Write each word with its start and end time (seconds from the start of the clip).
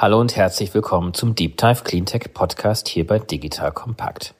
Hallo 0.00 0.20
und 0.20 0.36
herzlich 0.36 0.72
willkommen 0.74 1.12
zum 1.12 1.34
Deep 1.34 1.56
Dive 1.56 1.82
Cleantech 1.82 2.32
Podcast 2.32 2.86
hier 2.86 3.04
bei 3.04 3.18
Digital 3.18 3.72
Kompakt. 3.72 4.32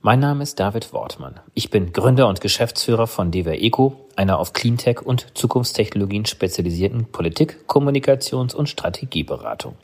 Mein 0.00 0.18
Name 0.18 0.42
ist 0.42 0.58
David 0.58 0.92
Wortmann. 0.92 1.38
Ich 1.54 1.70
bin 1.70 1.92
Gründer 1.92 2.26
und 2.26 2.40
Geschäftsführer 2.40 3.06
von 3.06 3.30
DWR 3.30 3.62
Eco, 3.62 4.08
einer 4.16 4.40
auf 4.40 4.52
Cleantech 4.52 5.00
und 5.00 5.38
Zukunftstechnologien 5.38 6.26
spezialisierten 6.26 7.12
Politik-, 7.12 7.58
Kommunikations- 7.68 8.56
und 8.56 8.68
Strategieberatung. 8.68 9.76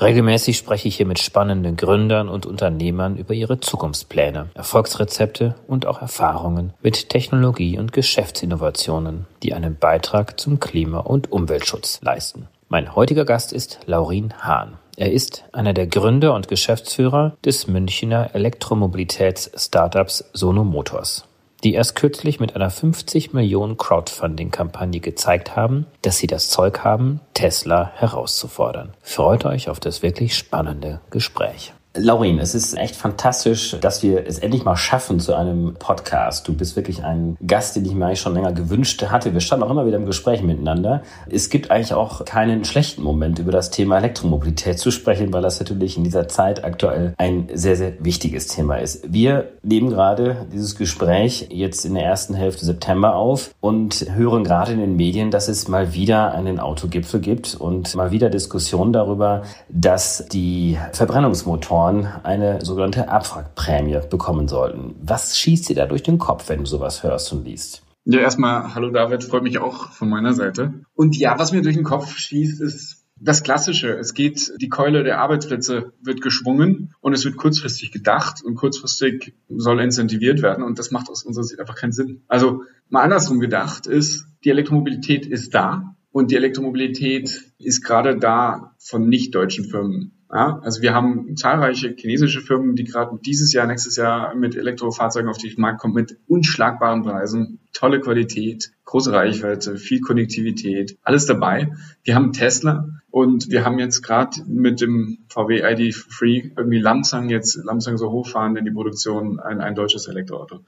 Regelmäßig 0.00 0.56
spreche 0.56 0.86
ich 0.86 0.96
hier 0.96 1.06
mit 1.06 1.18
spannenden 1.18 1.76
Gründern 1.76 2.28
und 2.28 2.46
Unternehmern 2.46 3.16
über 3.16 3.34
ihre 3.34 3.58
Zukunftspläne, 3.58 4.50
Erfolgsrezepte 4.54 5.56
und 5.66 5.86
auch 5.86 6.00
Erfahrungen 6.00 6.72
mit 6.82 7.08
Technologie 7.08 7.78
und 7.78 7.92
Geschäftsinnovationen, 7.92 9.26
die 9.42 9.54
einen 9.54 9.76
Beitrag 9.76 10.38
zum 10.38 10.60
Klima- 10.60 11.00
und 11.00 11.32
Umweltschutz 11.32 12.00
leisten. 12.00 12.46
Mein 12.68 12.94
heutiger 12.94 13.24
Gast 13.24 13.52
ist 13.52 13.80
Laurin 13.86 14.34
Hahn. 14.40 14.78
Er 14.96 15.12
ist 15.12 15.44
einer 15.52 15.72
der 15.72 15.86
Gründer 15.86 16.34
und 16.34 16.48
Geschäftsführer 16.48 17.36
des 17.44 17.66
Münchner 17.66 18.30
Elektromobilitäts-Startups 18.34 20.30
Sono 20.32 20.64
Motors 20.64 21.27
die 21.64 21.74
erst 21.74 21.96
kürzlich 21.96 22.40
mit 22.40 22.54
einer 22.54 22.70
50 22.70 23.32
Millionen 23.32 23.76
Crowdfunding-Kampagne 23.76 25.00
gezeigt 25.00 25.56
haben, 25.56 25.86
dass 26.02 26.18
sie 26.18 26.26
das 26.26 26.50
Zeug 26.50 26.84
haben, 26.84 27.20
Tesla 27.34 27.92
herauszufordern. 27.94 28.94
Freut 29.02 29.44
euch 29.44 29.68
auf 29.68 29.80
das 29.80 30.02
wirklich 30.02 30.36
spannende 30.36 31.00
Gespräch. 31.10 31.72
Laurin, 31.94 32.38
es 32.38 32.54
ist 32.54 32.76
echt 32.76 32.96
fantastisch, 32.96 33.76
dass 33.80 34.02
wir 34.02 34.26
es 34.26 34.38
endlich 34.38 34.64
mal 34.64 34.76
schaffen 34.76 35.20
zu 35.20 35.34
einem 35.34 35.74
Podcast. 35.78 36.46
Du 36.46 36.52
bist 36.52 36.76
wirklich 36.76 37.02
ein 37.02 37.36
Gast, 37.44 37.76
den 37.76 37.84
ich 37.86 37.94
mir 37.94 38.06
eigentlich 38.06 38.20
schon 38.20 38.34
länger 38.34 38.52
gewünscht 38.52 39.02
hatte. 39.02 39.32
Wir 39.32 39.40
standen 39.40 39.64
auch 39.64 39.70
immer 39.70 39.86
wieder 39.86 39.96
im 39.96 40.04
Gespräch 40.04 40.42
miteinander. 40.42 41.02
Es 41.30 41.48
gibt 41.48 41.70
eigentlich 41.70 41.94
auch 41.94 42.26
keinen 42.26 42.66
schlechten 42.66 43.02
Moment, 43.02 43.38
über 43.38 43.52
das 43.52 43.70
Thema 43.70 43.96
Elektromobilität 43.96 44.78
zu 44.78 44.90
sprechen, 44.90 45.32
weil 45.32 45.40
das 45.40 45.58
natürlich 45.60 45.96
in 45.96 46.04
dieser 46.04 46.28
Zeit 46.28 46.62
aktuell 46.62 47.14
ein 47.16 47.48
sehr, 47.54 47.74
sehr 47.74 47.92
wichtiges 48.04 48.48
Thema 48.48 48.76
ist. 48.76 49.10
Wir 49.10 49.52
nehmen 49.62 49.88
gerade 49.88 50.46
dieses 50.52 50.76
Gespräch 50.76 51.48
jetzt 51.50 51.86
in 51.86 51.94
der 51.94 52.04
ersten 52.04 52.34
Hälfte 52.34 52.66
September 52.66 53.16
auf 53.16 53.54
und 53.60 54.06
hören 54.14 54.44
gerade 54.44 54.72
in 54.72 54.80
den 54.80 54.96
Medien, 54.96 55.30
dass 55.30 55.48
es 55.48 55.68
mal 55.68 55.94
wieder 55.94 56.32
einen 56.32 56.60
Autogipfel 56.60 57.20
gibt 57.20 57.54
und 57.54 57.94
mal 57.94 58.10
wieder 58.10 58.28
Diskussionen 58.28 58.92
darüber, 58.92 59.42
dass 59.70 60.26
die 60.30 60.78
Verbrennungsmotoren 60.92 61.77
Investoren 61.78 62.06
eine 62.24 62.64
sogenannte 62.64 63.08
Abwrackprämie 63.08 64.00
bekommen 64.10 64.48
sollten. 64.48 64.96
Was 65.00 65.38
schießt 65.38 65.68
dir 65.68 65.76
da 65.76 65.86
durch 65.86 66.02
den 66.02 66.18
Kopf, 66.18 66.48
wenn 66.48 66.60
du 66.60 66.66
sowas 66.66 67.02
hörst 67.02 67.32
und 67.32 67.44
liest? 67.44 67.82
Ja, 68.04 68.20
erstmal, 68.20 68.74
hallo 68.74 68.90
David, 68.90 69.22
freut 69.22 69.42
mich 69.42 69.58
auch 69.58 69.92
von 69.92 70.08
meiner 70.08 70.32
Seite. 70.32 70.82
Und 70.94 71.16
ja, 71.16 71.38
was 71.38 71.52
mir 71.52 71.62
durch 71.62 71.76
den 71.76 71.84
Kopf 71.84 72.16
schießt, 72.16 72.60
ist 72.60 73.04
das 73.20 73.42
Klassische. 73.42 73.90
Es 73.96 74.14
geht, 74.14 74.52
die 74.60 74.68
Keule 74.68 75.04
der 75.04 75.20
Arbeitsplätze 75.20 75.92
wird 76.02 76.22
geschwungen 76.22 76.94
und 77.00 77.12
es 77.12 77.24
wird 77.24 77.36
kurzfristig 77.36 77.92
gedacht 77.92 78.42
und 78.42 78.54
kurzfristig 78.54 79.34
soll 79.48 79.80
incentiviert 79.80 80.40
werden 80.40 80.64
und 80.64 80.78
das 80.78 80.90
macht 80.90 81.10
aus 81.10 81.24
unserer 81.24 81.44
Sicht 81.44 81.60
einfach 81.60 81.76
keinen 81.76 81.92
Sinn. 81.92 82.22
Also 82.28 82.62
mal 82.88 83.02
andersrum 83.02 83.40
gedacht 83.40 83.86
ist, 83.86 84.26
die 84.44 84.50
Elektromobilität 84.50 85.26
ist 85.26 85.54
da 85.54 85.96
und 86.10 86.30
die 86.30 86.36
Elektromobilität 86.36 87.52
ist 87.58 87.84
gerade 87.84 88.16
da 88.16 88.74
von 88.78 89.08
nicht 89.08 89.34
deutschen 89.34 89.64
Firmen. 89.64 90.17
Ja, 90.30 90.60
also 90.62 90.82
wir 90.82 90.92
haben 90.92 91.36
zahlreiche 91.36 91.94
chinesische 91.96 92.42
Firmen, 92.42 92.76
die 92.76 92.84
gerade 92.84 93.18
dieses 93.24 93.54
Jahr, 93.54 93.66
nächstes 93.66 93.96
Jahr 93.96 94.34
mit 94.34 94.56
Elektrofahrzeugen 94.56 95.30
auf 95.30 95.38
den 95.38 95.54
Markt 95.56 95.80
kommen, 95.80 95.94
mit 95.94 96.18
unschlagbaren 96.26 97.02
Preisen, 97.02 97.60
tolle 97.72 98.00
Qualität, 98.00 98.70
große 98.84 99.10
Reichweite, 99.10 99.78
viel 99.78 100.00
Konnektivität, 100.00 100.98
alles 101.02 101.24
dabei. 101.24 101.72
Wir 102.04 102.14
haben 102.14 102.34
Tesla 102.34 102.88
und 103.10 103.50
wir 103.50 103.64
haben 103.64 103.78
jetzt 103.78 104.02
gerade 104.02 104.42
mit 104.46 104.82
dem 104.82 105.18
VW 105.30 105.64
ID3 105.64 106.52
irgendwie 106.58 106.78
Lamsang 106.80 107.30
jetzt 107.30 107.56
Lamsang 107.64 107.96
so 107.96 108.10
hochfahren 108.10 108.56
in 108.56 108.66
die 108.66 108.70
Produktion 108.70 109.40
ein, 109.40 109.62
ein 109.62 109.74
deutsches 109.74 110.08
Elektroauto. 110.08 110.60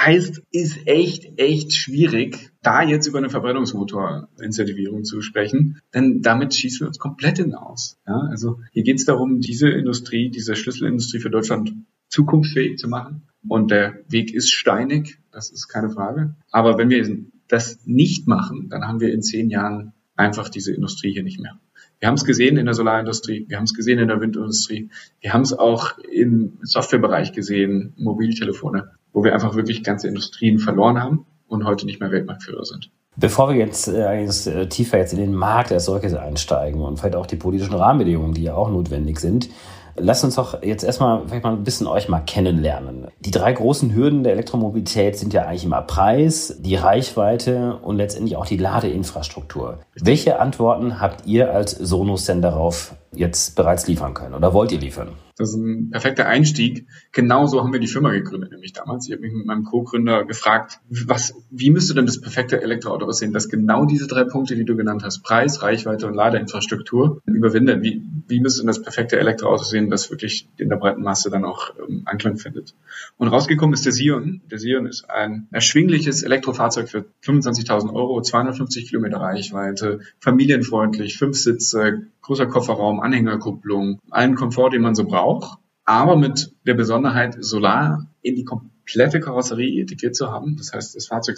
Heißt, 0.00 0.42
ist 0.50 0.86
echt, 0.86 1.38
echt 1.38 1.74
schwierig, 1.74 2.50
da 2.62 2.82
jetzt 2.82 3.06
über 3.06 3.18
eine 3.18 3.28
Verbrennungsmotor-Incentivierung 3.28 5.04
zu 5.04 5.20
sprechen, 5.20 5.78
denn 5.92 6.22
damit 6.22 6.54
schießen 6.54 6.80
wir 6.80 6.88
uns 6.88 6.98
komplett 6.98 7.36
hinaus. 7.36 7.98
Ja, 8.06 8.18
also 8.30 8.60
hier 8.72 8.82
geht 8.82 8.96
es 8.96 9.04
darum, 9.04 9.40
diese 9.40 9.68
Industrie, 9.68 10.30
diese 10.30 10.56
Schlüsselindustrie 10.56 11.20
für 11.20 11.28
Deutschland 11.28 11.74
zukunftsfähig 12.08 12.78
zu 12.78 12.88
machen. 12.88 13.28
Und 13.46 13.70
der 13.70 14.00
Weg 14.08 14.32
ist 14.32 14.50
steinig, 14.50 15.18
das 15.32 15.50
ist 15.50 15.68
keine 15.68 15.90
Frage. 15.90 16.34
Aber 16.50 16.78
wenn 16.78 16.88
wir 16.88 17.26
das 17.48 17.80
nicht 17.84 18.26
machen, 18.26 18.68
dann 18.70 18.86
haben 18.86 19.00
wir 19.00 19.12
in 19.12 19.22
zehn 19.22 19.50
Jahren 19.50 19.92
einfach 20.16 20.48
diese 20.48 20.72
Industrie 20.72 21.12
hier 21.12 21.22
nicht 21.22 21.40
mehr. 21.40 21.58
Wir 21.98 22.08
haben 22.08 22.14
es 22.14 22.24
gesehen 22.24 22.56
in 22.56 22.64
der 22.64 22.74
Solarindustrie, 22.74 23.44
wir 23.48 23.58
haben 23.58 23.64
es 23.64 23.74
gesehen 23.74 23.98
in 23.98 24.08
der 24.08 24.20
Windindustrie, 24.20 24.88
wir 25.20 25.34
haben 25.34 25.42
es 25.42 25.52
auch 25.52 25.98
im 25.98 26.58
Softwarebereich 26.62 27.32
gesehen, 27.32 27.92
Mobiltelefone 27.98 28.92
wo 29.12 29.24
wir 29.24 29.34
einfach 29.34 29.54
wirklich 29.54 29.82
ganze 29.82 30.08
Industrien 30.08 30.58
verloren 30.58 31.02
haben 31.02 31.26
und 31.48 31.64
heute 31.64 31.86
nicht 31.86 32.00
mehr 32.00 32.10
Weltmarktführer 32.10 32.64
sind. 32.64 32.90
Bevor 33.16 33.50
wir 33.50 33.56
jetzt 33.56 33.88
äh, 33.88 34.24
äh, 34.24 34.68
tiefer 34.68 34.98
jetzt 34.98 35.12
in 35.12 35.18
den 35.18 35.34
Markt 35.34 35.72
als 35.72 35.86
solches 35.86 36.14
einsteigen 36.14 36.80
und 36.80 36.98
vielleicht 36.98 37.16
auch 37.16 37.26
die 37.26 37.36
politischen 37.36 37.74
Rahmenbedingungen, 37.74 38.34
die 38.34 38.44
ja 38.44 38.54
auch 38.54 38.70
notwendig 38.70 39.18
sind, 39.18 39.50
Lasst 39.96 40.24
uns 40.24 40.36
doch 40.36 40.62
jetzt 40.62 40.84
erstmal 40.84 41.22
vielleicht 41.26 41.44
mal 41.44 41.52
ein 41.52 41.64
bisschen 41.64 41.86
euch 41.86 42.08
mal 42.08 42.20
kennenlernen. 42.20 43.08
Die 43.20 43.30
drei 43.30 43.52
großen 43.52 43.94
Hürden 43.94 44.22
der 44.22 44.32
Elektromobilität 44.32 45.18
sind 45.18 45.32
ja 45.32 45.42
eigentlich 45.42 45.64
immer 45.64 45.82
Preis, 45.82 46.56
die 46.58 46.74
Reichweite 46.74 47.76
und 47.82 47.96
letztendlich 47.96 48.36
auch 48.36 48.46
die 48.46 48.56
Ladeinfrastruktur. 48.56 49.78
Welche 49.94 50.40
Antworten 50.40 51.00
habt 51.00 51.26
ihr 51.26 51.52
als 51.52 51.72
Sonos 51.72 52.24
denn 52.24 52.40
darauf 52.40 52.94
jetzt 53.12 53.56
bereits 53.56 53.86
liefern 53.86 54.14
können 54.14 54.34
oder 54.34 54.52
wollt 54.52 54.72
ihr 54.72 54.78
liefern? 54.78 55.16
Das 55.40 55.50
ist 55.50 55.56
ein 55.56 55.88
perfekter 55.90 56.26
Einstieg. 56.26 56.86
Genauso 57.12 57.62
haben 57.62 57.72
wir 57.72 57.80
die 57.80 57.86
Firma 57.86 58.10
gegründet, 58.10 58.52
nämlich 58.52 58.74
damals. 58.74 59.06
Ich 59.06 59.12
habe 59.12 59.22
mich 59.22 59.32
mit 59.32 59.46
meinem 59.46 59.64
Co-Gründer 59.64 60.26
gefragt, 60.26 60.80
was, 60.90 61.34
wie 61.50 61.70
müsste 61.70 61.94
denn 61.94 62.04
das 62.04 62.20
perfekte 62.20 62.60
Elektroauto 62.60 63.06
aussehen, 63.06 63.32
dass 63.32 63.48
genau 63.48 63.86
diese 63.86 64.06
drei 64.06 64.24
Punkte, 64.24 64.54
die 64.54 64.66
du 64.66 64.76
genannt 64.76 65.02
hast, 65.02 65.22
Preis, 65.22 65.62
Reichweite 65.62 66.06
und 66.06 66.12
Ladeinfrastruktur, 66.12 67.22
überwindet. 67.24 67.82
Wie, 67.82 68.02
wie 68.28 68.40
müsste 68.40 68.60
denn 68.60 68.66
das 68.66 68.82
perfekte 68.82 69.18
Elektroauto 69.18 69.64
sehen, 69.64 69.88
das 69.88 70.10
wirklich 70.10 70.46
in 70.58 70.68
der 70.68 70.76
breiten 70.76 71.00
Masse 71.00 71.30
dann 71.30 71.46
auch 71.46 71.72
ähm, 71.88 72.02
Anklang 72.04 72.36
findet? 72.36 72.74
Und 73.16 73.28
rausgekommen 73.28 73.72
ist 73.72 73.86
der 73.86 73.92
Sion. 73.92 74.42
Der 74.50 74.58
Sion 74.58 74.84
ist 74.84 75.08
ein 75.08 75.48
erschwingliches 75.52 76.22
Elektrofahrzeug 76.22 76.90
für 76.90 77.06
25.000 77.24 77.94
Euro, 77.94 78.20
250 78.20 78.88
Kilometer 78.88 79.16
Reichweite, 79.16 80.00
familienfreundlich, 80.18 81.16
fünf 81.16 81.38
Sitze, 81.38 82.02
großer 82.22 82.46
Kofferraum, 82.46 83.00
Anhängerkupplung, 83.00 84.00
allen 84.10 84.34
Komfort, 84.34 84.70
den 84.70 84.82
man 84.82 84.94
so 84.94 85.04
braucht, 85.04 85.58
aber 85.84 86.16
mit 86.16 86.52
der 86.66 86.74
Besonderheit, 86.74 87.36
Solar 87.42 88.06
in 88.22 88.36
die 88.36 88.44
komplette 88.44 89.20
Karosserie 89.20 89.80
integriert 89.80 90.14
zu 90.14 90.30
haben. 90.30 90.56
Das 90.56 90.72
heißt, 90.72 90.94
das 90.94 91.06
Fahrzeug 91.06 91.36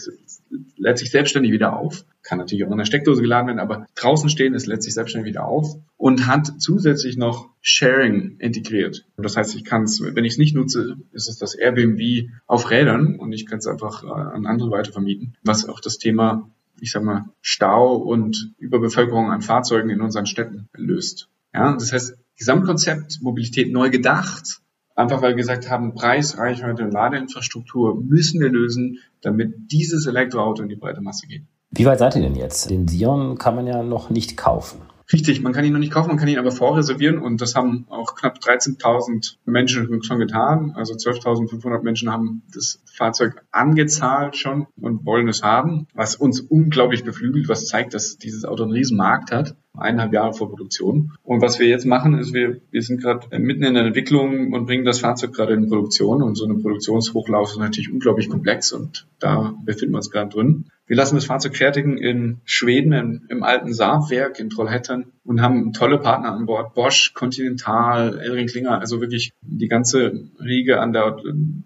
lädt 0.77 0.99
sich 0.99 1.11
selbstständig 1.11 1.53
wieder 1.53 1.77
auf, 1.77 2.05
kann 2.23 2.39
natürlich 2.39 2.67
auch 2.67 2.71
in 2.73 2.79
der 2.79 2.85
Steckdose 2.85 3.23
geladen 3.23 3.47
werden, 3.47 3.61
aber 3.61 3.87
draußen 3.95 4.29
stehen, 4.29 4.55
es 4.55 4.67
lädt 4.67 4.83
sich 4.83 4.95
selbstständig 4.95 5.31
wieder 5.31 5.47
auf 5.47 5.77
und 5.97 6.27
hat 6.27 6.53
zusätzlich 6.59 7.17
noch 7.17 7.51
Sharing 7.61 8.37
integriert. 8.39 9.07
Das 9.17 9.37
heißt, 9.37 9.55
ich 9.55 9.65
kann 9.65 9.85
es, 9.85 10.03
wenn 10.03 10.25
ich 10.25 10.33
es 10.33 10.39
nicht 10.39 10.55
nutze, 10.55 10.97
ist 11.13 11.29
es 11.29 11.39
das 11.39 11.55
Airbnb 11.55 12.31
auf 12.47 12.71
Rädern 12.71 13.17
und 13.17 13.33
ich 13.33 13.47
kann 13.47 13.59
es 13.59 13.67
einfach 13.67 14.03
äh, 14.05 14.09
an 14.09 14.47
andere 14.47 14.71
weitervermieten, 14.71 15.37
was 15.43 15.69
auch 15.69 15.81
das 15.81 15.99
Thema 15.99 16.51
ich 16.83 16.91
sag 16.91 17.05
mal, 17.05 17.27
Stau 17.41 17.95
und 17.95 18.55
Überbevölkerung 18.59 19.31
an 19.31 19.41
Fahrzeugen 19.41 19.89
in 19.89 20.01
unseren 20.01 20.27
Städten 20.27 20.69
löst. 20.75 21.29
Ja, 21.55 21.75
das 21.75 21.93
heißt, 21.93 22.17
Gesamtkonzept 22.37 23.21
Mobilität 23.23 23.73
neu 23.73 23.89
gedacht, 23.89 24.61
einfach 24.97 25.23
weil 25.23 25.31
wir 25.31 25.37
gesagt 25.37 25.71
haben, 25.71 25.95
Preis, 25.95 26.39
Reichweite 26.39 26.83
und 26.83 26.91
Ladeinfrastruktur 26.91 28.03
müssen 28.03 28.41
wir 28.41 28.49
lösen, 28.49 28.99
damit 29.21 29.71
dieses 29.71 30.07
Elektroauto 30.07 30.65
in 30.65 30.69
die 30.69 30.75
breite 30.75 31.01
Masse 31.01 31.29
geht. 31.29 31.43
Wie 31.71 31.85
weit 31.85 32.01
seid 32.01 32.17
ihr 32.17 32.23
denn 32.23 32.35
jetzt? 32.35 32.69
Den 32.69 32.89
Sion 32.89 33.39
kann 33.39 33.55
man 33.55 33.69
ja 33.69 33.85
noch 33.85 34.11
nicht 34.11 34.37
kaufen. 34.37 34.81
Richtig, 35.13 35.43
man 35.43 35.53
kann 35.53 35.65
ihn 35.65 35.73
noch 35.73 35.81
nicht 35.81 35.93
kaufen, 35.93 36.09
man 36.09 36.19
kann 36.19 36.29
ihn 36.29 36.39
aber 36.39 36.51
vorreservieren 36.53 37.19
und 37.19 37.41
das 37.41 37.55
haben 37.55 37.87
auch 37.89 38.15
knapp 38.15 38.39
13.000 38.39 39.37
Menschen 39.45 40.03
schon 40.03 40.19
getan. 40.19 40.73
Also 40.75 40.95
12.500 40.95 41.83
Menschen 41.83 42.11
haben 42.11 42.43
das 42.53 42.81
Fahrzeug 42.85 43.43
angezahlt 43.51 44.37
schon 44.37 44.67
und 44.81 45.05
wollen 45.07 45.29
es 45.29 45.43
haben, 45.43 45.87
was 45.95 46.17
uns 46.17 46.41
unglaublich 46.41 47.05
beflügelt, 47.05 47.49
was 47.49 47.67
zeigt, 47.67 47.95
dass 47.95 48.19
dieses 48.19 48.45
Auto 48.45 48.65
einen 48.65 48.73
riesen 48.73 48.97
Markt 48.97 49.33
hat, 49.33 49.57
eineinhalb 49.75 50.13
Jahre 50.13 50.35
vor 50.35 50.49
Produktion. 50.49 51.13
Und 51.23 51.41
was 51.41 51.59
wir 51.59 51.67
jetzt 51.67 51.87
machen, 51.87 52.19
ist, 52.19 52.35
wir, 52.35 52.61
wir 52.71 52.83
sind 52.83 53.01
gerade 53.01 53.39
mitten 53.39 53.65
in 53.65 53.75
der 53.75 53.87
Entwicklung 53.87 54.53
und 54.53 54.67
bringen 54.67 54.85
das 54.85 55.01
Fahrzeug 55.01 55.33
gerade 55.33 55.55
in 55.55 55.69
Produktion 55.69 56.23
und 56.23 56.37
so 56.37 56.45
eine 56.45 56.55
Produktionshochlauf 56.55 57.53
ist 57.53 57.59
natürlich 57.59 57.93
unglaublich 57.93 58.29
komplex 58.29 58.73
und 58.73 59.07
da 59.19 59.55
befinden 59.65 59.95
wir 59.95 59.99
uns 59.99 60.11
gerade 60.11 60.31
drin. 60.31 60.67
Wir 60.93 60.99
lassen 60.99 61.15
das 61.15 61.25
Fahrzeug 61.25 61.57
fertigen 61.57 61.97
in 61.97 62.43
Schweden, 62.45 62.93
im, 62.93 63.27
im 63.31 63.43
alten 63.43 63.73
Saabwerk 63.73 64.39
in 64.39 64.51
Trollhättan 64.51 65.07
und 65.25 65.41
haben 65.41 65.73
tolle 65.73 65.97
Partner 65.97 66.35
an 66.35 66.45
Bord. 66.45 66.75
Bosch, 66.75 67.15
Continental, 67.15 68.19
Elring 68.19 68.47
Klinger, 68.47 68.79
also 68.79 69.01
wirklich 69.01 69.31
die 69.41 69.69
ganze 69.69 70.29
Riege 70.39 70.81
an 70.81 70.93
der 70.93 71.17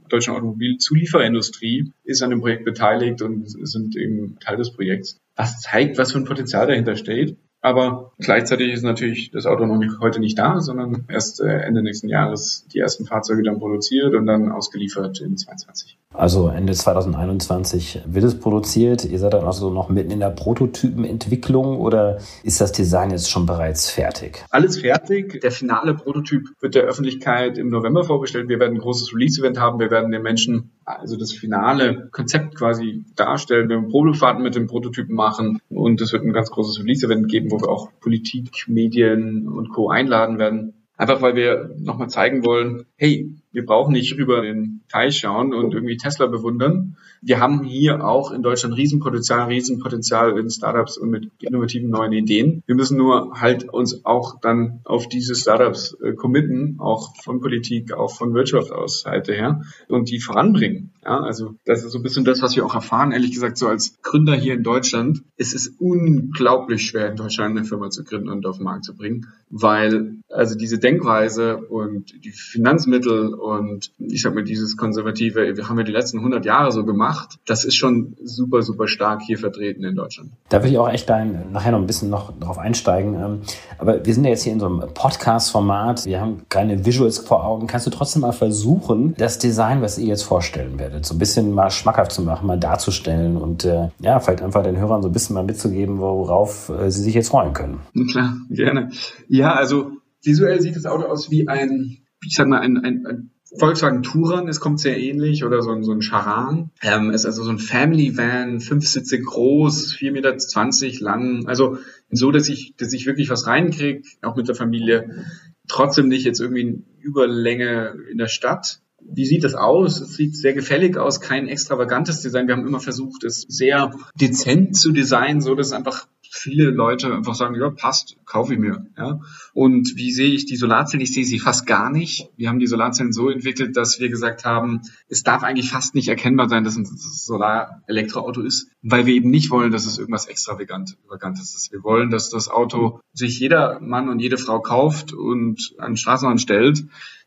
deutschen 0.09 0.33
Automobilzulieferindustrie 0.33 1.93
ist 2.05 2.23
an 2.23 2.31
dem 2.31 2.39
Projekt 2.39 2.65
beteiligt 2.65 3.21
und 3.21 3.49
sind 3.49 3.97
eben 3.97 4.39
Teil 4.39 4.59
des 4.59 4.71
Projekts. 4.71 5.19
Was 5.35 5.61
zeigt, 5.61 5.99
was 5.99 6.13
für 6.13 6.19
ein 6.19 6.25
Potenzial 6.25 6.69
dahinter 6.69 6.95
steht. 6.95 7.37
Aber 7.67 8.13
gleichzeitig 8.21 8.73
ist 8.73 8.85
natürlich 8.85 9.33
das 9.33 9.45
Auto 9.45 9.67
noch 9.67 9.77
nicht, 9.77 9.99
heute 10.01 10.21
nicht 10.21 10.39
da, 10.39 10.61
sondern 10.61 11.05
erst 11.09 11.41
äh, 11.41 11.63
Ende 11.63 11.83
nächsten 11.83 12.09
Jahres 12.09 12.65
die 12.73 12.79
ersten 12.79 13.07
Fahrzeuge 13.07 13.43
dann 13.43 13.59
produziert 13.59 14.15
und 14.15 14.25
dann 14.27 14.53
ausgeliefert 14.53 15.21
in 15.21 15.37
2022. 15.37 15.99
Also 16.15 16.49
Ende 16.49 16.75
2021 16.75 18.03
wird 18.07 18.25
es 18.25 18.39
produziert. 18.39 19.05
Ihr 19.05 19.19
seid 19.19 19.35
dann 19.35 19.45
also 19.45 19.71
noch 19.71 19.89
mitten 19.89 20.13
in 20.13 20.21
der 20.21 20.31
Prototypenentwicklung 20.31 21.79
oder 21.79 22.19
ist 22.45 22.61
das 22.61 22.71
Design 22.71 23.11
jetzt 23.11 23.33
schon 23.33 23.47
bereits 23.47 23.91
fertig? 23.91 24.45
Alles 24.51 24.79
fertig. 24.79 25.41
Der 25.41 25.51
finale 25.51 25.95
Prototyp 25.95 26.45
wird 26.61 26.77
der 26.77 26.85
Öffentlichkeit 26.85 27.59
im 27.59 27.71
November 27.71 28.05
vorgestellt. 28.05 28.49
Wir 28.49 28.61
werden 28.61 28.77
ein 28.77 28.81
großes 28.81 29.13
Release-Event 29.13 29.59
haben. 29.59 29.81
Wir 29.81 29.91
werden 29.91 30.13
den 30.13 30.23
Menschen 30.23 30.71
also 30.87 31.17
das 31.17 31.33
finale 31.33 32.09
Konzept 32.13 32.55
quasi 32.55 33.05
darstellen. 33.17 33.69
Wir 33.69 33.83
Probefahrten 33.83 34.43
mit 34.43 34.55
dem 34.55 34.69
Prototypen 34.69 35.15
machen 35.15 35.59
und 35.69 36.01
es 36.01 36.13
wird 36.13 36.25
ein 36.25 36.33
ganz 36.33 36.51
großes 36.51 36.81
Release-Event 36.81 37.29
geben, 37.29 37.51
wo 37.51 37.61
wir 37.61 37.69
auch 37.69 37.91
Politik, 38.01 38.67
Medien 38.69 39.49
und 39.49 39.71
Co. 39.71 39.91
einladen 39.91 40.39
werden. 40.39 40.75
Einfach 40.97 41.21
weil 41.21 41.35
wir 41.35 41.75
nochmal 41.79 42.09
zeigen 42.09 42.45
wollen, 42.45 42.87
hey, 42.97 43.35
wir 43.57 43.65
brauchen 43.65 43.93
nicht 43.93 44.19
rüber 44.19 44.43
den 44.43 44.83
Teich 44.91 45.17
schauen 45.17 45.55
und 45.55 45.73
irgendwie 45.73 45.97
Tesla 45.97 46.27
bewundern. 46.27 46.99
Wir 47.23 47.41
haben 47.41 47.65
hier 47.65 48.07
auch 48.07 48.31
in 48.31 48.43
Deutschland 48.43 48.77
Riesenpotenzial, 48.77 49.47
Riesenpotenzial 49.47 50.39
in 50.39 50.51
Startups 50.51 50.99
und 50.99 51.09
mit 51.09 51.31
innovativen 51.41 51.89
neuen 51.89 52.13
Ideen. 52.13 52.63
Wir 52.67 52.75
müssen 52.75 52.99
nur 52.99 53.41
halt 53.41 53.67
uns 53.67 54.05
auch 54.05 54.41
dann 54.41 54.81
auf 54.85 55.09
diese 55.09 55.35
Startups 55.35 55.97
äh, 56.03 56.13
committen, 56.13 56.77
auch 56.81 57.17
von 57.25 57.41
Politik, 57.41 57.95
auch 57.95 58.15
von 58.15 58.35
Wirtschaft 58.35 58.73
aus 58.73 59.01
Seite 59.01 59.33
her 59.33 59.63
und 59.89 60.11
die 60.11 60.21
voranbringen. 60.21 60.91
Ja, 61.03 61.21
also 61.21 61.55
das 61.65 61.83
ist 61.83 61.93
so 61.93 61.99
ein 61.99 62.03
bisschen 62.03 62.27
das, 62.27 62.43
was 62.43 62.57
wir 62.57 62.67
auch 62.67 62.75
erfahren, 62.75 63.13
ehrlich 63.13 63.33
gesagt, 63.33 63.57
so 63.57 63.69
als 63.69 63.97
Gründer 64.03 64.35
hier 64.35 64.53
in 64.53 64.65
Deutschland. 64.65 65.23
Es 65.39 65.55
ist 65.55 65.81
unglaublich 65.81 66.83
schwer, 66.83 67.09
in 67.09 67.17
Deutschland 67.17 67.57
eine 67.57 67.67
Firma 67.67 67.89
zu 67.89 68.05
gründen 68.05 68.29
und 68.29 68.45
auf 68.45 68.57
den 68.57 68.65
Markt 68.65 68.85
zu 68.85 68.95
bringen, 68.95 69.29
weil 69.49 70.17
also 70.29 70.57
diese 70.57 70.79
Denkweise 70.79 71.57
und 71.57 72.13
die 72.25 72.33
Finanzmittel 72.33 73.35
und 73.47 73.91
ich 73.99 74.23
sag 74.23 74.35
mal, 74.35 74.45
dieses 74.45 74.77
konservative, 74.77 75.57
wir 75.57 75.69
haben 75.69 75.79
ja 75.79 75.85
die 75.85 75.93
letzten 75.93 76.19
100 76.19 76.45
Jahre 76.45 76.73
so 76.73 76.85
gemacht, 76.85 77.39
das 77.47 77.65
ist 77.65 77.77
schon 77.77 78.17
super, 78.23 78.63
super 78.63 78.89
stark 78.89 79.23
hier 79.23 79.39
vertreten 79.39 79.85
in 79.85 79.95
Deutschland. 79.95 80.31
Da 80.49 80.63
will 80.63 80.71
ich 80.71 80.79
auch 80.79 80.89
echt 80.89 81.09
nachher 81.09 81.73
noch 81.73 81.79
ein 81.79 81.87
bisschen 81.87 82.11
noch 82.11 82.39
drauf 82.39 82.59
einsteigen. 82.59 83.15
Ähm, 83.15 83.41
aber 83.79 84.05
wir 84.05 84.15
sind 84.15 84.25
ja 84.25 84.31
jetzt 84.31 84.43
hier 84.43 84.53
in 84.53 84.61
so 84.61 84.67
einem 84.67 84.81
Podcast-Format. 84.93 86.05
Wir 86.05 86.21
haben 86.21 86.43
keine 86.49 86.85
Visuals 86.85 87.19
vor 87.19 87.45
Augen. 87.45 87.67
Kannst 87.67 87.87
du 87.87 87.91
trotzdem 87.91 88.23
mal 88.23 88.33
versuchen, 88.33 89.15
das 89.19 89.39
Design, 89.39 89.83
was 89.83 89.99
ihr 89.99 90.07
jetzt 90.07 90.23
vorstellen 90.23 90.79
werdet, 90.79 91.07
so 91.07 91.15
ein 91.15 91.19
bisschen 91.19 91.53
mal 91.53 91.71
schmackhaft 91.71 92.13
zu 92.13 92.23
machen, 92.23 92.47
mal 92.47 92.59
darzustellen 92.59 93.37
und 93.37 93.65
äh, 93.65 93.89
ja, 94.01 94.21
vielleicht 94.21 94.43
einfach 94.43 94.63
den 94.63 94.77
Hörern 94.77 95.03
so 95.03 95.09
ein 95.09 95.13
bisschen 95.13 95.35
mal 95.35 95.45
mitzugeben, 95.45 95.99
worauf 95.99 96.69
äh, 96.69 96.91
sie 96.91 97.03
sich 97.03 97.15
jetzt 97.15 97.29
freuen 97.29 97.53
können? 97.53 97.81
Klar, 98.11 98.37
gerne. 98.51 98.91
Ja, 99.29 99.55
also 99.55 99.93
visuell 100.23 100.61
sieht 100.61 100.77
das 100.77 100.87
Auto 100.87 101.05
aus 101.05 101.31
wie 101.31 101.49
ein, 101.49 101.99
ich 102.25 102.35
sag 102.35 102.49
mal, 102.49 102.61
ein, 102.61 102.77
ein, 102.79 103.07
ein 103.07 103.31
Volkswagen 103.55 104.03
Touran, 104.03 104.49
es 104.49 104.61
kommt 104.61 104.81
sehr 104.81 104.99
ähnlich, 104.99 105.45
oder 105.45 105.63
so 105.63 105.71
ein, 105.71 105.85
so 105.85 105.93
ein 105.93 106.03
Charan. 106.03 106.71
Ähm, 106.83 107.11
ist 107.11 107.25
also 107.27 107.45
so 107.45 107.51
ein 107.51 107.59
Family 107.59 108.17
Van, 108.17 108.61
fünf 108.61 108.87
Sitze 108.87 109.21
groß, 109.21 109.95
4,20 109.95 110.11
Meter 110.13 111.05
lang. 111.05 111.47
Also 111.47 111.79
so, 112.11 112.33
dass 112.33 112.49
ich, 112.49 112.75
dass 112.77 112.93
ich 112.93 113.07
wirklich 113.07 113.31
was 113.31 113.47
reinkriege, 113.47 114.03
auch 114.23 114.37
mit 114.37 114.49
der 114.49 114.57
Familie. 114.57 115.25
Trotzdem 115.69 116.09
nicht 116.09 116.25
jetzt 116.25 116.41
irgendwie 116.41 116.63
eine 116.63 116.83
Überlänge 117.01 117.95
in 118.11 118.19
der 118.19 118.29
Stadt. 118.29 118.81
Wie 119.01 119.27
sieht 119.27 119.45
das 119.45 119.55
aus? 119.55 120.01
Es 120.01 120.15
sieht 120.15 120.37
sehr 120.37 120.53
gefällig 120.53 120.97
aus, 120.97 121.21
kein 121.21 121.47
extravagantes 121.47 122.23
Design. 122.23 122.49
Wir 122.49 122.57
haben 122.57 122.67
immer 122.67 122.81
versucht, 122.81 123.23
es 123.23 123.45
sehr 123.49 123.95
dezent 124.21 124.77
zu 124.77 124.91
designen, 124.91 125.41
so 125.41 125.55
dass 125.55 125.69
es 125.69 125.73
einfach 125.73 126.09
viele 126.33 126.71
Leute 126.71 127.15
einfach 127.15 127.35
sagen, 127.35 127.55
ja, 127.55 127.71
passt, 127.71 128.17
kaufe 128.25 128.55
ich 128.55 128.59
mir. 128.59 128.87
Ja. 128.97 129.21
Und 129.55 129.93
wie 129.97 130.13
sehe 130.13 130.33
ich 130.33 130.47
die 130.47 130.57
Solarzellen? 130.57 131.03
Ich 131.03 131.13
sehe 131.13 131.25
sie 131.25 131.39
fast 131.39 131.67
gar 131.67 131.91
nicht. 131.91 132.29
Wir 132.37 132.49
haben 132.49 132.59
die 132.59 132.67
Solarzellen 132.67 133.13
so 133.13 133.31
entwickelt, 133.31 133.77
dass 133.77 134.01
wir 134.01 134.09
gesagt 134.09 134.45
haben, 134.45 134.83
es 135.09 135.23
darf 135.23 135.43
eigentlich 135.43 135.71
fast 135.71 135.95
nicht 135.95 136.09
erkennbar 136.09 136.49
sein, 136.49 136.65
dass 136.65 136.77
ein 136.77 136.87
Solar-Elektroauto 136.87 138.43
ist, 138.43 138.69
weil 138.83 139.07
wir 139.07 139.15
eben 139.15 139.31
nicht 139.31 139.51
wollen, 139.51 139.73
dass 139.73 139.87
es 139.87 139.99
irgendwas 139.99 140.27
extravagant 140.27 140.97
ist. 141.41 141.73
Wir 141.73 141.83
wollen, 141.83 142.11
dass 142.11 142.31
das 142.31 142.49
Auto 142.49 143.01
sich 143.13 143.39
jeder 143.39 143.81
Mann 143.81 144.09
und 144.09 144.21
jede 144.21 144.39
Frau 144.39 144.61
kauft 144.61 145.13
und 145.13 145.75
an 145.79 145.93
den 145.93 145.97
Straßenrand 145.97 146.41
stellt 146.41 146.85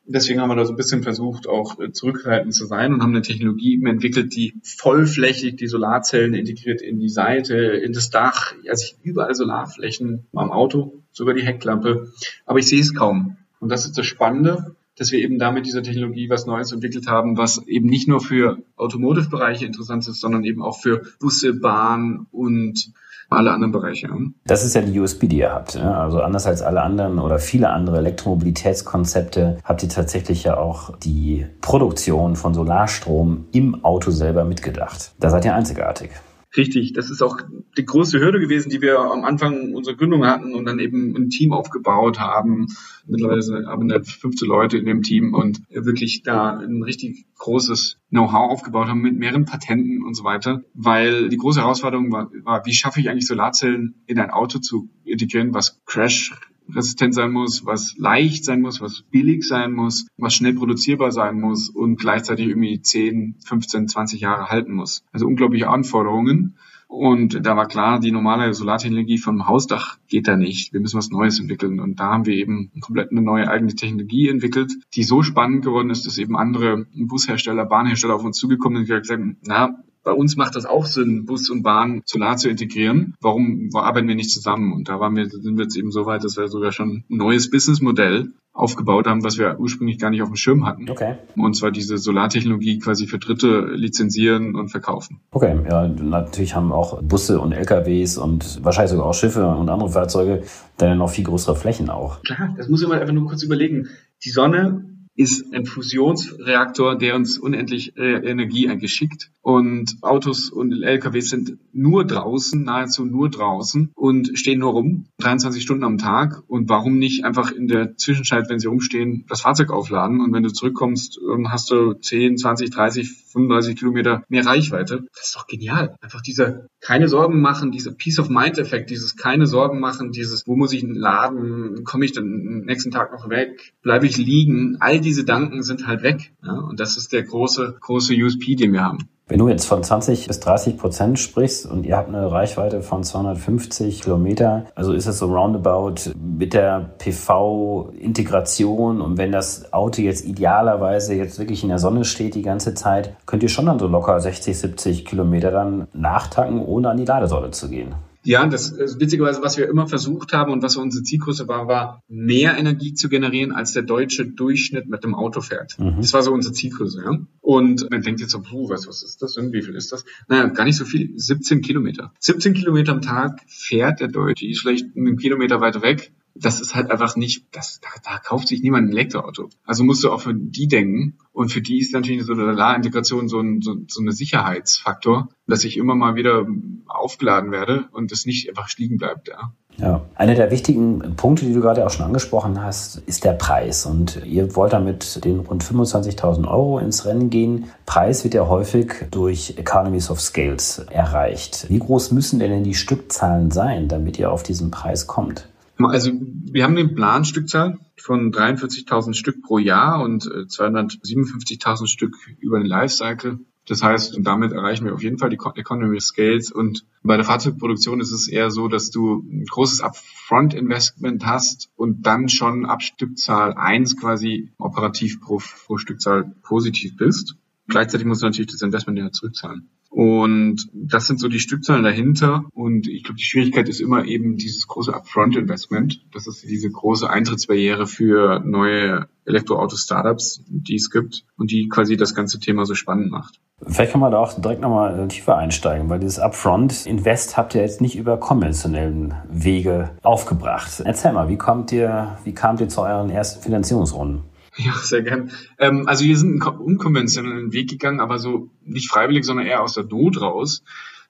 deswegen 0.10 0.42
haben 0.42 0.50
wir 0.50 0.56
da 0.56 0.66
so 0.66 0.74
ein 0.74 0.78
bisschen 0.78 1.04
versucht, 1.04 1.48
auch 1.48 1.80
äh, 1.80 1.92
zurückhaltend 1.92 2.54
zu 2.54 2.66
sein 2.66 2.94
und 2.94 3.02
haben 3.02 3.12
eine 3.12 3.22
Technologie 3.22 3.82
entwickelt, 3.86 4.36
die 4.36 4.54
vollflächig 4.64 5.56
die 5.56 5.68
Solarzellen 5.68 6.34
integriert 6.34 6.82
in 6.82 7.00
die 7.00 7.10
Seite, 7.10 7.56
in 7.56 7.94
das 7.94 8.10
Dach, 8.10 8.54
also 8.68 8.96
überall 9.04 9.36
Solarflächen 9.36 10.28
am 10.34 10.52
Auto, 10.52 11.04
sogar 11.12 11.34
die 11.34 11.46
Hecklampe. 11.46 12.12
Aber 12.46 12.60
ich 12.60 12.68
sehe 12.68 12.82
es 12.82 12.94
kaum. 12.94 13.38
Und 13.60 13.70
das 13.70 13.86
ist 13.86 13.98
das 13.98 14.06
Spannende, 14.06 14.76
dass 14.96 15.12
wir 15.12 15.20
eben 15.20 15.40
damit 15.40 15.66
dieser 15.66 15.84
Technologie 15.84 16.30
was 16.30 16.46
Neues 16.46 16.72
entwickelt 16.72 17.08
haben, 17.08 17.38
was 17.38 17.66
eben 17.68 17.88
nicht 17.88 18.08
nur 18.08 18.20
für 18.20 18.58
Automotive-Bereiche 18.76 19.66
interessant 19.66 20.08
ist, 20.08 20.20
sondern 20.20 20.44
eben 20.44 20.62
auch 20.62 20.82
für 20.82 21.04
Busse, 21.20 21.54
Bahn 21.54 22.28
und 22.32 22.92
alle 23.30 23.52
anderen 23.52 23.72
Bereiche. 23.72 24.10
Das 24.46 24.64
ist 24.66 24.76
ja 24.76 24.82
die 24.82 25.00
USB, 25.00 25.28
die 25.28 25.38
ihr 25.38 25.54
habt. 25.54 25.76
Also 25.78 26.22
anders 26.22 26.48
als 26.48 26.62
alle 26.62 26.82
anderen 26.82 27.20
oder 27.20 27.40
viele 27.40 27.70
andere 27.70 27.98
Elektromobilitätskonzepte 27.98 29.58
habt 29.64 29.84
ihr 29.84 29.90
tatsächlich 29.90 30.44
ja 30.44 30.58
auch 30.58 30.98
die 30.98 31.46
Produktion 31.62 32.36
von 32.36 32.54
Solarstrom 32.54 33.46
im 33.52 33.84
Auto 33.84 34.12
selber 34.12 34.44
mitgedacht. 34.44 35.14
Da 35.20 35.30
seid 35.30 35.46
ihr 35.46 35.56
einzigartig. 35.56 36.12
Richtig, 36.58 36.94
das 36.94 37.12
ist 37.12 37.22
auch 37.22 37.38
die 37.78 37.86
große 37.86 38.20
Hürde 38.20 38.40
gewesen, 38.40 38.70
die 38.70 38.82
wir 38.82 39.00
am 39.00 39.24
Anfang 39.24 39.74
unserer 39.76 39.96
Gründung 39.96 40.26
hatten 40.26 40.56
und 40.56 40.66
dann 40.66 40.80
eben 40.80 41.16
ein 41.16 41.30
Team 41.30 41.54
aufgebaut 41.54 42.20
haben. 42.20 42.68
Mittlerweile 43.06 43.68
haben 43.68 43.88
wir 43.88 44.04
15 44.04 44.48
Leute 44.48 44.78
in 44.78 44.86
dem 44.86 45.04
Team 45.04 45.36
und 45.36 45.62
wirklich 45.70 46.24
da 46.24 46.58
ein 46.58 46.82
richtig 46.82 47.26
großes 47.38 47.98
Know-how 48.10 48.52
aufgebaut 48.52 48.88
haben 48.88 49.02
mit 49.02 49.16
mehreren 49.16 49.46
Patenten 49.46 50.04
und 50.04 50.16
so 50.16 50.24
weiter, 50.24 50.64
weil 50.74 51.30
die 51.30 51.38
große 51.38 51.62
Herausforderung 51.62 52.12
war, 52.12 52.32
war, 52.44 52.66
wie 52.66 52.74
schaffe 52.74 53.00
ich 53.00 53.10
eigentlich 53.10 53.28
Solarzellen 53.28 54.02
in 54.08 54.18
ein 54.18 54.32
Auto 54.32 54.58
zu 54.58 54.90
integrieren, 55.06 55.54
was 55.54 55.80
Crash 55.86 56.34
resistent 56.76 57.14
sein 57.14 57.32
muss, 57.32 57.66
was 57.66 57.96
leicht 57.98 58.46
sein 58.46 58.62
muss, 58.62 58.82
was 58.82 59.04
billig 59.12 59.44
sein 59.44 59.74
muss, 59.74 60.08
was 60.18 60.34
schnell 60.34 60.54
produzierbar 60.54 61.12
sein 61.12 61.40
muss 61.40 61.70
und 61.70 62.00
gleichzeitig 62.00 62.48
irgendwie 62.48 62.82
10, 62.82 63.36
15, 63.46 63.88
20 63.88 64.22
Jahre 64.22 64.50
halten 64.50 64.74
muss. 64.74 65.04
Also 65.12 65.28
unglaubliche 65.28 65.70
Anforderungen. 65.70 66.56
Und 66.88 67.46
da 67.46 67.56
war 67.56 67.68
klar, 67.68 68.00
die 68.00 68.12
normale 68.12 68.52
Solartechnologie 68.52 69.20
vom 69.20 69.48
Hausdach 69.48 70.00
geht 70.08 70.28
da 70.28 70.36
nicht. 70.36 70.74
Wir 70.74 70.80
müssen 70.80 70.98
was 70.98 71.12
Neues 71.12 71.40
entwickeln. 71.40 71.80
Und 71.80 72.00
da 72.00 72.06
haben 72.06 72.26
wir 72.26 72.34
eben 72.34 72.72
komplett 72.82 73.12
eine 73.12 73.22
neue 73.22 73.48
eigene 73.48 73.76
Technologie 73.76 74.28
entwickelt, 74.28 74.74
die 74.96 75.04
so 75.04 75.22
spannend 75.22 75.64
geworden 75.64 75.92
ist, 75.92 76.08
dass 76.08 76.18
eben 76.18 76.36
andere 76.36 76.88
Bushersteller, 76.96 77.66
Bahnhersteller 77.66 78.16
auf 78.16 78.24
uns 78.24 78.38
zugekommen 78.38 78.84
sind 78.84 78.92
und 78.92 79.02
gesagt 79.04 79.20
haben, 79.22 79.38
na, 79.46 79.84
bei 80.04 80.12
uns 80.12 80.36
macht 80.36 80.56
das 80.56 80.66
auch 80.66 80.86
Sinn, 80.86 81.26
Bus 81.26 81.50
und 81.50 81.64
Bahn 81.64 82.02
Solar 82.06 82.38
zu 82.38 82.50
integrieren. 82.50 83.16
Warum 83.22 83.70
arbeiten 83.74 84.08
wir 84.08 84.16
nicht 84.16 84.32
zusammen? 84.32 84.74
Und 84.74 84.90
da 84.90 85.00
waren 85.00 85.16
wir, 85.16 85.30
sind 85.30 85.58
wir 85.58 85.64
jetzt 85.64 85.78
eben 85.78 85.92
so 85.92 86.06
weit, 86.06 86.24
dass 86.24 86.38
wir 86.38 86.48
sogar 86.48 86.72
schon 86.72 87.04
ein 87.10 87.18
neues 87.18 87.50
Businessmodell 87.50 88.32
aufgebaut 88.54 89.08
haben, 89.08 89.24
was 89.24 89.38
wir 89.38 89.60
ursprünglich 89.60 90.00
gar 90.00 90.10
nicht 90.10 90.22
auf 90.22 90.30
dem 90.30 90.36
Schirm 90.36 90.66
hatten. 90.66 90.90
Okay. 90.90 91.16
Und 91.38 91.56
zwar 91.56 91.72
diese 91.72 91.98
Solartechnologie 91.98 92.80
quasi 92.80 93.08
für 93.08 93.20
Dritte 93.20 93.70
lizenzieren 93.74 94.56
und 94.56 94.70
verkaufen. 94.70 95.22
Okay, 95.32 95.58
ja, 95.70 95.88
natürlich 95.88 96.56
haben 96.56 96.72
auch 96.72 97.02
Busse 97.02 97.40
und 97.40 97.54
LKWs 97.54 98.18
und 98.18 98.64
wahrscheinlich 98.64 98.92
sogar 98.92 99.06
auch 99.06 99.14
Schiffe 99.14 99.48
und 99.48 99.70
andere 99.70 99.90
Fahrzeuge 99.90 100.44
dann 100.78 100.98
noch 100.98 101.10
viel 101.10 101.24
größere 101.24 101.56
Flächen 101.56 101.90
auch. 101.90 102.22
Klar, 102.24 102.54
das 102.58 102.68
muss 102.68 102.86
man 102.86 103.00
einfach 103.00 103.14
nur 103.14 103.28
kurz 103.28 103.44
überlegen. 103.44 103.88
Die 104.26 104.30
Sonne 104.30 104.84
ist 105.20 105.54
ein 105.54 105.66
Fusionsreaktor, 105.66 106.98
der 106.98 107.18
uns 107.18 107.38
unendlich 107.38 107.98
äh, 107.98 108.26
Energie 108.26 108.70
eingeschickt. 108.70 109.32
Und 109.42 109.98
Autos 110.02 110.50
und 110.50 110.82
LKWs 110.82 111.28
sind 111.28 111.58
nur 111.74 112.06
draußen, 112.06 112.64
nahezu 112.64 113.04
nur 113.04 113.30
draußen 113.30 113.92
und 113.96 114.38
stehen 114.40 114.60
nur 114.60 114.72
rum, 114.72 115.08
23 115.18 115.62
Stunden 115.62 115.84
am 115.84 115.98
Tag. 115.98 116.42
Und 116.48 116.70
warum 116.70 117.00
nicht 117.00 117.26
einfach 117.26 117.52
in 117.52 117.68
der 117.68 117.98
Zwischenzeit, 117.98 118.50
wenn 118.50 118.60
sie 118.60 118.68
rumstehen, 118.68 119.26
das 119.28 119.42
Fahrzeug 119.42 119.72
aufladen? 119.72 120.22
Und 120.22 120.32
wenn 120.32 120.44
du 120.44 120.54
zurückkommst, 120.54 121.20
hast 121.50 121.70
du 121.70 121.96
10, 121.96 122.38
20, 122.38 122.70
30, 122.70 123.12
35 123.34 123.76
Kilometer 123.78 124.24
mehr 124.30 124.46
Reichweite. 124.46 125.04
Das 125.14 125.28
ist 125.28 125.36
doch 125.36 125.48
genial. 125.48 125.96
Einfach 126.02 126.22
dieser 126.22 126.68
keine 126.80 127.10
Sorgen 127.10 127.42
machen, 127.42 127.72
dieser 127.72 127.92
Peace 127.92 128.20
of 128.20 128.30
Mind 128.30 128.58
Effekt, 128.58 128.90
dieses 128.90 129.16
keine 129.18 129.48
Sorgen 129.48 129.80
machen, 129.80 130.12
dieses, 130.12 130.48
wo 130.48 130.56
muss 130.56 130.74
ich 130.74 130.84
laden, 130.84 131.84
komme 131.84 132.06
ich 132.06 132.14
dann 132.14 132.64
nächsten 132.66 132.92
Tag 132.92 133.12
noch 133.12 133.30
weg, 133.30 133.74
bleibe 133.82 134.06
ich 134.06 134.18
liegen, 134.18 134.78
all 134.80 135.00
die 135.02 135.10
diese 135.10 135.24
Gedanken 135.24 135.64
sind 135.64 135.88
halt 135.88 136.04
weg. 136.04 136.32
Ja? 136.44 136.54
Und 136.54 136.80
das 136.80 136.96
ist 136.96 137.14
der 137.14 137.24
große, 137.24 137.78
große 137.80 138.14
USP, 138.14 138.56
den 138.56 138.74
wir 138.74 138.84
haben. 138.84 139.10
Wenn 139.30 139.38
du 139.38 139.48
jetzt 139.48 139.66
von 139.66 139.84
20 139.84 140.26
bis 140.26 140.40
30 140.40 140.76
Prozent 140.76 141.20
sprichst 141.20 141.68
und 141.68 141.86
ihr 141.86 141.98
habt 141.98 142.08
eine 142.08 142.32
Reichweite 142.32 142.82
von 142.82 143.04
250 143.04 144.02
Kilometer, 144.02 144.66
also 144.74 144.92
ist 144.92 145.06
es 145.06 145.20
so 145.20 145.28
roundabout 145.28 146.14
mit 146.20 146.56
der 146.56 146.90
PV-Integration 146.98 149.02
und 149.02 149.20
wenn 149.20 149.32
das 149.32 149.72
Auto 149.72 150.02
jetzt 150.02 150.26
idealerweise 150.26 151.14
jetzt 151.14 151.38
wirklich 151.38 151.62
in 151.62 151.70
der 151.70 151.78
Sonne 151.78 152.06
steht 152.06 152.34
die 152.34 152.42
ganze 152.42 152.74
Zeit, 152.74 153.16
könnt 153.28 153.44
ihr 153.44 153.50
schon 153.50 153.68
dann 153.68 153.78
so 153.78 153.86
locker 153.86 154.20
60, 154.20 154.58
70 154.58 155.06
Kilometer 155.06 155.52
dann 155.52 155.88
nachtanken, 155.94 156.66
ohne 156.66 156.90
an 156.90 156.98
die 156.98 157.06
Ladesäule 157.06 157.52
zu 157.52 157.70
gehen. 157.70 157.94
Ja, 158.30 158.46
das 158.46 158.70
ist 158.70 159.00
witzigerweise, 159.00 159.42
was 159.42 159.58
wir 159.58 159.68
immer 159.68 159.88
versucht 159.88 160.34
haben 160.34 160.52
und 160.52 160.62
was 160.62 160.78
unsere 160.78 161.04
Zielgröße 161.04 161.48
war, 161.48 161.68
war 161.68 162.04
mehr 162.08 162.56
Energie 162.60 162.94
zu 162.94 163.10
generieren, 163.10 163.52
als 163.52 163.74
der 163.74 163.82
deutsche 163.82 164.24
Durchschnitt 164.24 164.88
mit 164.88 165.04
dem 165.04 165.16
Auto 165.16 165.42
fährt. 165.42 165.80
Mhm. 165.80 165.96
Das 165.98 166.14
war 166.14 166.22
so 166.22 166.32
unsere 166.32 166.54
Zielgröße, 166.54 167.02
ja. 167.04 167.18
Und 167.42 167.90
man 167.90 168.04
denkt 168.04 168.22
jetzt 168.22 168.30
so, 168.30 168.44
puh, 168.44 168.70
was, 168.70 168.86
was 168.86 169.02
ist 169.02 169.24
das 169.24 169.34
denn? 169.34 169.52
Wie 169.52 169.64
viel 169.64 169.74
ist 169.74 169.92
das? 169.92 170.06
Naja, 170.28 170.46
gar 170.46 170.66
nicht 170.66 170.78
so 170.78 170.86
viel. 170.86 171.12
17 171.16 171.64
Kilometer. 171.64 172.14
17 172.20 172.54
Kilometer 172.54 172.92
am 172.92 173.02
Tag 173.02 173.42
fährt 173.48 174.00
der 174.00 174.10
Deutsche. 174.10 174.46
Ist 174.46 174.60
vielleicht 174.62 174.96
einen 174.96 175.18
Kilometer 175.18 175.60
weiter 175.60 175.82
weg 175.82 176.12
das 176.42 176.62
ist 176.62 176.76
halt 176.76 176.92
einfach 176.92 177.16
nicht, 177.16 177.46
das, 177.52 177.80
da, 177.82 177.90
da 178.04 178.18
kauft 178.18 178.48
sich 178.48 178.62
niemand 178.62 178.88
ein 178.88 178.92
Elektroauto. 178.92 179.50
Also 179.66 179.84
musst 179.84 180.04
du 180.04 180.12
auch 180.12 180.22
für 180.22 180.34
die 180.34 180.68
denken. 180.68 181.18
Und 181.32 181.52
für 181.52 181.62
die 181.62 181.80
ist 181.80 181.94
natürlich 181.94 182.24
so 182.24 182.34
eine 182.34 182.46
Solarintegration 182.46 183.30
so 183.30 183.40
ein 183.40 183.62
so, 183.62 183.76
so 183.88 184.02
eine 184.02 184.12
Sicherheitsfaktor, 184.12 185.30
dass 185.48 185.64
ich 185.64 185.78
immer 185.78 185.96
mal 185.96 186.16
wieder 186.16 186.46
aufgeladen 186.88 187.52
werde 187.52 187.88
und 187.92 188.12
das 188.12 188.26
nicht 188.26 188.50
einfach 188.50 188.70
liegen 188.78 188.98
bleibt, 188.98 189.30
ja. 189.30 189.54
Ja, 189.78 190.02
einer 190.16 190.36
der 190.36 190.52
wichtigen 190.52 191.16
Punkte, 191.16 191.46
die 191.46 191.54
du 191.54 191.62
gerade 191.62 191.86
auch 191.86 191.90
schon 191.90 192.06
angesprochen 192.06 192.62
hast, 192.62 192.98
ist 193.06 193.24
der 193.24 193.32
Preis. 193.32 193.86
Und 193.86 194.22
ihr 194.26 194.54
wollt 194.56 194.74
damit 194.74 195.24
den 195.24 195.40
rund 195.40 195.64
25.000 195.64 196.50
Euro 196.50 196.80
ins 196.80 197.06
Rennen 197.06 197.30
gehen. 197.30 197.70
Preis 197.86 198.26
wird 198.26 198.34
ja 198.34 198.48
häufig 198.48 199.06
durch 199.10 199.54
Economies 199.58 200.10
of 200.10 200.20
Scales 200.20 200.80
erreicht. 200.90 201.68
Wie 201.70 201.80
groß 201.80 202.12
müssen 202.12 202.40
denn 202.40 202.64
die 202.66 202.74
Stückzahlen 202.74 203.52
sein, 203.52 203.88
damit 203.88 204.20
ihr 204.20 204.32
auf 204.32 204.44
diesen 204.44 204.70
Preis 204.70 205.08
kommt? 205.08 205.48
Also 205.88 206.12
wir 206.14 206.64
haben 206.64 206.78
eine 206.78 206.90
Planstückzahl 206.90 207.80
von 207.98 208.32
43.000 208.32 209.14
Stück 209.14 209.42
pro 209.42 209.60
Jahr 209.60 210.02
und 210.02 210.24
257.000 210.24 211.84
äh, 211.84 211.88
Stück 211.88 212.16
über 212.40 212.60
den 212.60 212.68
Lifecycle. 212.68 213.40
Das 213.66 213.84
heißt, 213.84 214.18
damit 214.22 214.52
erreichen 214.52 214.86
wir 214.86 214.96
auf 214.96 215.04
jeden 215.04 215.20
Fall 215.20 215.30
die 215.30 215.38
Economy 215.38 216.00
Scales. 216.02 216.52
Und 216.52 216.86
bei 217.04 217.18
der 217.18 217.26
Fahrzeugproduktion 217.26 218.02
ist 218.02 218.12
es 218.12 218.28
eher 218.28 218.50
so, 218.50 218.68
dass 218.68 218.90
du 218.90 219.24
ein 219.32 219.46
großes 219.46 219.82
Upfront-Investment 219.82 221.26
hast 221.26 221.70
und 221.76 222.06
dann 222.06 222.30
schon 222.30 222.66
ab 222.66 222.82
Stückzahl 222.82 223.54
eins 223.54 223.96
quasi 223.96 224.52
operativ 224.58 225.22
pro, 225.22 225.40
pro 225.66 225.78
Stückzahl 225.78 226.34
positiv 226.42 226.98
bist. 226.98 227.36
Gleichzeitig 227.68 228.08
musst 228.08 228.24
du 228.24 228.26
natürlich 228.26 228.52
das 228.52 228.64
Investment 228.64 228.98
ja 228.98 229.12
zurückzahlen. 229.12 229.70
Und 229.90 230.70
das 230.74 231.08
sind 231.08 231.20
so 231.20 231.28
die 231.28 231.40
Stückzahlen 231.40 231.84
dahinter. 231.84 232.46
Und 232.54 232.88
ich 232.88 233.04
glaube, 233.04 233.18
die 233.18 233.24
Schwierigkeit 233.24 233.68
ist 233.68 233.82
immer 233.82 234.06
eben 234.06 234.38
dieses 234.38 234.68
große 234.68 234.94
Upfront-Investment. 234.94 236.06
Das 236.14 236.28
ist 236.28 236.44
diese 236.44 236.70
große 236.70 237.10
Eintrittsbarriere 237.10 237.88
für 237.88 238.40
neue 238.40 239.08
Elektroauto-Startups, 239.26 240.44
die 240.48 240.76
es 240.76 240.92
gibt 240.92 241.26
und 241.38 241.52
die 241.52 241.70
quasi 241.70 241.98
das 241.98 242.14
ganze 242.14 242.40
Thema 242.40 242.66
so 242.66 242.76
spannend 242.76 243.12
macht. 243.12 243.40
Vielleicht 243.68 243.92
kann 243.92 244.00
man 244.00 244.12
da 244.12 244.20
auch 244.20 244.34
direkt 244.34 244.62
nochmal 244.62 245.08
tiefer 245.10 245.38
einsteigen, 245.38 245.90
weil 245.90 246.00
dieses 246.00 246.20
Upfront-Invest 246.20 247.36
habt 247.36 247.56
ihr 247.56 247.62
jetzt 247.62 247.82
nicht 247.82 247.98
über 247.98 248.18
konventionellen 248.18 249.16
Wege 249.30 249.92
aufgebracht. 250.02 250.82
Erzähl 250.86 251.12
mal, 251.12 251.28
wie 251.28 251.38
kommt 251.38 251.72
ihr, 251.72 252.18
wie 252.24 252.34
kamt 252.34 252.62
ihr 252.62 252.70
zu 252.70 252.82
euren 252.82 253.10
ersten 253.10 253.44
Finanzierungsrunden? 253.44 254.29
Ja, 254.60 254.74
sehr 254.74 255.04
gern. 255.04 255.32
Ähm, 255.58 255.88
also 255.88 256.04
wir 256.04 256.18
sind 256.18 256.42
einen 256.44 256.58
unkonventionellen 256.60 257.54
Weg 257.54 257.70
gegangen, 257.70 258.02
aber 258.02 258.20
so 258.20 258.52
nicht 258.66 258.90
freiwillig, 258.90 259.24
sondern 259.24 259.46
eher 259.46 259.64
aus 259.64 259.76
der 259.76 259.86
Not 259.86 260.20
raus, 260.20 260.64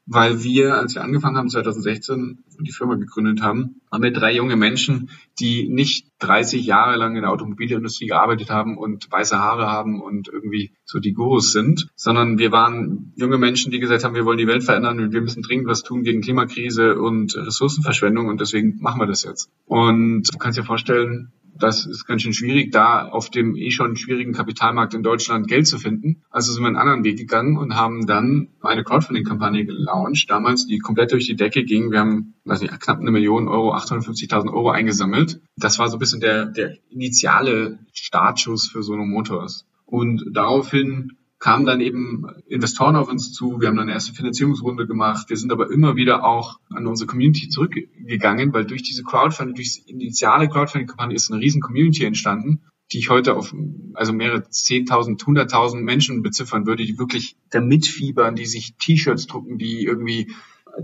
weil 0.05 0.43
wir, 0.43 0.75
als 0.75 0.93
wir 0.93 1.03
angefangen 1.03 1.37
haben 1.37 1.49
2016 1.49 2.43
und 2.57 2.67
die 2.67 2.71
Firma 2.71 2.95
gegründet 2.95 3.41
haben, 3.41 3.81
haben 3.91 4.03
wir 4.03 4.11
drei 4.11 4.35
junge 4.35 4.55
Menschen, 4.55 5.09
die 5.39 5.67
nicht 5.67 6.07
30 6.19 6.63
Jahre 6.63 6.95
lang 6.95 7.15
in 7.15 7.23
der 7.23 7.31
Automobilindustrie 7.31 8.07
gearbeitet 8.07 8.51
haben 8.51 8.77
und 8.77 9.11
weiße 9.11 9.37
Haare 9.37 9.67
haben 9.67 10.01
und 10.01 10.27
irgendwie 10.27 10.71
so 10.85 10.99
die 10.99 11.13
Gurus 11.13 11.51
sind, 11.51 11.89
sondern 11.95 12.37
wir 12.37 12.51
waren 12.51 13.13
junge 13.15 13.37
Menschen, 13.39 13.71
die 13.71 13.79
gesagt 13.79 14.03
haben, 14.03 14.15
wir 14.15 14.25
wollen 14.25 14.37
die 14.37 14.47
Welt 14.47 14.63
verändern 14.63 14.99
und 14.99 15.13
wir 15.13 15.21
müssen 15.21 15.41
dringend 15.41 15.67
was 15.67 15.81
tun 15.81 16.03
gegen 16.03 16.21
Klimakrise 16.21 16.99
und 16.99 17.35
Ressourcenverschwendung 17.35 18.27
und 18.27 18.41
deswegen 18.41 18.79
machen 18.79 18.99
wir 18.99 19.07
das 19.07 19.23
jetzt. 19.23 19.49
Und 19.65 20.23
du 20.31 20.37
kannst 20.37 20.57
dir 20.59 20.63
vorstellen, 20.63 21.31
das 21.57 21.85
ist 21.85 22.05
ganz 22.05 22.21
schön 22.21 22.33
schwierig, 22.33 22.71
da 22.71 23.07
auf 23.07 23.29
dem 23.29 23.55
eh 23.55 23.71
schon 23.71 23.95
schwierigen 23.95 24.33
Kapitalmarkt 24.33 24.93
in 24.93 25.03
Deutschland 25.03 25.47
Geld 25.47 25.67
zu 25.67 25.77
finden. 25.77 26.23
Also 26.29 26.51
sind 26.51 26.63
wir 26.63 26.67
einen 26.67 26.77
anderen 26.77 27.03
Weg 27.03 27.17
gegangen 27.17 27.57
und 27.57 27.75
haben 27.75 28.05
dann 28.05 28.49
eine 28.61 28.83
Crowdfunding-Kampagne 28.83 29.65
gelauncht, 29.65 30.29
damals, 30.29 30.65
die 30.65 30.79
komplett 30.79 31.11
durch 31.11 31.25
die 31.25 31.35
Decke 31.35 31.63
ging. 31.63 31.91
Wir 31.91 31.99
haben, 31.99 32.35
weiß 32.45 32.61
nicht, 32.61 32.79
knapp 32.79 32.99
eine 32.99 33.11
Million 33.11 33.47
Euro, 33.47 33.73
850.000 33.75 34.51
Euro 34.53 34.71
eingesammelt. 34.71 35.41
Das 35.57 35.79
war 35.79 35.89
so 35.89 35.97
ein 35.97 35.99
bisschen 35.99 36.21
der, 36.21 36.45
der 36.45 36.77
initiale 36.89 37.79
Startschuss 37.93 38.67
für 38.67 38.83
Sono 38.83 39.05
Motors. 39.05 39.65
Und 39.85 40.23
daraufhin 40.33 41.17
kamen 41.39 41.65
dann 41.65 41.79
eben 41.79 42.25
Investoren 42.47 42.97
auf 42.97 43.09
uns 43.09 43.31
zu. 43.31 43.61
Wir 43.61 43.69
haben 43.69 43.77
dann 43.77 43.87
eine 43.87 43.93
erste 43.93 44.13
Finanzierungsrunde 44.13 44.85
gemacht. 44.87 45.29
Wir 45.29 45.37
sind 45.37 45.51
aber 45.51 45.71
immer 45.71 45.95
wieder 45.95 46.25
auch 46.25 46.59
an 46.69 46.85
unsere 46.85 47.07
Community 47.07 47.47
zurückgegangen, 47.47 48.53
weil 48.53 48.65
durch 48.65 48.83
diese 48.83 49.03
Crowdfunding, 49.03 49.55
durch 49.55 49.83
die 49.85 49.91
initiale 49.91 50.49
Crowdfunding-Kampagne 50.49 51.15
ist 51.15 51.31
eine 51.31 51.41
riesen 51.41 51.61
Community 51.61 52.03
entstanden, 52.03 52.61
die 52.91 52.99
ich 52.99 53.09
heute 53.09 53.35
auf 53.35 53.55
also 53.93 54.13
mehrere 54.13 54.39
10.000, 54.39 55.17
100.000 55.17 55.81
Menschen 55.81 56.23
beziffern 56.23 56.65
würde, 56.65 56.85
die 56.85 56.99
wirklich 56.99 57.37
da 57.51 57.61
mitfiebern, 57.61 58.35
die 58.35 58.45
sich 58.45 58.75
T-Shirts 58.77 59.27
drucken, 59.27 59.57
die 59.57 59.85
irgendwie 59.85 60.33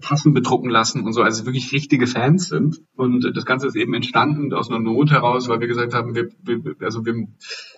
Tassen 0.02 0.34
bedrucken 0.34 0.70
lassen 0.70 1.04
und 1.04 1.14
so, 1.14 1.22
also 1.22 1.46
wirklich 1.46 1.72
richtige 1.72 2.08
Fans 2.08 2.48
sind. 2.48 2.82
Und 2.96 3.32
das 3.36 3.46
Ganze 3.46 3.68
ist 3.68 3.75
eben 3.75 3.94
entstanden 3.94 4.54
aus 4.54 4.70
einer 4.70 4.80
Not 4.80 5.12
heraus, 5.12 5.48
weil 5.48 5.60
wir 5.60 5.68
gesagt 5.68 5.94
haben, 5.94 6.16
wir, 6.16 6.30
wir, 6.44 6.75
also 6.82 7.06
wir 7.06 7.28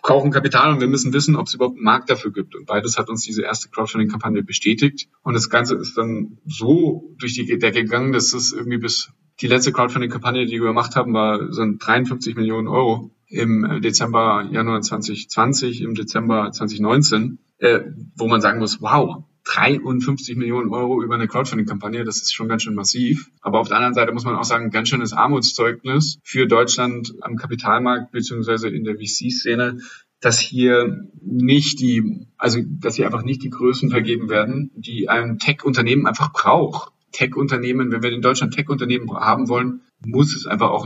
brauchen 0.02 0.32
Kapital 0.32 0.74
und 0.74 0.82
wir 0.82 0.88
müssen 0.88 1.14
wissen, 1.14 1.36
ob 1.36 1.48
es 1.48 1.54
überhaupt 1.54 1.78
einen 1.78 1.86
Markt 1.86 2.10
dafür 2.10 2.32
gibt. 2.32 2.56
Und 2.56 2.66
beides 2.66 2.98
hat 2.98 3.10
uns 3.10 3.24
diese 3.24 3.44
erste 3.44 3.70
Crowdfunding-Kampagne 3.70 4.44
bestätigt. 4.44 5.10
Und 5.24 5.34
das 5.34 5.50
Ganze 5.50 5.76
ist 5.76 5.98
dann 5.98 6.38
so 6.46 7.16
durch 7.20 7.34
die 7.34 7.46
Decke 7.58 7.84
gegangen, 7.84 8.12
dass 8.12 8.34
es 8.34 8.54
irgendwie 8.54 8.78
bis 8.78 9.12
die 9.42 9.48
letzte 9.48 9.72
Crowdfunding-Kampagne, 9.72 10.46
die 10.46 10.60
wir 10.60 10.68
gemacht 10.68 10.96
haben, 10.96 11.14
war 11.14 11.54
sind 11.54 11.86
53 11.86 12.36
Millionen 12.36 12.68
Euro 12.68 13.12
im 13.28 13.82
Dezember, 13.82 14.48
Januar 14.52 14.82
2020, 14.82 15.82
im 15.82 15.96
Dezember 15.96 16.52
2019, 16.52 17.40
äh, 17.60 17.82
wo 18.16 18.28
man 18.28 18.42
sagen 18.42 18.60
muss, 18.60 18.82
wow, 18.82 19.26
53 19.48 20.36
Millionen 20.36 20.70
Euro 20.70 21.02
über 21.02 21.16
eine 21.16 21.28
Crowdfunding-Kampagne, 21.28 22.04
das 22.04 22.18
ist 22.18 22.34
schon 22.34 22.50
ganz 22.50 22.64
schön 22.64 22.76
massiv. 22.76 23.32
Aber 23.42 23.60
auf 23.60 23.70
der 23.70 23.78
anderen 23.78 23.94
Seite 23.94 24.12
muss 24.12 24.26
man 24.26 24.36
auch 24.36 24.44
sagen, 24.44 24.72
ganz 24.72 24.90
schönes 24.90 25.14
Armutszeugnis 25.14 26.20
für 26.24 26.48
Deutschland 26.48 27.14
am 27.22 27.38
Kapitalmarkt 27.38 28.12
beziehungsweise 28.12 28.68
in 28.68 28.84
der 28.84 28.96
VC-Szene, 28.96 29.80
dass 30.20 30.40
hier 30.40 31.08
nicht 31.22 31.80
die, 31.80 32.28
also 32.38 32.60
dass 32.66 32.96
hier 32.96 33.06
einfach 33.06 33.24
nicht 33.24 33.44
die 33.44 33.50
Größen 33.50 33.90
vergeben 33.90 34.30
werden, 34.30 34.72
die 34.76 35.08
ein 35.10 35.40
Tech-Unternehmen 35.40 36.08
einfach 36.08 36.34
braucht. 36.34 36.92
Tech-Unternehmen, 37.14 37.92
wenn 37.92 38.04
wir 38.04 38.12
in 38.12 38.22
Deutschland 38.22 38.54
Tech-Unternehmen 38.54 39.10
haben 39.12 39.48
wollen, 39.48 39.82
muss 40.06 40.36
es 40.36 40.46
einfach 40.46 40.72
auch 40.72 40.86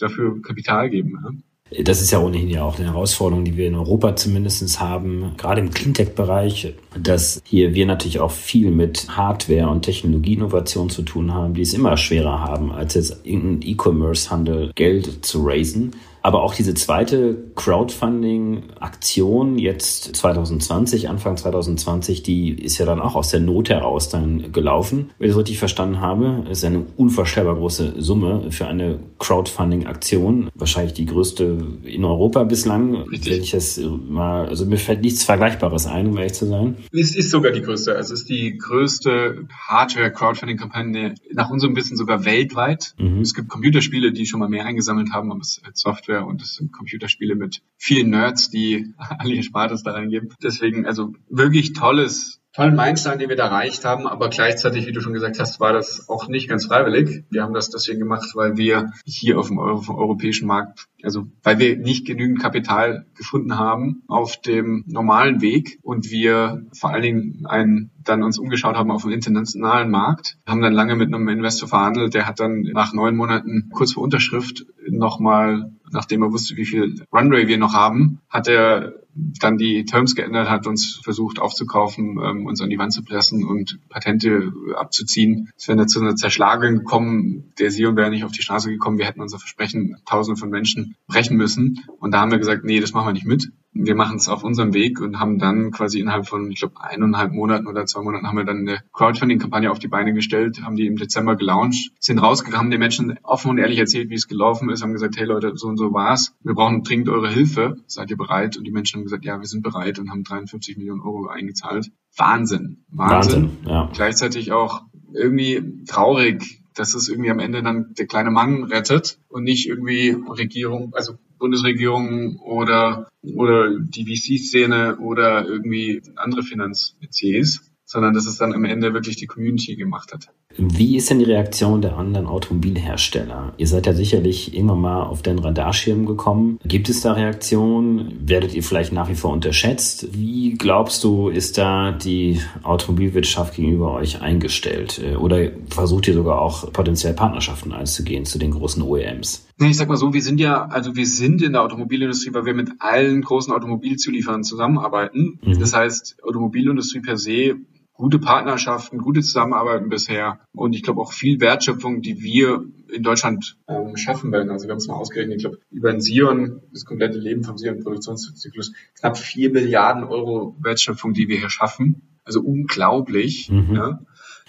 dafür 0.00 0.42
Kapital 0.42 0.90
geben. 0.90 1.44
Das 1.78 2.00
ist 2.00 2.10
ja 2.10 2.20
ohnehin 2.20 2.48
ja 2.48 2.64
auch 2.64 2.78
eine 2.78 2.88
Herausforderung, 2.88 3.44
die 3.44 3.56
wir 3.56 3.68
in 3.68 3.76
Europa 3.76 4.16
zumindest 4.16 4.80
haben, 4.80 5.34
gerade 5.36 5.60
im 5.60 5.70
Cleantech-Bereich, 5.70 6.74
dass 7.00 7.40
hier 7.44 7.74
wir 7.74 7.86
natürlich 7.86 8.18
auch 8.18 8.32
viel 8.32 8.72
mit 8.72 9.06
Hardware 9.16 9.68
und 9.68 9.82
Technologieinnovation 9.82 10.90
zu 10.90 11.02
tun 11.02 11.32
haben, 11.32 11.54
die 11.54 11.62
es 11.62 11.72
immer 11.72 11.96
schwerer 11.96 12.40
haben, 12.40 12.72
als 12.72 12.94
jetzt 12.94 13.20
irgendein 13.22 13.68
E-Commerce-Handel 13.68 14.72
Geld 14.74 15.24
zu 15.24 15.44
raisen. 15.44 15.92
Aber 16.22 16.42
auch 16.42 16.54
diese 16.54 16.74
zweite 16.74 17.36
Crowdfunding-Aktion 17.56 19.58
jetzt 19.58 20.16
2020, 20.16 21.08
Anfang 21.08 21.36
2020, 21.36 22.22
die 22.22 22.50
ist 22.50 22.78
ja 22.78 22.86
dann 22.86 23.00
auch 23.00 23.14
aus 23.14 23.30
der 23.30 23.40
Not 23.40 23.70
heraus 23.70 24.08
dann 24.08 24.52
gelaufen. 24.52 25.10
Wenn 25.18 25.28
ich 25.28 25.32
das 25.32 25.40
richtig 25.40 25.58
verstanden 25.58 26.00
habe, 26.00 26.44
ist 26.50 26.64
eine 26.64 26.86
unvorstellbar 26.96 27.56
große 27.56 27.94
Summe 27.98 28.50
für 28.50 28.66
eine 28.66 29.00
Crowdfunding-Aktion. 29.18 30.48
Wahrscheinlich 30.54 30.94
die 30.94 31.06
größte 31.06 31.58
in 31.84 32.04
Europa 32.04 32.44
bislang. 32.44 32.96
Richtig. 32.96 33.32
Wenn 33.32 33.42
ich 33.42 33.50
das 33.52 33.80
mal, 34.08 34.46
also 34.46 34.66
mir 34.66 34.78
fällt 34.78 35.02
nichts 35.02 35.24
Vergleichbares 35.24 35.86
ein, 35.86 36.08
um 36.08 36.18
ehrlich 36.18 36.34
zu 36.34 36.46
sein. 36.46 36.76
Es 36.92 37.16
ist 37.16 37.30
sogar 37.30 37.52
die 37.52 37.62
größte. 37.62 37.96
Also 37.96 38.14
es 38.14 38.20
ist 38.20 38.28
die 38.28 38.58
größte 38.58 39.46
Hardware-Crowdfunding-Kampagne 39.68 41.14
nach 41.32 41.50
unserem 41.50 41.76
Wissen 41.76 41.96
sogar 41.96 42.24
weltweit. 42.24 42.94
Mhm. 42.98 43.20
Es 43.20 43.34
gibt 43.34 43.48
Computerspiele, 43.48 44.12
die 44.12 44.26
schon 44.26 44.40
mal 44.40 44.48
mehr 44.48 44.66
eingesammelt 44.66 45.12
haben, 45.12 45.30
aber 45.30 45.40
es 45.40 45.58
ist 45.58 45.78
Software 45.78 46.09
Software 46.10 46.26
und 46.26 46.42
es 46.42 46.54
sind 46.54 46.72
Computerspiele 46.72 47.36
mit 47.36 47.62
vielen 47.76 48.10
Nerds, 48.10 48.50
die 48.50 48.94
alle 49.18 49.34
ihr 49.34 49.42
Spaß 49.42 49.82
da 49.82 49.92
reingeben. 49.92 50.30
Deswegen, 50.42 50.86
also 50.86 51.12
wirklich 51.28 51.72
tolles 51.72 52.40
tollen 52.52 52.74
Meilenstein, 52.74 53.18
den 53.18 53.28
wir 53.28 53.36
da 53.36 53.46
erreicht 53.46 53.84
haben, 53.84 54.06
aber 54.06 54.28
gleichzeitig, 54.28 54.86
wie 54.86 54.92
du 54.92 55.00
schon 55.00 55.12
gesagt 55.12 55.38
hast, 55.38 55.60
war 55.60 55.72
das 55.72 56.08
auch 56.08 56.28
nicht 56.28 56.48
ganz 56.48 56.66
freiwillig. 56.66 57.24
Wir 57.30 57.42
haben 57.42 57.54
das 57.54 57.70
deswegen 57.70 58.00
gemacht, 58.00 58.28
weil 58.34 58.56
wir 58.56 58.92
hier 59.04 59.38
auf 59.38 59.48
dem 59.48 59.58
europäischen 59.58 60.48
Markt, 60.48 60.88
also 61.02 61.28
weil 61.42 61.58
wir 61.58 61.76
nicht 61.76 62.06
genügend 62.06 62.40
Kapital 62.40 63.06
gefunden 63.14 63.56
haben 63.56 64.02
auf 64.08 64.40
dem 64.40 64.84
normalen 64.88 65.40
Weg 65.40 65.78
und 65.82 66.10
wir 66.10 66.66
vor 66.72 66.90
allen 66.90 67.02
Dingen 67.02 67.46
einen 67.46 67.90
dann 68.02 68.22
uns 68.22 68.38
umgeschaut 68.38 68.76
haben 68.76 68.90
auf 68.90 69.02
dem 69.02 69.12
internationalen 69.12 69.90
Markt, 69.90 70.38
haben 70.46 70.62
dann 70.62 70.72
lange 70.72 70.96
mit 70.96 71.14
einem 71.14 71.28
Investor 71.28 71.68
verhandelt, 71.68 72.14
der 72.14 72.26
hat 72.26 72.40
dann 72.40 72.62
nach 72.72 72.92
neun 72.92 73.14
Monaten 73.14 73.70
kurz 73.72 73.92
vor 73.92 74.02
Unterschrift 74.02 74.66
nochmal 74.88 75.70
nachdem 75.90 76.22
er 76.22 76.32
wusste, 76.32 76.56
wie 76.56 76.64
viel 76.64 77.04
Runway 77.12 77.46
wir 77.48 77.58
noch 77.58 77.74
haben, 77.74 78.20
hat 78.28 78.48
er 78.48 78.94
dann 79.14 79.58
die 79.58 79.84
Terms 79.84 80.14
geändert, 80.14 80.48
hat 80.48 80.66
uns 80.66 81.00
versucht 81.02 81.40
aufzukaufen, 81.40 82.18
ähm, 82.22 82.46
uns 82.46 82.60
an 82.60 82.70
die 82.70 82.78
Wand 82.78 82.92
zu 82.92 83.02
pressen 83.02 83.44
und 83.44 83.80
Patente 83.88 84.52
abzuziehen. 84.76 85.50
Es 85.56 85.68
wäre 85.68 85.86
zu 85.86 86.00
einer 86.00 86.16
Zerschlagung 86.16 86.76
gekommen. 86.76 87.52
Der 87.58 87.70
Sion 87.70 87.96
wäre 87.96 88.10
nicht 88.10 88.24
auf 88.24 88.32
die 88.32 88.42
Straße 88.42 88.70
gekommen. 88.70 88.98
Wir 88.98 89.06
hätten 89.06 89.20
unser 89.20 89.38
Versprechen 89.38 89.96
Tausende 90.06 90.38
von 90.38 90.50
Menschen 90.50 90.94
brechen 91.06 91.36
müssen. 91.36 91.80
Und 91.98 92.12
da 92.12 92.20
haben 92.20 92.30
wir 92.30 92.38
gesagt, 92.38 92.64
nee, 92.64 92.80
das 92.80 92.92
machen 92.92 93.08
wir 93.08 93.12
nicht 93.12 93.26
mit 93.26 93.50
wir 93.72 93.94
machen 93.94 94.16
es 94.16 94.28
auf 94.28 94.42
unserem 94.42 94.74
Weg 94.74 95.00
und 95.00 95.20
haben 95.20 95.38
dann 95.38 95.70
quasi 95.70 96.00
innerhalb 96.00 96.26
von, 96.26 96.50
ich 96.50 96.58
glaube, 96.58 96.74
eineinhalb 96.80 97.32
Monaten 97.32 97.66
oder 97.66 97.86
zwei 97.86 98.02
Monaten 98.02 98.26
haben 98.26 98.36
wir 98.36 98.44
dann 98.44 98.68
eine 98.68 98.80
Crowdfunding-Kampagne 98.92 99.70
auf 99.70 99.78
die 99.78 99.88
Beine 99.88 100.12
gestellt, 100.12 100.62
haben 100.62 100.76
die 100.76 100.86
im 100.86 100.96
Dezember 100.96 101.36
gelauncht, 101.36 101.92
sind 102.00 102.18
rausgegangen, 102.18 102.70
den 102.70 102.80
Menschen 102.80 103.18
offen 103.22 103.50
und 103.50 103.58
ehrlich 103.58 103.78
erzählt, 103.78 104.10
wie 104.10 104.14
es 104.14 104.26
gelaufen 104.26 104.70
ist, 104.70 104.82
haben 104.82 104.92
gesagt, 104.92 105.16
hey 105.16 105.24
Leute, 105.24 105.52
so 105.54 105.68
und 105.68 105.76
so 105.76 105.92
war's. 105.92 106.34
Wir 106.42 106.54
brauchen 106.54 106.82
dringend 106.82 107.08
eure 107.08 107.30
Hilfe. 107.30 107.76
Seid 107.86 108.10
ihr 108.10 108.16
bereit? 108.16 108.56
Und 108.56 108.64
die 108.64 108.72
Menschen 108.72 108.98
haben 108.98 109.04
gesagt, 109.04 109.24
ja, 109.24 109.38
wir 109.38 109.46
sind 109.46 109.62
bereit 109.62 109.98
und 109.98 110.10
haben 110.10 110.24
53 110.24 110.76
Millionen 110.76 111.00
Euro 111.00 111.28
eingezahlt. 111.28 111.90
Wahnsinn. 112.16 112.84
Wahnsinn. 112.88 113.42
Wahnsinn 113.42 113.56
ja. 113.66 113.90
Gleichzeitig 113.92 114.52
auch 114.52 114.82
irgendwie 115.12 115.84
traurig, 115.86 116.62
dass 116.74 116.94
es 116.94 117.08
irgendwie 117.08 117.30
am 117.30 117.38
Ende 117.38 117.62
dann 117.62 117.94
der 117.98 118.06
kleine 118.06 118.30
Mann 118.30 118.64
rettet 118.64 119.18
und 119.28 119.44
nicht 119.44 119.68
irgendwie 119.68 120.16
Regierung, 120.28 120.92
also 120.94 121.14
Bundesregierung 121.40 122.38
oder, 122.38 123.08
oder 123.22 123.76
die 123.80 124.04
VC-Szene 124.04 124.98
oder 124.98 125.44
irgendwie 125.46 126.00
andere 126.14 126.44
Finanzmetiers 126.44 127.70
sondern 127.90 128.14
dass 128.14 128.26
es 128.26 128.38
dann 128.38 128.54
am 128.54 128.64
Ende 128.64 128.94
wirklich 128.94 129.16
die 129.16 129.26
Community 129.26 129.74
gemacht 129.74 130.12
hat. 130.12 130.28
Wie 130.56 130.96
ist 130.96 131.10
denn 131.10 131.18
die 131.18 131.24
Reaktion 131.24 131.82
der 131.82 131.96
anderen 131.96 132.26
Automobilhersteller? 132.26 133.52
Ihr 133.56 133.66
seid 133.66 133.86
ja 133.86 133.94
sicherlich 133.94 134.54
irgendwann 134.54 134.80
mal 134.80 135.02
auf 135.02 135.22
den 135.22 135.40
Radarschirm 135.40 136.06
gekommen. 136.06 136.60
Gibt 136.64 136.88
es 136.88 137.00
da 137.00 137.14
Reaktionen? 137.14 138.16
Werdet 138.28 138.54
ihr 138.54 138.62
vielleicht 138.62 138.92
nach 138.92 139.08
wie 139.08 139.16
vor 139.16 139.32
unterschätzt? 139.32 140.06
Wie 140.12 140.54
glaubst 140.54 141.02
du, 141.02 141.30
ist 141.30 141.58
da 141.58 141.90
die 141.90 142.40
Automobilwirtschaft 142.62 143.56
gegenüber 143.56 143.94
euch 143.94 144.22
eingestellt? 144.22 145.02
Oder 145.18 145.50
versucht 145.68 146.06
ihr 146.06 146.14
sogar 146.14 146.40
auch 146.40 146.72
potenziell 146.72 147.14
Partnerschaften 147.14 147.72
einzugehen 147.72 148.24
zu 148.24 148.38
den 148.38 148.52
großen 148.52 148.82
OEMs? 148.84 149.49
Ich 149.62 149.76
sag 149.76 149.88
mal 149.88 149.96
so, 149.96 150.14
wir 150.14 150.22
sind 150.22 150.40
ja, 150.40 150.66
also 150.66 150.96
wir 150.96 151.06
sind 151.06 151.42
in 151.42 151.52
der 151.52 151.62
Automobilindustrie, 151.62 152.32
weil 152.32 152.46
wir 152.46 152.54
mit 152.54 152.70
allen 152.78 153.20
großen 153.20 153.52
Automobilzulieferern 153.52 154.42
zusammenarbeiten. 154.42 155.38
Mhm. 155.44 155.58
Das 155.60 155.74
heißt, 155.74 156.22
Automobilindustrie 156.22 157.00
per 157.00 157.18
se 157.18 157.56
gute 158.00 158.18
Partnerschaften, 158.18 158.98
gute 158.98 159.20
Zusammenarbeiten 159.20 159.90
bisher 159.90 160.40
und 160.52 160.74
ich 160.74 160.82
glaube 160.82 161.02
auch 161.02 161.12
viel 161.12 161.38
Wertschöpfung, 161.38 162.00
die 162.00 162.22
wir 162.22 162.64
in 162.90 163.02
Deutschland 163.02 163.58
ähm, 163.68 163.94
schaffen 163.96 164.32
werden. 164.32 164.50
Also 164.50 164.66
wir 164.66 164.72
haben 164.72 164.78
es 164.78 164.88
mal 164.88 164.94
ausgerechnet, 164.94 165.36
ich 165.36 165.42
glaube, 165.42 165.58
über 165.70 165.92
den 165.92 166.00
Sion, 166.00 166.62
das 166.72 166.86
komplette 166.86 167.18
Leben 167.18 167.44
vom 167.44 167.58
Sion-Produktionszyklus, 167.58 168.72
knapp 168.98 169.18
vier 169.18 169.50
Milliarden 169.50 170.04
Euro 170.04 170.56
Wertschöpfung, 170.62 171.12
die 171.12 171.28
wir 171.28 171.38
hier 171.38 171.50
schaffen. 171.50 172.02
Also 172.24 172.40
unglaublich. 172.40 173.50
Mhm. 173.50 173.74
Ja. 173.74 174.00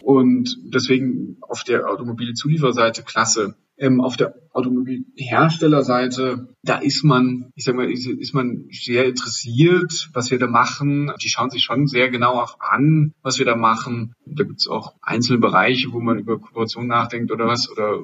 Und 0.02 0.58
deswegen 0.74 1.38
auf 1.42 1.64
der 1.64 1.90
Automobilzulieferseite 1.90 3.04
klasse. 3.04 3.56
Ähm, 3.82 4.00
auf 4.00 4.16
der 4.16 4.36
Automobilherstellerseite, 4.54 6.50
da 6.62 6.78
ist 6.78 7.04
man, 7.04 7.52
ich 7.56 7.64
sag 7.64 7.76
mal, 7.76 7.90
ist, 7.90 8.06
ist, 8.06 8.34
man 8.36 8.68
sehr 8.70 9.06
interessiert, 9.06 10.12
was 10.14 10.30
wir 10.30 10.38
da 10.38 10.46
machen. 10.46 11.12
Die 11.24 11.30
schauen 11.30 11.50
sich 11.50 11.64
schon 11.64 11.88
sehr 11.88 12.12
genau 12.12 12.34
auch 12.34 12.60
an, 12.60 13.16
was 13.24 13.40
wir 13.40 13.46
da 13.48 13.56
machen. 13.56 14.14
Da 14.28 14.44
gibt 14.44 14.60
es 14.60 14.68
auch 14.68 14.94
einzelne 15.02 15.40
Bereiche, 15.40 15.92
wo 15.94 16.00
man 16.00 16.20
über 16.20 16.38
Kooperation 16.38 16.86
nachdenkt 16.86 17.32
oder 17.32 17.48
was 17.48 17.72
oder 17.72 18.02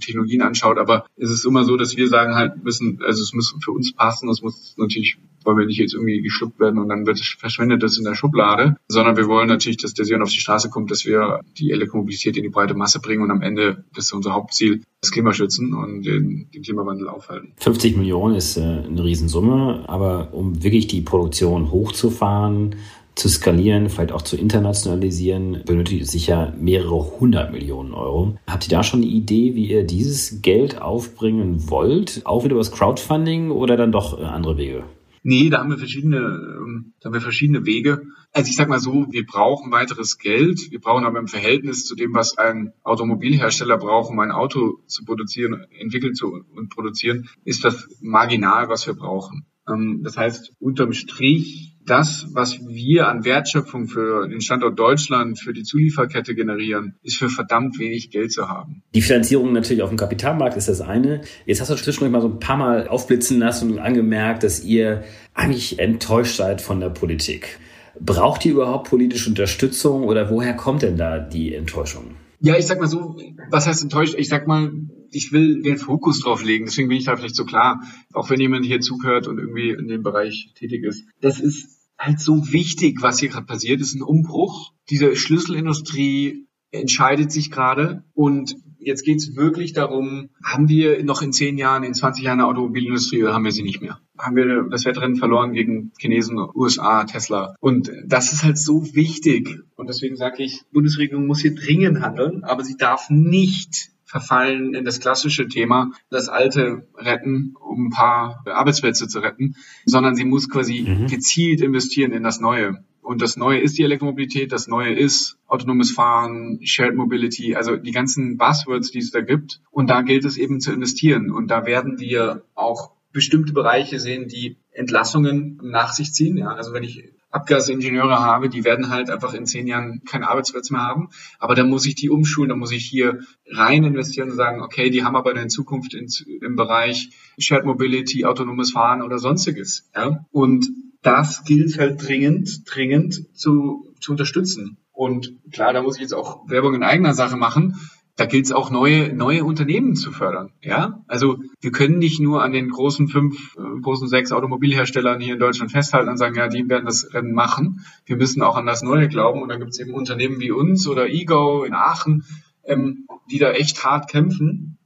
Technologien 0.00 0.42
anschaut. 0.42 0.78
Aber 0.78 1.06
es 1.16 1.30
ist 1.30 1.44
immer 1.44 1.64
so, 1.64 1.76
dass 1.76 1.96
wir 1.96 2.08
sagen 2.08 2.34
halt 2.34 2.62
müssen, 2.64 3.00
also 3.04 3.22
es 3.22 3.32
muss 3.32 3.54
für 3.62 3.72
uns 3.72 3.94
passen. 3.94 4.28
Es 4.28 4.42
muss 4.42 4.74
natürlich 4.76 5.18
wollen 5.44 5.58
wir 5.58 5.66
nicht 5.66 5.78
jetzt 5.78 5.94
irgendwie 5.94 6.22
geschluckt 6.22 6.58
werden 6.58 6.78
und 6.78 6.88
dann 6.88 7.06
wird 7.06 7.20
es, 7.20 7.28
verschwindet 7.38 7.82
das 7.82 7.98
in 7.98 8.04
der 8.04 8.14
Schublade, 8.14 8.76
sondern 8.88 9.16
wir 9.16 9.28
wollen 9.28 9.48
natürlich, 9.48 9.76
dass 9.76 9.94
der 9.94 10.04
Sion 10.04 10.22
auf 10.22 10.30
die 10.30 10.40
Straße 10.40 10.70
kommt, 10.70 10.90
dass 10.90 11.04
wir 11.04 11.40
die 11.58 11.70
Elektromobilität 11.70 12.36
in 12.36 12.42
die 12.42 12.48
breite 12.48 12.74
Masse 12.74 13.00
bringen 13.00 13.22
und 13.22 13.30
am 13.30 13.42
Ende, 13.42 13.84
das 13.94 14.06
ist 14.06 14.12
unser 14.12 14.32
Hauptziel, 14.32 14.82
das 15.00 15.10
Klima 15.10 15.32
schützen 15.32 15.74
und 15.74 16.02
den, 16.02 16.48
den 16.54 16.62
Klimawandel 16.62 17.08
aufhalten. 17.08 17.52
50 17.58 17.96
Millionen 17.96 18.36
ist 18.36 18.56
äh, 18.56 18.62
eine 18.62 19.04
Riesensumme, 19.04 19.84
aber 19.86 20.32
um 20.32 20.62
wirklich 20.62 20.86
die 20.86 21.02
Produktion 21.02 21.70
hochzufahren, 21.70 22.76
zu 23.14 23.28
skalieren, 23.28 23.88
vielleicht 23.88 24.12
auch 24.12 24.22
zu 24.22 24.36
internationalisieren, 24.36 25.62
benötigt 25.64 26.02
es 26.02 26.12
sicher 26.12 26.52
mehrere 26.58 27.18
hundert 27.20 27.52
Millionen 27.52 27.92
Euro. 27.94 28.38
Habt 28.46 28.66
ihr 28.66 28.70
da 28.70 28.82
schon 28.82 29.02
eine 29.02 29.10
Idee, 29.10 29.54
wie 29.54 29.70
ihr 29.70 29.84
dieses 29.84 30.42
Geld 30.42 30.80
aufbringen 30.80 31.70
wollt? 31.70 32.22
Auch 32.24 32.44
wieder 32.44 32.52
über 32.52 32.60
das 32.60 32.72
Crowdfunding 32.72 33.50
oder 33.50 33.76
dann 33.76 33.92
doch 33.92 34.18
äh, 34.18 34.24
andere 34.24 34.58
Wege? 34.58 34.84
Nee, 35.26 35.48
da 35.48 35.60
haben 35.60 35.70
wir 35.70 35.78
verschiedene, 35.78 36.18
ähm, 36.18 36.92
da 37.00 37.06
haben 37.06 37.14
wir 37.14 37.20
verschiedene 37.22 37.64
Wege. 37.64 38.02
Also 38.32 38.50
ich 38.50 38.56
sag 38.56 38.68
mal 38.68 38.78
so, 38.78 39.06
wir 39.10 39.24
brauchen 39.24 39.72
weiteres 39.72 40.18
Geld. 40.18 40.70
Wir 40.70 40.80
brauchen 40.80 41.06
aber 41.06 41.18
im 41.18 41.28
Verhältnis 41.28 41.86
zu 41.86 41.94
dem, 41.94 42.12
was 42.12 42.36
ein 42.36 42.72
Automobilhersteller 42.82 43.78
braucht, 43.78 44.10
um 44.10 44.18
ein 44.18 44.32
Auto 44.32 44.80
zu 44.86 45.04
produzieren, 45.04 45.64
entwickeln 45.80 46.14
zu 46.14 46.26
und 46.54 46.68
produzieren, 46.68 47.28
ist 47.44 47.64
das 47.64 47.88
marginal, 48.02 48.68
was 48.68 48.86
wir 48.86 48.94
brauchen. 48.94 49.46
Ähm, 49.66 50.02
das 50.04 50.18
heißt, 50.18 50.52
unterm 50.58 50.92
Strich 50.92 51.73
das, 51.86 52.26
was 52.32 52.66
wir 52.66 53.08
an 53.08 53.24
Wertschöpfung 53.24 53.86
für 53.86 54.28
den 54.28 54.40
Standort 54.40 54.78
Deutschland, 54.78 55.38
für 55.38 55.52
die 55.52 55.62
Zulieferkette 55.62 56.34
generieren, 56.34 56.94
ist 57.02 57.16
für 57.16 57.28
verdammt 57.28 57.78
wenig 57.78 58.10
Geld 58.10 58.32
zu 58.32 58.48
haben. 58.48 58.82
Die 58.94 59.02
Finanzierung 59.02 59.52
natürlich 59.52 59.82
auf 59.82 59.90
dem 59.90 59.98
Kapitalmarkt 59.98 60.56
ist 60.56 60.68
das 60.68 60.80
eine. 60.80 61.22
Jetzt 61.46 61.60
hast 61.60 61.70
du 61.70 61.76
zwischendurch 61.76 62.12
mal 62.12 62.22
so 62.22 62.28
ein 62.28 62.38
paar 62.38 62.56
Mal 62.56 62.88
aufblitzen 62.88 63.38
lassen 63.38 63.72
und 63.72 63.78
angemerkt, 63.78 64.42
dass 64.42 64.64
ihr 64.64 65.04
eigentlich 65.34 65.78
enttäuscht 65.78 66.36
seid 66.36 66.60
von 66.60 66.80
der 66.80 66.90
Politik. 66.90 67.58
Braucht 68.00 68.44
ihr 68.44 68.52
überhaupt 68.52 68.88
politische 68.88 69.28
Unterstützung 69.28 70.04
oder 70.04 70.30
woher 70.30 70.54
kommt 70.54 70.82
denn 70.82 70.96
da 70.96 71.18
die 71.18 71.54
Enttäuschung? 71.54 72.16
Ja, 72.40 72.58
ich 72.58 72.66
sag 72.66 72.80
mal 72.80 72.88
so, 72.88 73.16
was 73.50 73.66
heißt 73.66 73.82
enttäuscht? 73.82 74.16
Ich 74.18 74.28
sag 74.28 74.46
mal, 74.46 74.72
ich 75.10 75.32
will 75.32 75.62
den 75.62 75.78
Fokus 75.78 76.20
drauf 76.20 76.44
legen, 76.44 76.66
deswegen 76.66 76.88
bin 76.88 76.98
ich 76.98 77.04
da 77.04 77.16
vielleicht 77.16 77.36
so 77.36 77.44
klar, 77.44 77.82
auch 78.12 78.30
wenn 78.30 78.40
jemand 78.40 78.66
hier 78.66 78.80
zuhört 78.80 79.28
und 79.28 79.38
irgendwie 79.38 79.70
in 79.70 79.88
dem 79.88 80.02
Bereich 80.02 80.50
tätig 80.54 80.84
ist. 80.84 81.06
Das 81.20 81.40
ist 81.40 81.73
halt 81.98 82.20
so 82.20 82.52
wichtig, 82.52 83.02
was 83.02 83.18
hier 83.18 83.28
gerade 83.28 83.46
passiert, 83.46 83.80
das 83.80 83.88
ist 83.88 83.96
ein 83.96 84.02
Umbruch. 84.02 84.72
Diese 84.90 85.16
Schlüsselindustrie 85.16 86.46
entscheidet 86.70 87.30
sich 87.30 87.50
gerade 87.50 88.04
und 88.14 88.56
jetzt 88.78 89.04
geht 89.04 89.18
es 89.18 89.36
wirklich 89.36 89.72
darum, 89.72 90.30
haben 90.44 90.68
wir 90.68 91.02
noch 91.04 91.22
in 91.22 91.32
zehn 91.32 91.56
Jahren, 91.56 91.84
in 91.84 91.94
20 91.94 92.24
Jahren 92.24 92.40
eine 92.40 92.48
Automobilindustrie 92.48 93.22
oder 93.22 93.32
haben 93.32 93.44
wir 93.44 93.52
sie 93.52 93.62
nicht 93.62 93.80
mehr? 93.80 94.00
Haben 94.18 94.36
wir 94.36 94.66
das 94.70 94.84
Wettrennen 94.84 95.16
verloren 95.16 95.52
gegen 95.52 95.92
Chinesen, 95.98 96.38
USA, 96.54 97.04
Tesla? 97.04 97.54
Und 97.60 97.90
das 98.06 98.32
ist 98.32 98.44
halt 98.44 98.58
so 98.58 98.94
wichtig. 98.94 99.48
Und 99.76 99.88
deswegen 99.88 100.16
sage 100.16 100.42
ich, 100.42 100.62
Bundesregierung 100.72 101.26
muss 101.26 101.40
hier 101.40 101.54
dringend 101.54 102.00
handeln, 102.00 102.44
aber 102.44 102.64
sie 102.64 102.76
darf 102.76 103.08
nicht 103.08 103.90
verfallen 104.14 104.74
in 104.74 104.84
das 104.84 105.00
klassische 105.00 105.48
Thema, 105.48 105.90
das 106.08 106.28
Alte 106.28 106.86
retten, 106.96 107.56
um 107.60 107.86
ein 107.86 107.90
paar 107.90 108.44
Arbeitsplätze 108.46 109.08
zu 109.08 109.18
retten, 109.18 109.56
sondern 109.86 110.14
sie 110.14 110.24
muss 110.24 110.48
quasi 110.48 110.82
mhm. 110.86 111.08
gezielt 111.08 111.60
investieren 111.60 112.12
in 112.12 112.22
das 112.22 112.38
Neue. 112.38 112.84
Und 113.02 113.22
das 113.22 113.36
Neue 113.36 113.58
ist 113.58 113.76
die 113.76 113.82
Elektromobilität, 113.82 114.52
das 114.52 114.68
Neue 114.68 114.94
ist 114.94 115.36
autonomes 115.48 115.90
Fahren, 115.90 116.60
Shared 116.62 116.94
Mobility, 116.94 117.56
also 117.56 117.74
die 117.74 117.90
ganzen 117.90 118.36
Buzzwords, 118.38 118.92
die 118.92 119.00
es 119.00 119.10
da 119.10 119.20
gibt. 119.20 119.60
Und 119.72 119.90
da 119.90 120.02
gilt 120.02 120.24
es 120.24 120.36
eben 120.36 120.60
zu 120.60 120.72
investieren. 120.72 121.32
Und 121.32 121.48
da 121.50 121.66
werden 121.66 121.98
wir 121.98 122.44
auch 122.54 122.92
bestimmte 123.12 123.52
Bereiche 123.52 123.98
sehen, 123.98 124.28
die 124.28 124.58
Entlassungen 124.70 125.58
nach 125.60 125.92
sich 125.92 126.12
ziehen. 126.12 126.36
Ja, 126.36 126.54
also 126.54 126.72
wenn 126.72 126.84
ich 126.84 127.10
Abgasingenieure 127.34 128.20
habe, 128.20 128.48
die 128.48 128.64
werden 128.64 128.90
halt 128.90 129.10
einfach 129.10 129.34
in 129.34 129.44
zehn 129.46 129.66
Jahren 129.66 130.02
keinen 130.04 130.22
Arbeitsplatz 130.22 130.70
mehr 130.70 130.82
haben. 130.82 131.08
Aber 131.38 131.54
dann 131.54 131.68
muss 131.68 131.84
ich 131.84 131.96
die 131.96 132.08
umschulen, 132.08 132.48
dann 132.48 132.58
muss 132.60 132.70
ich 132.70 132.84
hier 132.84 133.20
rein 133.50 133.82
investieren 133.82 134.30
und 134.30 134.36
sagen, 134.36 134.62
okay, 134.62 134.88
die 134.90 135.02
haben 135.02 135.16
aber 135.16 135.34
in 135.34 135.50
Zukunft 135.50 135.94
in, 135.94 136.06
im 136.42 136.54
Bereich 136.54 137.10
Shared 137.38 137.64
Mobility, 137.64 138.24
autonomes 138.24 138.70
Fahren 138.70 139.02
oder 139.02 139.18
sonstiges. 139.18 139.90
Ja? 139.96 140.24
Und 140.30 140.68
das 141.02 141.44
gilt 141.44 141.78
halt 141.78 142.06
dringend, 142.06 142.62
dringend 142.66 143.36
zu, 143.36 143.92
zu 144.00 144.12
unterstützen. 144.12 144.78
Und 144.92 145.34
klar, 145.50 145.72
da 145.72 145.82
muss 145.82 145.96
ich 145.96 146.02
jetzt 146.02 146.14
auch 146.14 146.48
Werbung 146.48 146.74
in 146.74 146.84
eigener 146.84 147.14
Sache 147.14 147.36
machen. 147.36 147.74
Da 148.16 148.26
gilt 148.26 148.46
es 148.46 148.52
auch 148.52 148.70
neue, 148.70 149.12
neue 149.12 149.44
Unternehmen 149.44 149.96
zu 149.96 150.12
fördern. 150.12 150.52
Ja, 150.62 151.02
also 151.08 151.38
wir 151.60 151.72
können 151.72 151.98
nicht 151.98 152.20
nur 152.20 152.42
an 152.42 152.52
den 152.52 152.68
großen 152.68 153.08
fünf, 153.08 153.56
äh, 153.56 153.80
großen 153.80 154.06
sechs 154.06 154.30
Automobilherstellern 154.30 155.20
hier 155.20 155.34
in 155.34 155.40
Deutschland 155.40 155.72
festhalten 155.72 156.08
und 156.08 156.16
sagen, 156.16 156.36
ja, 156.36 156.48
die 156.48 156.68
werden 156.68 156.86
das 156.86 157.12
Rennen 157.12 157.32
machen. 157.32 157.84
Wir 158.06 158.16
müssen 158.16 158.42
auch 158.42 158.56
an 158.56 158.66
das 158.66 158.82
Neue 158.82 159.08
glauben. 159.08 159.42
Und 159.42 159.48
dann 159.48 159.58
gibt 159.58 159.72
es 159.72 159.80
eben 159.80 159.94
Unternehmen 159.94 160.40
wie 160.40 160.52
uns 160.52 160.86
oder 160.86 161.08
Ego 161.08 161.64
in 161.64 161.74
Aachen, 161.74 162.24
ähm, 162.64 163.06
die 163.30 163.38
da 163.38 163.50
echt 163.50 163.84
hart 163.84 164.08
kämpfen, 164.08 164.78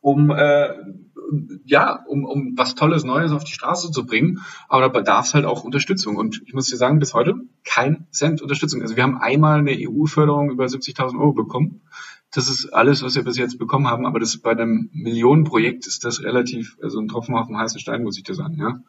um 0.00 0.30
äh, 0.30 0.68
ja, 1.64 2.04
um, 2.06 2.26
um 2.26 2.52
was 2.56 2.74
Tolles 2.74 3.04
Neues 3.04 3.32
auf 3.32 3.44
die 3.44 3.52
Straße 3.52 3.90
zu 3.90 4.04
bringen. 4.04 4.40
Aber 4.68 4.82
da 4.82 4.88
bedarf 4.88 5.26
es 5.26 5.34
halt 5.34 5.46
auch 5.46 5.64
Unterstützung. 5.64 6.16
Und 6.16 6.42
ich 6.44 6.52
muss 6.52 6.66
dir 6.66 6.76
sagen, 6.76 6.98
bis 6.98 7.14
heute 7.14 7.34
kein 7.64 8.06
Cent 8.10 8.42
Unterstützung. 8.42 8.82
Also 8.82 8.96
wir 8.96 9.02
haben 9.02 9.16
einmal 9.16 9.58
eine 9.58 9.72
EU-Förderung 9.72 10.50
über 10.50 10.66
70.000 10.66 11.18
Euro 11.18 11.32
bekommen. 11.32 11.80
Das 12.34 12.48
ist 12.48 12.66
alles, 12.66 13.02
was 13.02 13.14
wir 13.14 13.22
bis 13.22 13.38
jetzt 13.38 13.58
bekommen 13.58 13.86
haben. 13.86 14.06
Aber 14.06 14.20
das 14.20 14.36
bei 14.36 14.50
einem 14.50 14.90
Millionenprojekt 14.92 15.86
ist 15.86 16.04
das 16.04 16.22
relativ, 16.22 16.76
also 16.82 16.98
ein 16.98 17.08
Tropfen 17.08 17.34
auf 17.34 17.46
dem 17.46 17.56
heißen 17.56 17.80
Stein, 17.80 18.02
muss 18.02 18.18
ich 18.18 18.24
dir 18.24 18.34
sagen, 18.34 18.56
ja. 18.58 18.80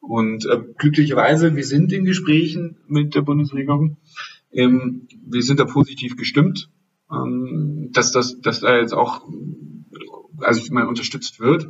Und 0.00 0.44
äh, 0.46 0.60
glücklicherweise, 0.76 1.56
wir 1.56 1.64
sind 1.64 1.92
in 1.92 2.04
Gesprächen 2.04 2.76
mit 2.86 3.14
der 3.14 3.22
Bundesregierung. 3.22 3.96
Ähm, 4.52 5.08
wir 5.24 5.42
sind 5.42 5.60
da 5.60 5.64
positiv 5.64 6.16
gestimmt, 6.16 6.68
ähm, 7.10 7.90
dass 7.92 8.12
das, 8.12 8.40
dass 8.40 8.60
da 8.60 8.76
jetzt 8.76 8.92
auch 8.92 9.22
also 10.40 10.60
ich 10.60 10.70
meine, 10.70 10.88
unterstützt 10.88 11.40
wird. 11.40 11.68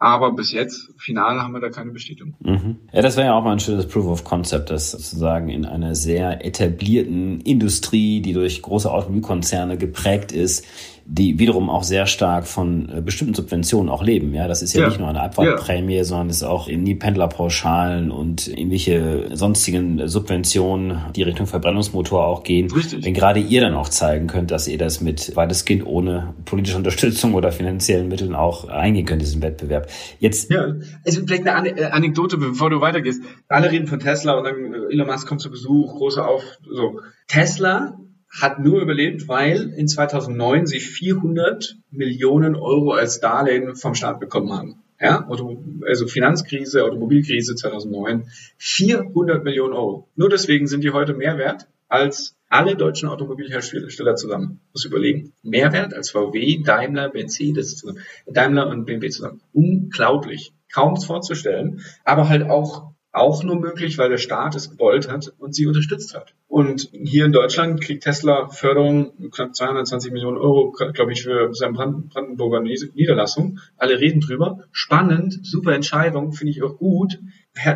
Aber 0.00 0.32
bis 0.32 0.52
jetzt, 0.52 0.92
final, 0.96 1.40
haben 1.40 1.52
wir 1.52 1.60
da 1.60 1.70
keine 1.70 1.90
Bestätigung. 1.90 2.34
Mhm. 2.40 2.76
Ja, 2.92 3.02
das 3.02 3.16
wäre 3.16 3.28
ja 3.28 3.34
auch 3.34 3.42
mal 3.42 3.52
ein 3.52 3.60
schönes 3.60 3.88
Proof 3.88 4.06
of 4.06 4.24
Concept, 4.24 4.70
dass 4.70 4.92
sozusagen 4.92 5.48
in 5.48 5.64
einer 5.64 5.96
sehr 5.96 6.44
etablierten 6.44 7.40
Industrie, 7.40 8.20
die 8.20 8.32
durch 8.32 8.62
große 8.62 8.90
Automobilkonzerne 8.90 9.76
geprägt 9.76 10.30
ist, 10.30 10.64
die 11.10 11.38
wiederum 11.38 11.70
auch 11.70 11.84
sehr 11.84 12.06
stark 12.06 12.46
von 12.46 12.86
äh, 12.90 13.00
bestimmten 13.00 13.32
Subventionen 13.32 13.88
auch 13.88 14.02
leben. 14.02 14.34
Ja, 14.34 14.46
das 14.46 14.60
ist 14.60 14.74
ja, 14.74 14.82
ja. 14.82 14.88
nicht 14.88 14.98
nur 14.98 15.08
eine 15.08 15.22
Abfahrtprämie, 15.22 15.96
ja. 15.96 16.04
sondern 16.04 16.28
es 16.28 16.36
ist 16.36 16.42
auch 16.42 16.68
in 16.68 16.84
die 16.84 16.94
Pendlerpauschalen 16.94 18.10
und 18.10 18.46
irgendwelche 18.46 19.30
sonstigen 19.32 20.06
Subventionen, 20.06 20.98
die 21.16 21.22
Richtung 21.22 21.46
Verbrennungsmotor 21.46 22.26
auch 22.26 22.42
gehen. 22.42 22.70
Richtig. 22.70 23.06
Wenn 23.06 23.14
gerade 23.14 23.40
ihr 23.40 23.62
dann 23.62 23.72
auch 23.72 23.88
zeigen 23.88 24.26
könnt, 24.26 24.50
dass 24.50 24.68
ihr 24.68 24.76
das 24.76 25.00
mit 25.00 25.34
weitestgehend 25.34 25.86
ohne 25.86 26.34
politische 26.44 26.76
Unterstützung 26.76 27.32
oder 27.32 27.52
finanziellen 27.52 28.08
Mitteln 28.08 28.34
auch 28.34 28.68
eingehen 28.68 29.06
könnt, 29.06 29.22
diesen 29.22 29.40
Wettbewerb. 29.40 29.88
Jetzt. 30.18 30.50
Ja, 30.50 30.74
also 31.06 31.22
vielleicht 31.26 31.46
eine 31.46 31.70
äh, 31.70 31.84
Anekdote, 31.86 32.36
bevor 32.36 32.68
du 32.68 32.82
weitergehst. 32.82 33.22
Alle 33.48 33.70
reden 33.70 33.86
von 33.86 33.98
Tesla 33.98 34.34
und 34.34 34.44
dann 34.44 34.74
äh, 34.74 34.92
Elon 34.92 35.06
Musk 35.06 35.26
kommt 35.26 35.40
zu 35.40 35.50
Besuch, 35.50 35.96
große 35.96 36.22
Auf, 36.22 36.42
so. 36.70 37.00
Tesla 37.28 37.96
hat 38.30 38.58
nur 38.58 38.80
überlebt, 38.80 39.28
weil 39.28 39.72
in 39.76 39.88
2009 39.88 40.66
sie 40.66 40.80
400 40.80 41.76
Millionen 41.90 42.56
Euro 42.56 42.92
als 42.92 43.20
Darlehen 43.20 43.74
vom 43.74 43.94
Staat 43.94 44.20
bekommen 44.20 44.52
haben. 44.52 44.82
Ja, 45.00 45.28
also 45.28 46.06
Finanzkrise, 46.08 46.84
Automobilkrise 46.84 47.54
2009, 47.54 48.30
400 48.56 49.44
Millionen 49.44 49.72
Euro. 49.72 50.08
Nur 50.16 50.28
deswegen 50.28 50.66
sind 50.66 50.82
die 50.82 50.90
heute 50.90 51.14
mehr 51.14 51.38
wert 51.38 51.68
als 51.88 52.34
alle 52.48 52.76
deutschen 52.76 53.08
Automobilhersteller 53.08 54.16
zusammen. 54.16 54.60
Muss 54.72 54.84
überlegen. 54.84 55.32
Mehr 55.42 55.72
wert 55.72 55.94
als 55.94 56.10
VW, 56.10 56.62
Daimler, 56.64 57.12
Mercedes. 57.12 57.84
Daimler 58.26 58.68
und 58.68 58.86
BMW 58.86 59.08
zusammen. 59.08 59.40
Unglaublich. 59.52 60.52
Kaum 60.72 60.96
vorzustellen. 60.96 61.80
Aber 62.04 62.28
halt 62.28 62.50
auch 62.50 62.90
auch 63.12 63.42
nur 63.42 63.56
möglich, 63.56 63.98
weil 63.98 64.10
der 64.10 64.18
Staat 64.18 64.54
es 64.54 64.70
gewollt 64.70 65.10
hat 65.10 65.32
und 65.38 65.54
sie 65.54 65.66
unterstützt 65.66 66.14
hat. 66.14 66.34
Und 66.46 66.90
hier 66.92 67.24
in 67.24 67.32
Deutschland 67.32 67.80
kriegt 67.80 68.04
Tesla 68.04 68.48
Förderung, 68.48 69.30
knapp 69.30 69.54
220 69.54 70.12
Millionen 70.12 70.38
Euro, 70.38 70.72
glaube 70.72 71.12
ich, 71.12 71.22
für 71.22 71.52
seine 71.54 71.72
Brandenburger 71.72 72.60
Niederlassung. 72.60 73.60
Alle 73.76 73.98
reden 73.98 74.20
drüber. 74.20 74.64
Spannend, 74.72 75.38
super 75.42 75.74
Entscheidung, 75.74 76.32
finde 76.32 76.52
ich 76.52 76.62
auch 76.62 76.76
gut. 76.78 77.18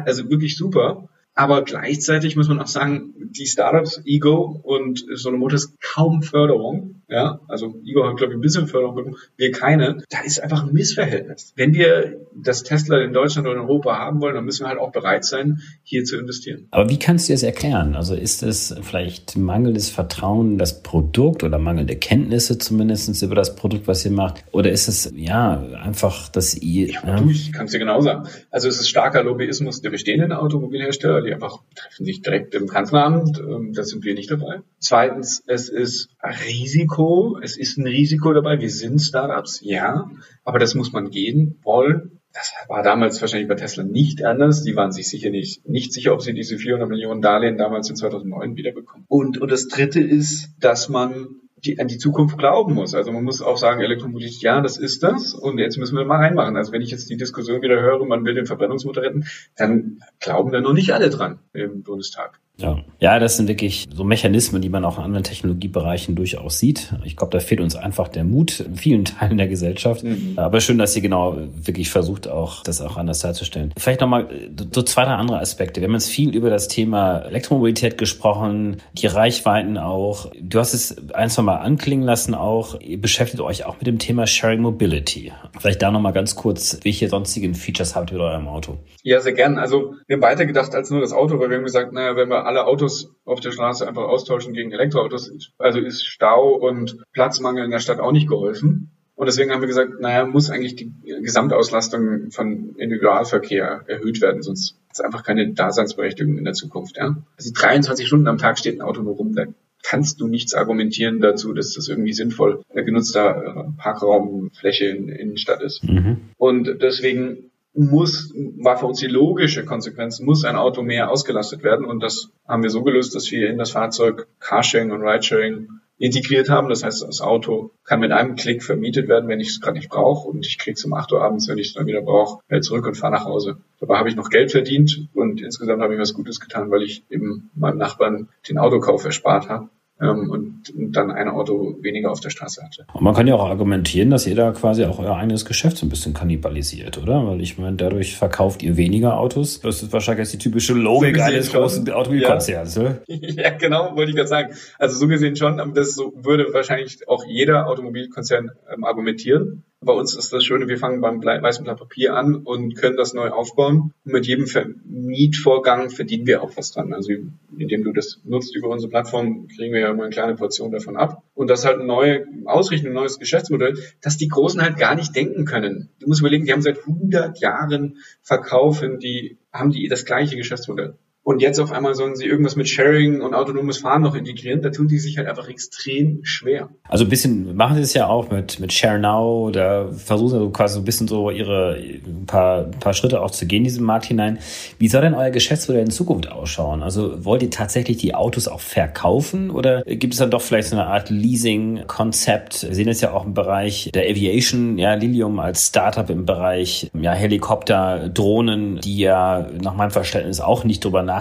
Also 0.05 0.31
wirklich 0.31 0.57
super. 0.57 1.09
Aber 1.35 1.63
gleichzeitig 1.63 2.37
muss 2.37 2.49
man 2.49 2.61
auch 2.61 2.67
sagen, 2.67 3.15
die 3.31 3.47
Startups, 3.47 4.03
Ego 4.05 4.61
und 4.63 5.03
Sono 5.15 5.39
Motors 5.39 5.75
kaum 5.81 6.23
Förderung. 6.23 7.02
Ja, 7.13 7.41
also 7.47 7.75
Ego 7.85 8.09
hat, 8.09 8.17
glaube 8.17 8.33
ich, 8.33 8.39
ein 8.39 8.41
bisschen 8.41 8.69
Förderung 8.69 8.95
bekommen, 8.95 9.17
wir 9.37 9.53
keine. 9.53 9.99
Da 10.09 10.21
ist 10.25 10.43
einfach 10.43 10.67
ein 10.67 10.73
Missverhältnis. 10.73 11.53
Wenn 11.57 11.75
wir 11.75 12.21
das 12.35 12.63
Tesla 12.63 13.03
in 13.03 13.13
Deutschland 13.13 13.47
oder 13.47 13.57
in 13.57 13.63
Europa 13.63 13.99
haben 13.99 14.23
wollen, 14.23 14.35
dann 14.35 14.47
müssen 14.47 14.65
wir 14.65 14.69
halt 14.69 14.79
auch 14.79 14.93
bereit 14.93 15.27
sein, 15.27 15.61
hier 15.83 16.05
zu 16.05 16.17
investieren. 16.17 16.69
Aber 16.71 16.89
wie 16.89 16.99
kannst 16.99 17.29
du 17.29 17.35
das 17.35 17.43
erklären? 17.43 17.97
Also 17.97 18.15
ist 18.15 18.43
es 18.43 18.75
vielleicht 18.81 19.37
mangelndes 19.37 19.91
Vertrauen 19.91 20.53
in 20.53 20.59
das 20.59 20.83
Produkt 20.83 21.45
oder 21.45 21.59
mangelnde 21.59 21.97
Kenntnisse 21.97 22.57
zumindest 22.57 23.23
über 23.23 23.35
das 23.35 23.57
Produkt, 23.57 23.87
was 23.87 24.05
ihr 24.07 24.11
macht? 24.11 24.45
Oder 24.53 24.71
ist 24.71 24.89
es, 24.89 25.13
ja, 25.15 25.63
einfach, 25.83 26.31
dass 26.31 26.55
ihr... 26.55 26.89
Ja, 26.89 27.03
ja? 27.07 27.17
Du, 27.21 27.29
ich 27.29 27.53
kann 27.53 27.67
es 27.67 27.73
dir 27.73 27.79
genau 27.79 28.01
sagen. 28.01 28.27
Also 28.51 28.69
es 28.69 28.81
ist 28.81 28.89
starker 28.89 29.23
Lobbyismus 29.23 29.83
der 29.83 29.91
bestehenden 29.91 30.33
Automobilhersteller 30.33 31.21
die 31.21 31.35
einfach 31.35 31.61
treffen 31.75 32.07
sich 32.07 32.23
direkt 32.23 32.55
im 32.55 32.69
Kanzleramt. 32.69 33.39
Ähm, 33.39 33.73
da 33.75 33.83
sind 33.83 34.03
wir 34.05 34.15
nicht 34.15 34.31
dabei. 34.31 34.61
Zweitens, 34.79 35.43
es 35.47 35.69
ist 35.69 36.09
Risiko. 36.23 37.02
Es 37.43 37.57
ist 37.57 37.79
ein 37.79 37.87
Risiko 37.87 38.33
dabei. 38.33 38.61
Wir 38.61 38.71
sind 38.71 39.01
Startups, 39.01 39.61
ja, 39.63 40.11
aber 40.45 40.59
das 40.59 40.75
muss 40.75 40.93
man 40.93 41.11
gehen 41.11 41.59
wollen. 41.63 42.21
Das 42.33 42.53
war 42.69 42.83
damals 42.83 43.21
wahrscheinlich 43.21 43.49
bei 43.49 43.57
Tesla 43.57 43.85
nicht 43.85 44.25
anders. 44.25 44.63
Die 44.63 44.75
waren 44.75 44.93
sich 44.93 45.09
sicher 45.09 45.31
nicht, 45.31 45.69
nicht 45.69 45.93
sicher, 45.93 46.15
ob 46.15 46.23
sie 46.23 46.33
diese 46.33 46.57
400 46.57 46.89
Millionen 46.89 47.21
Darlehen 47.21 47.59
damals 47.59 47.91
in 47.91 47.97
2009 47.97 48.57
wiederbekommen. 48.57 49.05
Und, 49.09 49.39
und 49.39 49.51
das 49.51 49.69
dritte 49.69 50.01
ist, 50.01 50.49
dass 50.59 50.89
man 50.89 51.27
die, 51.65 51.79
an 51.79 51.89
die 51.89 51.99
Zukunft 51.99 52.39
glauben 52.39 52.75
muss. 52.75 52.95
Also 52.95 53.13
man 53.13 53.25
muss 53.25 53.43
auch 53.43 53.57
sagen, 53.57 53.81
Elektromobilität, 53.81 54.43
ja, 54.43 54.61
das 54.61 54.79
ist 54.79 55.03
das 55.03 55.35
und 55.35 55.59
jetzt 55.59 55.77
müssen 55.79 55.97
wir 55.97 56.05
mal 56.05 56.17
reinmachen. 56.17 56.57
Also 56.57 56.73
wenn 56.73 56.83
ich 56.83 56.91
jetzt 56.91 57.09
die 57.09 57.17
Diskussion 57.17 57.63
wieder 57.63 57.81
höre, 57.81 58.05
man 58.05 58.25
will 58.25 58.35
den 58.35 58.47
Verbrennungsmotor 58.47 59.03
retten, 59.03 59.27
dann 59.57 60.01
glauben 60.19 60.53
da 60.53 60.61
noch 60.61 60.73
nicht 60.73 60.93
alle 60.93 61.11
dran 61.11 61.39
im 61.53 61.83
Bundestag. 61.83 62.41
Ja. 62.59 62.79
ja, 63.01 63.19
das 63.19 63.39
sind 63.39 63.49
wirklich 63.49 63.89
so 63.95 64.05
Mechanismen, 64.05 64.61
die 64.61 64.69
man 64.69 64.85
auch 64.85 64.99
in 64.99 65.05
anderen 65.05 65.25
Technologiebereichen 65.25 66.15
durchaus 66.15 66.59
sieht. 66.59 66.95
Ich 67.05 67.17
glaube, 67.17 67.33
da 67.33 67.41
fehlt 67.41 67.61
uns 67.61 67.77
einfach 67.77 68.09
der 68.09 68.25
Mut 68.25 68.61
in 68.61 68.77
vielen 68.77 69.05
Teilen 69.07 69.39
der 69.39 69.49
Gesellschaft. 69.49 70.05
Mhm. 70.05 70.35
Aber 70.37 70.61
schön, 70.61 70.77
dass 70.77 70.95
ihr 70.95 71.03
genau 71.03 71.39
wirklich 71.55 71.91
versucht, 71.91 72.29
auch 72.29 72.63
das 72.63 72.83
auch 72.83 72.99
anders 72.99 73.21
darzustellen. 73.21 73.73
Vielleicht 73.79 74.03
nochmal 74.03 74.29
so 74.73 74.83
zwei, 74.83 75.05
drei 75.05 75.15
andere 75.15 75.41
Aspekte. 75.41 75.81
Wir 75.81 75.89
haben 75.89 75.95
jetzt 75.95 76.11
viel 76.11 76.35
über 76.37 76.51
das 76.51 76.69
Thema 76.69 77.21
Elektromobilität 77.21 77.97
gesprochen, 77.97 78.77
die 78.93 79.07
Reichweiten 79.07 79.79
auch. 79.79 80.31
Du 80.39 80.59
hast 80.59 80.75
es 80.75 81.15
ein, 81.15 81.31
zwei 81.31 81.43
Mal 81.43 81.57
anklingen 81.57 82.05
lassen 82.05 82.35
auch. 82.35 82.79
Ihr 82.81 83.01
beschäftigt 83.01 83.43
euch 83.43 83.65
auch 83.65 83.77
mit 83.79 83.87
dem 83.87 83.99
Thema 83.99 84.27
Sharing 84.27 84.61
Mobility. 84.61 85.33
Vielleicht 85.59 85.81
da 85.81 85.91
nochmal 85.91 86.13
ganz 86.13 86.37
kurz, 86.37 86.79
welche 86.83 87.09
sonstigen 87.09 87.55
Features 87.55 87.97
habt 87.97 88.11
ihr 88.11 88.19
mit 88.19 88.23
eurem 88.23 88.47
Auto? 88.47 88.79
Ja, 89.03 89.21
sehr 89.21 89.33
gern. 89.33 89.59
Also 89.59 89.95
wir 90.07 90.17
haben 90.17 90.23
weiter 90.23 90.45
gedacht 90.45 90.75
als 90.75 90.91
nur 90.91 91.01
das 91.01 91.13
Auto, 91.13 91.41
weil 91.41 91.49
wir 91.49 91.57
haben 91.57 91.65
gesagt, 91.65 91.93
naja, 91.93 92.15
wenn 92.15 92.29
wir 92.29 92.42
alle 92.45 92.67
Autos 92.67 93.15
auf 93.25 93.41
der 93.41 93.53
Straße 93.53 93.87
einfach 93.87 94.05
austauschen 94.05 94.53
gegen 94.53 94.73
Elektroautos. 94.73 95.33
Also 95.59 95.81
ist 95.81 96.05
Stau 96.05 96.55
und 96.55 97.03
Platzmangel 97.13 97.65
in 97.65 97.71
der 97.71 97.81
Stadt 97.81 98.01
auch 98.01 98.13
nicht 98.13 98.29
geholfen. 98.29 98.91
Und 99.15 99.27
deswegen 99.27 99.53
haben 99.53 99.61
wir 99.61 99.69
gesagt, 99.69 100.01
naja, 100.01 100.27
muss 100.27 100.51
eigentlich 100.51 100.75
die 100.75 100.93
Gesamtauslastung 101.05 102.31
von 102.31 102.75
Individualverkehr 102.77 103.85
erhöht 103.87 104.21
werden, 104.21 104.43
sonst 104.43 104.75
hat 104.89 104.95
es 104.95 105.01
einfach 105.01 105.23
keine 105.23 105.53
Daseinsberechtigung 105.53 106.39
in 106.39 106.45
der 106.45 106.55
Zukunft. 106.55 106.97
Ja? 106.97 107.17
Also 107.37 107.51
23 107.55 108.07
Stunden 108.07 108.27
am 108.27 108.39
Tag 108.39 108.59
steht 108.59 108.77
ein 108.77 108.83
Auto 108.83 109.03
nur 109.03 109.15
rum, 109.15 109.35
da 109.35 109.45
kannst 109.85 110.21
du 110.21 110.27
nichts 110.27 110.55
argumentieren 110.55 111.21
dazu, 111.21 111.53
dass 111.53 111.75
das 111.75 111.89
irgendwie 111.89 112.13
sinnvoll 112.13 112.63
genutzter 112.75 113.73
Parkraumfläche 113.79 114.87
in, 114.87 115.09
in 115.09 115.37
Stadt 115.37 115.63
ist. 115.63 115.85
Mhm. 115.85 116.31
Und 116.37 116.83
deswegen 116.83 117.52
muss, 117.75 118.33
war 118.59 118.77
für 118.77 118.87
uns 118.87 119.01
die 119.01 119.07
logische 119.07 119.65
Konsequenz, 119.65 120.21
muss 120.21 120.45
ein 120.45 120.57
Auto 120.57 120.83
mehr 120.83 121.11
ausgelastet 121.11 121.63
werden. 121.63 121.87
Und 121.87 122.03
das 122.03 122.31
haben 122.47 122.63
wir 122.63 122.71
so 122.71 122.83
gelöst, 122.83 123.15
dass 123.15 123.31
wir 123.31 123.49
in 123.49 123.59
das 123.59 123.71
Fahrzeug 123.71 124.29
Carsharing 124.41 124.91
und 124.91 125.03
Ridesharing 125.03 125.69
integriert 125.99 126.51
haben. 126.51 126.69
Das 126.69 126.83
heißt, 126.83 127.03
das 127.03 127.21
Auto 127.21 127.71
kann 127.85 128.01
mit 128.01 128.13
einem 128.13 128.35
Klick 128.35 128.63
vermietet 128.63 129.09
werden, 129.09 129.29
wenn 129.29 129.41
ich 129.41 129.49
es 129.49 129.61
gerade 129.61 129.79
nicht 129.79 129.89
brauche. 129.89 130.29
Und 130.29 130.47
ich 130.47 130.59
kriege 130.59 130.75
es 130.75 130.85
um 130.85 130.93
8 130.93 131.13
Uhr 131.13 131.23
abends, 131.23 131.49
wenn 131.49 131.59
ich 131.59 131.69
es 131.69 131.75
dann 131.75 131.87
wieder 131.87 132.03
brauche, 132.03 132.43
halt 132.51 132.65
zurück 132.65 132.87
und 132.87 132.97
fahre 132.97 133.13
nach 133.13 133.25
Hause. 133.25 133.59
Dabei 133.81 133.99
habe 133.99 134.09
ich 134.09 134.17
noch 134.17 134.29
Geld 134.29 134.51
verdient 134.51 135.09
und 135.15 135.41
insgesamt 135.41 135.83
habe 135.83 135.95
ich 135.95 136.01
was 136.01 136.15
Gutes 136.15 136.41
getan, 136.41 136.71
weil 136.71 136.83
ich 136.83 137.05
eben 137.11 137.51
meinem 137.55 137.79
Nachbarn 137.79 138.29
den 138.49 138.59
Autokauf 138.59 139.05
erspart 139.05 139.49
habe 139.49 139.69
ähm, 140.03 140.31
und 140.31 140.73
dann 140.75 141.11
ein 141.11 141.29
Auto 141.29 141.77
weniger 141.81 142.11
auf 142.11 142.21
der 142.21 142.31
Straße 142.31 142.63
hatte. 142.63 142.87
Und 142.93 143.03
man 143.03 143.15
kann 143.15 143.27
ja 143.27 143.35
auch 143.35 143.49
argumentieren, 143.49 144.11
dass 144.11 144.27
ihr 144.27 144.35
da 144.35 144.53
quasi 144.53 144.85
auch 144.85 144.99
euer 144.99 145.17
eigenes 145.17 145.45
Geschäft 145.45 145.77
so 145.77 145.87
ein 145.87 145.89
bisschen 145.89 146.15
kannibalisiert, 146.15 146.99
oder? 146.99 147.27
Weil 147.27 147.41
ich 147.41 147.59
meine, 147.59 147.77
dadurch 147.77 148.17
verkauft 148.17 148.63
ihr 148.63 148.77
weniger 148.77 149.19
Autos. 149.19 149.61
Das 149.61 149.83
ist 149.83 149.93
wahrscheinlich 149.93 150.25
jetzt 150.25 150.33
die 150.33 150.39
typische 150.39 150.75
Logik 150.75 151.17
so 151.17 151.23
eines 151.23 151.53
großen 151.53 151.91
Automobilkonzerns, 151.91 152.75
ja. 152.77 152.83
Ne? 152.83 153.03
ja, 153.07 153.51
genau, 153.51 153.97
wollte 153.97 154.11
ich 154.11 154.17
gerade 154.17 154.29
sagen. 154.29 154.55
Also 154.79 154.99
so 154.99 155.09
gesehen 155.09 155.37
schon, 155.37 155.61
aber 155.61 155.73
das 155.73 155.95
so 155.95 156.13
würde 156.17 156.53
wahrscheinlich 156.53 157.09
auch 157.09 157.25
jeder 157.27 157.69
Automobilkonzern 157.69 158.51
ähm, 158.73 158.85
argumentieren. 158.85 159.65
Bei 159.85 159.93
uns 159.93 160.15
ist 160.17 160.33
das 160.33 160.45
Schöne, 160.45 160.69
wir 160.69 160.79
fangen 160.79 161.01
beim 161.01 161.23
weißen 161.23 161.65
Blatt 161.65 161.79
Papier 161.79 162.15
an 162.15 162.37
und 162.37 162.77
können 162.77 162.97
das 162.97 163.15
neu 163.15 163.31
aufbauen. 163.31 163.93
Und 164.05 164.13
mit 164.13 164.27
jedem 164.27 164.47
Mietvorgang 164.85 165.91
verdienen 165.91 166.27
wir 166.27 166.43
auch 166.43 166.57
was 166.57 166.71
dran. 166.71 166.93
Also 166.93 167.13
indem 167.59 167.83
du 167.83 167.93
das 167.93 168.21
nutzt 168.25 168.55
über 168.55 168.69
unsere 168.69 168.91
Plattform, 168.91 169.49
kriegen 169.49 169.73
wir 169.73 169.81
ja 169.81 169.91
immer 169.91 170.05
eine 170.05 170.13
kleine 170.13 170.37
Portion 170.37 170.71
davon 170.71 170.97
ab. 170.97 171.25
Und 171.35 171.51
das 171.51 171.61
ist 171.61 171.67
halt 171.67 171.79
eine 171.79 171.87
neue 171.87 172.27
Ausrichtung, 172.45 172.91
ein 172.91 172.95
neues 172.95 173.19
Geschäftsmodell, 173.19 173.77
das 174.01 174.17
die 174.17 174.29
Großen 174.29 174.63
halt 174.63 174.77
gar 174.77 174.95
nicht 174.95 175.17
denken 175.17 175.47
können. 175.47 175.91
Du 175.99 176.07
musst 176.07 176.21
überlegen, 176.21 176.45
die 176.45 176.53
haben 176.53 176.63
seit 176.63 176.79
100 176.79 177.41
Jahren 177.41 177.99
verkaufen, 178.23 179.01
die 179.01 179.39
haben 179.53 179.73
die 179.73 179.89
das 179.89 180.05
gleiche 180.05 180.37
Geschäftsmodell. 180.37 180.97
Und 181.25 181.41
jetzt 181.41 181.61
auf 181.61 181.71
einmal 181.71 181.95
sollen 181.95 182.17
sie 182.17 182.27
irgendwas 182.27 182.57
mit 182.57 182.69
Sharing 182.69 183.21
und 183.21 183.33
autonomes 183.33 183.79
Fahren 183.79 184.03
noch 184.03 184.17
integrieren. 184.17 184.61
Da 184.61 184.71
tun 184.71 184.89
die 184.89 184.99
sich 184.99 185.19
halt 185.19 185.29
einfach 185.29 185.49
extrem 185.49 186.25
schwer. 186.25 186.71
Also 186.89 187.05
ein 187.05 187.11
bisschen 187.11 187.55
machen 187.55 187.77
sie 187.77 187.83
es 187.83 187.95
ja 187.95 188.09
auch 188.09 188.31
mit, 188.31 188.59
mit 188.59 188.73
Share 188.73 188.99
Now. 188.99 189.51
Da 189.53 189.89
versuchen 189.93 190.41
sie 190.41 190.53
quasi 190.53 190.75
so 190.75 190.81
ein 190.81 190.85
bisschen 190.85 191.07
so 191.07 191.31
ihre 191.31 191.77
ein 191.77 192.27
paar, 192.27 192.65
paar 192.65 192.93
Schritte 192.93 193.21
auch 193.21 193.31
zu 193.31 193.47
gehen 193.47 193.59
in 193.59 193.65
diesen 193.65 193.85
Markt 193.85 194.07
hinein. 194.07 194.41
Wie 194.79 194.89
soll 194.89 195.03
denn 195.03 195.15
euer 195.15 195.31
Geschäftsmodell 195.31 195.85
in 195.85 195.93
Zukunft 195.93 196.29
ausschauen? 196.29 196.83
Also 196.83 197.25
wollt 197.25 197.45
ihr 197.45 197.51
tatsächlich 197.51 197.99
die 197.99 198.17
Autos 198.17 198.49
auch 198.49 198.61
verkaufen 198.61 199.53
oder 199.53 199.83
gibt 199.83 200.15
es 200.15 200.19
dann 200.19 200.31
doch 200.33 200.43
vielleicht 200.43 200.69
so 200.69 200.77
eine 200.77 200.87
Art 200.89 201.09
Leasing-Konzept? 201.09 202.65
Wir 202.65 202.75
sehen 202.75 202.89
es 202.89 203.01
ja 203.01 203.13
auch 203.13 203.25
im 203.25 203.35
Bereich 203.35 203.91
der 203.95 204.11
Aviation, 204.11 204.77
ja, 204.77 204.95
Lilium 204.95 205.39
als 205.39 205.69
Startup 205.69 206.11
im 206.11 206.27
Bereich 206.27 206.91
ja, 207.01 207.13
Helikopter, 207.13 208.09
Drohnen, 208.09 208.81
die 208.81 208.99
ja 208.99 209.47
nach 209.63 209.77
meinem 209.77 209.93
Verständnis 209.93 210.41
auch 210.41 210.65
nicht 210.65 210.85
drüber 210.85 211.03
nachdenken, 211.03 211.12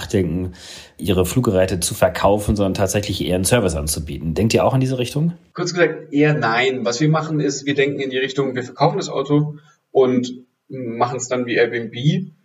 ihre 0.97 1.25
Fluggeräte 1.25 1.80
zu 1.80 1.93
verkaufen, 1.93 2.56
sondern 2.56 2.73
tatsächlich 2.73 3.25
eher 3.25 3.36
einen 3.36 3.45
Service 3.45 3.75
anzubieten. 3.75 4.34
Denkt 4.34 4.54
ihr 4.54 4.65
auch 4.65 4.73
in 4.73 4.80
diese 4.80 4.97
Richtung? 4.97 5.34
Kurz 5.54 5.73
gesagt, 5.73 6.13
eher 6.13 6.34
nein. 6.34 6.86
Was 6.86 7.01
wir 7.01 7.10
machen 7.10 7.39
ist, 7.39 7.65
wir 7.65 7.75
denken 7.75 7.99
in 7.99 8.10
die 8.10 8.17
Richtung, 8.17 8.56
wir 8.56 8.63
verkaufen 8.63 8.97
das 8.97 9.10
Auto 9.10 9.58
und 9.91 10.32
machen 10.69 11.17
es 11.17 11.27
dann 11.27 11.45
wie 11.45 11.56
Airbnb, 11.56 11.95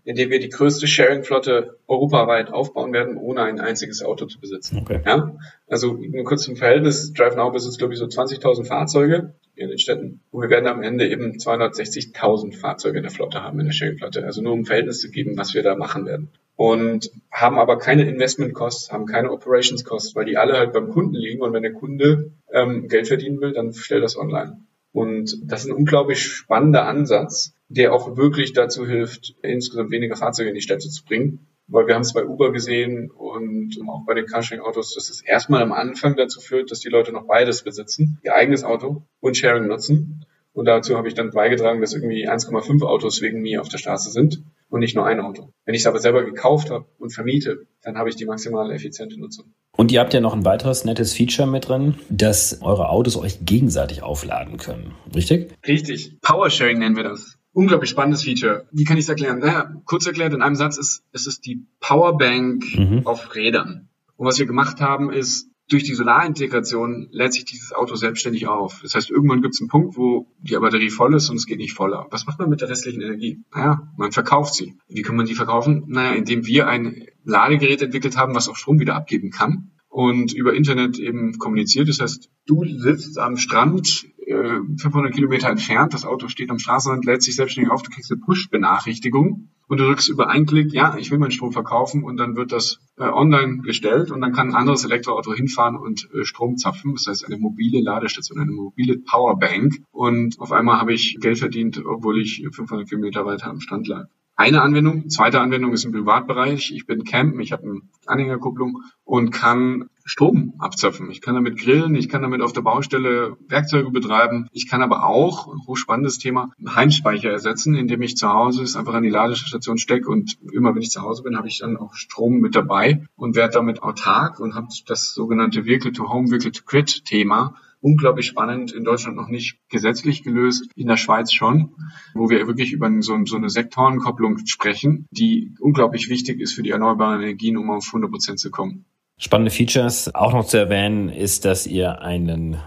indem 0.06 0.30
wir 0.30 0.38
die 0.38 0.48
größte 0.48 0.86
Sharing-Flotte 0.86 1.78
europaweit 1.88 2.52
aufbauen 2.52 2.92
werden, 2.92 3.16
ohne 3.16 3.42
ein 3.42 3.60
einziges 3.60 4.02
Auto 4.02 4.26
zu 4.26 4.40
besitzen. 4.40 4.78
Okay. 4.78 5.00
Ja? 5.04 5.36
Also 5.66 5.94
nur 5.94 6.24
kurz 6.24 6.44
zum 6.44 6.56
Verhältnis, 6.56 7.12
DriveNow 7.12 7.52
besitzt, 7.52 7.78
glaube 7.78 7.92
ich, 7.92 7.98
so 7.98 8.06
20.000 8.06 8.66
Fahrzeuge 8.66 9.34
in 9.56 9.68
den 9.68 9.78
Städten. 9.78 10.20
Und 10.30 10.42
wir 10.42 10.48
werden 10.48 10.68
am 10.68 10.82
Ende 10.82 11.08
eben 11.08 11.32
260.000 11.32 12.56
Fahrzeuge 12.56 12.98
in 12.98 13.02
der 13.02 13.10
Flotte 13.10 13.42
haben, 13.42 13.58
in 13.58 13.66
der 13.66 13.72
Sharing-Flotte. 13.72 14.24
Also 14.24 14.42
nur 14.42 14.52
um 14.52 14.64
Verhältnis 14.64 15.00
zu 15.00 15.10
geben, 15.10 15.36
was 15.36 15.54
wir 15.54 15.62
da 15.64 15.74
machen 15.74 16.06
werden 16.06 16.30
und 16.56 17.10
haben 17.30 17.58
aber 17.58 17.78
keine 17.78 18.08
Investment 18.08 18.54
Costs, 18.54 18.90
haben 18.90 19.06
keine 19.06 19.30
Operations 19.30 19.84
Costs, 19.84 20.16
weil 20.16 20.24
die 20.24 20.38
alle 20.38 20.54
halt 20.54 20.72
beim 20.72 20.88
Kunden 20.88 21.14
liegen 21.14 21.42
und 21.42 21.52
wenn 21.52 21.62
der 21.62 21.74
Kunde 21.74 22.30
ähm, 22.50 22.88
Geld 22.88 23.08
verdienen 23.08 23.40
will, 23.40 23.52
dann 23.52 23.72
stellt 23.74 24.02
das 24.02 24.16
online. 24.16 24.58
Und 24.92 25.36
das 25.44 25.64
ist 25.64 25.70
ein 25.70 25.76
unglaublich 25.76 26.24
spannender 26.24 26.86
Ansatz, 26.86 27.52
der 27.68 27.92
auch 27.92 28.16
wirklich 28.16 28.52
dazu 28.52 28.86
hilft, 28.86 29.34
insgesamt 29.42 29.90
weniger 29.90 30.16
Fahrzeuge 30.16 30.50
in 30.50 30.54
die 30.54 30.60
Städte 30.60 30.88
zu 30.88 31.04
bringen. 31.04 31.46
Weil 31.68 31.88
wir 31.88 31.94
haben 31.94 32.02
es 32.02 32.12
bei 32.12 32.24
Uber 32.24 32.52
gesehen 32.52 33.10
und 33.10 33.76
auch 33.88 34.04
bei 34.06 34.14
den 34.14 34.26
Carsharing-Autos, 34.26 34.94
dass 34.94 35.10
es 35.10 35.20
erstmal 35.20 35.62
am 35.62 35.72
Anfang 35.72 36.14
dazu 36.14 36.40
führt, 36.40 36.70
dass 36.70 36.78
die 36.78 36.88
Leute 36.88 37.10
noch 37.10 37.26
beides 37.26 37.64
besitzen, 37.64 38.20
ihr 38.22 38.36
eigenes 38.36 38.62
Auto 38.62 39.02
und 39.18 39.36
Sharing 39.36 39.66
nutzen. 39.66 40.24
Und 40.52 40.66
dazu 40.66 40.96
habe 40.96 41.08
ich 41.08 41.14
dann 41.14 41.32
beigetragen, 41.32 41.80
dass 41.80 41.92
irgendwie 41.92 42.28
1,5 42.28 42.82
Autos 42.84 43.20
wegen 43.20 43.42
mir 43.42 43.60
auf 43.60 43.68
der 43.68 43.78
Straße 43.78 44.10
sind 44.10 44.42
und 44.70 44.80
nicht 44.80 44.94
nur 44.94 45.06
ein 45.06 45.20
Auto. 45.20 45.50
Wenn 45.64 45.74
ich 45.74 45.82
es 45.82 45.86
aber 45.86 45.98
selber 45.98 46.24
gekauft 46.24 46.70
habe 46.70 46.86
und 46.98 47.10
vermiete, 47.10 47.66
dann 47.82 47.98
habe 47.98 48.08
ich 48.08 48.16
die 48.16 48.24
maximale 48.26 48.72
effiziente 48.72 49.18
Nutzung. 49.20 49.52
Und 49.76 49.92
ihr 49.92 50.00
habt 50.00 50.14
ja 50.14 50.20
noch 50.20 50.32
ein 50.32 50.44
weiteres 50.44 50.84
nettes 50.84 51.12
Feature 51.12 51.46
mit 51.46 51.68
drin, 51.68 51.96
dass 52.08 52.62
eure 52.62 52.88
Autos 52.88 53.16
euch 53.16 53.44
gegenseitig 53.44 54.02
aufladen 54.02 54.56
können. 54.56 54.94
Richtig? 55.14 55.52
Richtig. 55.66 56.16
Powersharing 56.22 56.78
nennen 56.78 56.96
wir 56.96 57.04
das. 57.04 57.38
Unglaublich 57.56 57.88
spannendes 57.88 58.22
Feature. 58.22 58.68
Wie 58.70 58.84
kann 58.84 58.98
ich 58.98 59.04
es 59.04 59.08
erklären? 59.08 59.38
Naja, 59.38 59.80
kurz 59.86 60.06
erklärt 60.06 60.34
in 60.34 60.42
einem 60.42 60.56
Satz 60.56 60.76
ist, 60.76 61.04
es 61.12 61.26
ist 61.26 61.46
die 61.46 61.64
Powerbank 61.80 62.62
mhm. 62.76 63.06
auf 63.06 63.34
Rädern. 63.34 63.88
Und 64.16 64.26
was 64.26 64.38
wir 64.38 64.44
gemacht 64.44 64.82
haben, 64.82 65.10
ist, 65.10 65.48
durch 65.70 65.82
die 65.82 65.94
Solarintegration 65.94 67.08
lädt 67.12 67.32
sich 67.32 67.46
dieses 67.46 67.72
Auto 67.72 67.94
selbstständig 67.94 68.46
auf. 68.46 68.80
Das 68.82 68.94
heißt, 68.94 69.10
irgendwann 69.10 69.40
gibt 69.40 69.54
es 69.54 69.60
einen 69.62 69.70
Punkt, 69.70 69.96
wo 69.96 70.26
die 70.38 70.54
Batterie 70.54 70.90
voll 70.90 71.14
ist 71.14 71.30
und 71.30 71.36
es 71.36 71.46
geht 71.46 71.56
nicht 71.56 71.72
voller. 71.72 72.06
Was 72.10 72.26
macht 72.26 72.38
man 72.38 72.50
mit 72.50 72.60
der 72.60 72.68
restlichen 72.68 73.00
Energie? 73.00 73.42
Naja, 73.54 73.90
man 73.96 74.12
verkauft 74.12 74.52
sie. 74.52 74.74
Wie 74.86 75.00
kann 75.00 75.16
man 75.16 75.24
die 75.24 75.34
verkaufen? 75.34 75.84
Naja, 75.86 76.12
indem 76.12 76.44
wir 76.44 76.68
ein 76.68 77.06
Ladegerät 77.24 77.80
entwickelt 77.80 78.18
haben, 78.18 78.34
was 78.34 78.50
auch 78.50 78.56
Strom 78.56 78.80
wieder 78.80 78.96
abgeben 78.96 79.30
kann 79.30 79.70
und 79.88 80.34
über 80.34 80.52
Internet 80.52 80.98
eben 80.98 81.38
kommuniziert. 81.38 81.88
Das 81.88 82.00
heißt, 82.00 82.28
du 82.44 82.66
sitzt 82.66 83.18
am 83.18 83.38
Strand 83.38 84.06
äh, 84.26 84.60
500 84.78 85.14
Kilometer 85.14 85.48
entfernt, 85.48 85.94
das 85.94 86.04
Auto 86.04 86.28
steht 86.28 86.50
am 86.50 86.58
Straßenrand, 86.58 87.04
lädt 87.04 87.22
sich 87.22 87.36
selbstständig 87.36 87.72
auf, 87.72 87.82
du 87.82 87.90
kriegst 87.90 88.10
eine 88.10 88.20
Push-Benachrichtigung 88.20 89.48
und 89.68 89.80
du 89.80 89.84
drückst 89.84 90.08
über 90.08 90.28
einen 90.28 90.46
Klick, 90.46 90.72
ja, 90.72 90.96
ich 90.96 91.10
will 91.10 91.18
meinen 91.18 91.30
Strom 91.30 91.52
verkaufen 91.52 92.04
und 92.04 92.16
dann 92.16 92.36
wird 92.36 92.52
das 92.52 92.78
äh, 92.98 93.04
online 93.04 93.62
gestellt 93.62 94.10
und 94.10 94.20
dann 94.20 94.32
kann 94.32 94.48
ein 94.48 94.54
anderes 94.54 94.84
Elektroauto 94.84 95.32
hinfahren 95.32 95.76
und 95.76 96.08
äh, 96.12 96.24
Strom 96.24 96.56
zapfen. 96.56 96.94
Das 96.94 97.06
heißt 97.06 97.24
eine 97.24 97.38
mobile 97.38 97.80
Ladestation, 97.80 98.40
eine 98.40 98.52
mobile 98.52 98.98
Powerbank 98.98 99.82
und 99.92 100.38
auf 100.40 100.52
einmal 100.52 100.80
habe 100.80 100.92
ich 100.92 101.18
Geld 101.20 101.38
verdient, 101.38 101.82
obwohl 101.84 102.20
ich 102.20 102.46
500 102.50 102.88
Kilometer 102.88 103.24
weiter 103.24 103.48
am 103.48 103.60
Stand 103.60 103.88
lag 103.88 104.06
eine 104.36 104.60
Anwendung. 104.60 105.08
Zweite 105.08 105.40
Anwendung 105.40 105.72
ist 105.72 105.84
im 105.84 105.92
Privatbereich. 105.92 106.70
Ich 106.70 106.86
bin 106.86 107.04
Camp, 107.04 107.40
ich 107.40 107.52
habe 107.52 107.62
eine 107.62 107.80
Anhängerkupplung 108.04 108.82
und 109.04 109.30
kann 109.30 109.88
Strom 110.08 110.54
abzapfen. 110.58 111.10
Ich 111.10 111.20
kann 111.20 111.34
damit 111.34 111.58
grillen, 111.58 111.96
ich 111.96 112.08
kann 112.08 112.22
damit 112.22 112.40
auf 112.40 112.52
der 112.52 112.62
Baustelle 112.62 113.36
Werkzeuge 113.48 113.90
betreiben. 113.90 114.48
Ich 114.52 114.68
kann 114.68 114.80
aber 114.80 115.04
auch, 115.04 115.48
hochspannendes 115.66 116.18
Thema, 116.18 116.52
Heimspeicher 116.64 117.30
ersetzen, 117.30 117.74
indem 117.74 118.02
ich 118.02 118.16
zu 118.16 118.28
Hause 118.28 118.62
es 118.62 118.76
einfach 118.76 118.94
an 118.94 119.02
die 119.02 119.10
Ladestation 119.10 119.78
stecke 119.78 120.08
und 120.08 120.38
immer 120.52 120.74
wenn 120.74 120.82
ich 120.82 120.90
zu 120.90 121.02
Hause 121.02 121.24
bin, 121.24 121.36
habe 121.36 121.48
ich 121.48 121.58
dann 121.58 121.76
auch 121.76 121.94
Strom 121.94 122.38
mit 122.38 122.54
dabei 122.54 123.04
und 123.16 123.34
werde 123.34 123.54
damit 123.54 123.82
autark 123.82 124.38
und 124.38 124.54
habe 124.54 124.68
das 124.86 125.12
sogenannte 125.12 125.66
Vehicle-to-Home, 125.66 126.30
Vehicle-to-Grid-Thema 126.30 127.56
unglaublich 127.80 128.26
spannend, 128.26 128.72
in 128.72 128.84
Deutschland 128.84 129.16
noch 129.16 129.28
nicht 129.28 129.58
gesetzlich 129.68 130.22
gelöst, 130.22 130.68
in 130.74 130.88
der 130.88 130.96
Schweiz 130.96 131.32
schon, 131.32 131.74
wo 132.14 132.30
wir 132.30 132.46
wirklich 132.46 132.72
über 132.72 132.90
so, 133.00 133.16
so 133.24 133.36
eine 133.36 133.50
Sektorenkopplung 133.50 134.38
sprechen, 134.46 135.06
die 135.10 135.54
unglaublich 135.60 136.08
wichtig 136.08 136.40
ist 136.40 136.54
für 136.54 136.62
die 136.62 136.70
erneuerbaren 136.70 137.20
Energien, 137.20 137.56
um 137.56 137.70
auf 137.70 137.86
100 137.86 138.10
Prozent 138.10 138.40
zu 138.40 138.50
kommen. 138.50 138.86
Spannende 139.18 139.50
Features 139.50 140.14
auch 140.14 140.34
noch 140.34 140.46
zu 140.46 140.58
erwähnen 140.58 141.08
ist, 141.08 141.46
dass 141.46 141.66
ihr 141.66 142.02
einen 142.02 142.58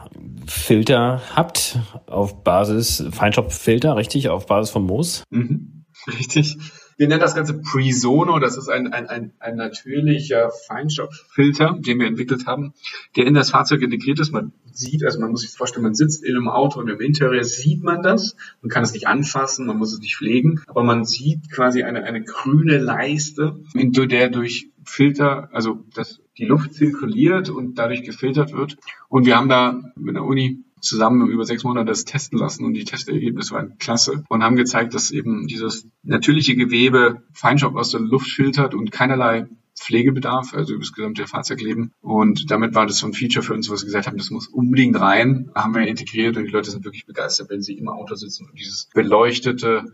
Filter 0.48 1.22
habt 1.36 1.78
auf 2.08 2.44
Basis, 2.44 3.04
Feinstaubfilter, 3.12 3.96
richtig, 3.96 4.30
auf 4.30 4.48
Basis 4.48 4.72
von 4.72 4.84
Moos. 4.84 5.24
Mhm, 5.30 5.86
richtig. 6.08 6.58
Wir 6.98 7.08
nennen 7.08 7.22
das 7.22 7.36
Ganze 7.36 7.54
Presono. 7.54 8.40
Das 8.40 8.58
ist 8.58 8.68
ein, 8.68 8.92
ein, 8.92 9.08
ein, 9.08 9.32
ein 9.40 9.56
natürlicher 9.56 10.52
Feinstaubfilter, 10.68 11.78
den 11.80 12.00
wir 12.00 12.08
entwickelt 12.08 12.46
haben, 12.46 12.74
der 13.16 13.26
in 13.26 13.36
das 13.36 13.52
Fahrzeug 13.52 13.84
integriert 13.84 14.20
ist. 14.20 14.34
Man 14.34 14.52
sieht, 14.74 15.06
also 15.06 15.20
man 15.20 15.32
muss 15.32 15.42
sich 15.42 15.52
vorstellen, 15.52 15.84
man 15.84 15.94
sitzt 15.94 16.26
in 16.26 16.36
einem 16.36 16.50
Auto 16.50 16.80
und 16.80 16.90
im 16.90 17.00
Interieur 17.00 17.46
sieht 17.46 17.84
man 17.84 18.02
das. 18.02 18.36
Man 18.62 18.70
kann 18.70 18.84
es 18.84 18.92
nicht 18.92 19.08
anfassen, 19.08 19.66
man 19.66 19.78
muss 19.78 19.94
es 19.94 20.00
nicht 20.00 20.18
pflegen, 20.18 20.62
aber 20.68 20.84
man 20.84 21.06
sieht 21.06 21.50
quasi 21.52 21.84
eine, 21.84 22.04
eine 22.04 22.24
grüne 22.24 22.80
Leiste, 22.80 23.62
in 23.74 23.94
der 23.94 24.30
durch 24.30 24.70
Filter, 24.84 25.50
also 25.54 25.86
das, 25.94 26.20
die 26.40 26.46
Luft 26.46 26.74
zirkuliert 26.74 27.50
und 27.50 27.78
dadurch 27.78 28.04
gefiltert 28.04 28.54
wird. 28.54 28.78
Und 29.10 29.26
wir 29.26 29.38
haben 29.38 29.50
da 29.50 29.82
mit 29.96 30.16
der 30.16 30.24
Uni 30.24 30.64
zusammen 30.82 31.30
über 31.30 31.46
sechs 31.46 31.64
Monate 31.64 31.88
das 31.88 32.06
testen 32.06 32.40
lassen 32.40 32.66
und 32.66 32.74
die 32.74 32.86
Testergebnisse 32.86 33.54
waren 33.54 33.78
klasse 33.78 34.24
und 34.30 34.44
haben 34.44 34.56
gezeigt, 34.56 34.94
dass 34.94 35.12
eben 35.12 35.48
dieses 35.48 35.88
natürliche 36.04 36.56
Gewebe 36.56 37.24
Feinstaub 37.34 37.76
aus 37.76 37.92
der 37.92 38.00
Luft 38.00 38.30
filtert 38.30 38.74
und 38.74 38.92
keinerlei 38.92 39.48
Pflegebedarf, 39.80 40.54
also 40.54 40.74
über 40.74 40.82
das 40.82 40.94
gesamte 40.94 41.26
Fahrzeugleben. 41.26 41.94
Und 42.02 42.52
damit 42.52 42.76
war 42.76 42.86
das 42.86 42.98
so 42.98 43.08
ein 43.08 43.14
Feature 43.14 43.44
für 43.44 43.54
uns, 43.54 43.70
was 43.70 43.82
wir 43.82 43.88
gesagt 43.88 44.08
haben, 44.08 44.18
das 44.18 44.30
muss 44.30 44.48
unbedingt 44.48 45.00
rein. 45.00 45.52
Haben 45.56 45.74
wir 45.74 45.88
integriert 45.88 46.38
und 46.38 46.46
die 46.46 46.52
Leute 46.52 46.70
sind 46.70 46.84
wirklich 46.84 47.06
begeistert, 47.06 47.50
wenn 47.50 47.62
sie 47.62 47.78
im 47.78 47.88
Auto 47.88 48.16
sitzen 48.16 48.48
und 48.50 48.60
dieses 48.60 48.90
beleuchtete, 48.94 49.86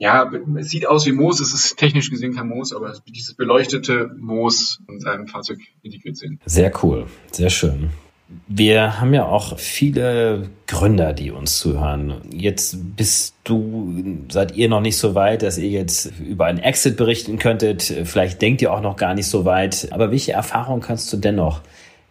ja, 0.00 0.30
es 0.58 0.70
sieht 0.70 0.86
aus 0.86 1.04
wie 1.04 1.12
Moos, 1.12 1.40
es 1.40 1.52
ist 1.52 1.76
technisch 1.76 2.10
gesehen 2.10 2.34
kein 2.34 2.48
Moos, 2.48 2.72
aber 2.72 2.94
dieses 3.06 3.34
beleuchtete 3.34 4.10
Moos 4.18 4.80
in 4.88 4.98
seinem 4.98 5.26
Fahrzeug 5.28 5.58
integriert 5.82 6.16
sehen. 6.16 6.40
Sehr 6.46 6.72
cool, 6.82 7.06
sehr 7.30 7.50
schön. 7.50 7.90
Wir 8.48 8.98
haben 8.98 9.12
ja 9.12 9.26
auch 9.26 9.58
viele 9.58 10.48
Gründer, 10.66 11.12
die 11.12 11.30
uns 11.32 11.58
zuhören. 11.58 12.22
Jetzt 12.32 12.96
bist 12.96 13.34
du, 13.44 14.24
seid 14.30 14.56
ihr 14.56 14.70
noch 14.70 14.80
nicht 14.80 14.96
so 14.96 15.14
weit, 15.14 15.42
dass 15.42 15.58
ihr 15.58 15.68
jetzt 15.68 16.12
über 16.18 16.46
einen 16.46 16.60
Exit 16.60 16.96
berichten 16.96 17.38
könntet. 17.38 17.82
Vielleicht 17.82 18.40
denkt 18.40 18.62
ihr 18.62 18.72
auch 18.72 18.80
noch 18.80 18.96
gar 18.96 19.14
nicht 19.14 19.26
so 19.26 19.44
weit. 19.44 19.88
Aber 19.90 20.12
welche 20.12 20.32
Erfahrung 20.32 20.80
kannst 20.80 21.12
du 21.12 21.16
dennoch 21.16 21.60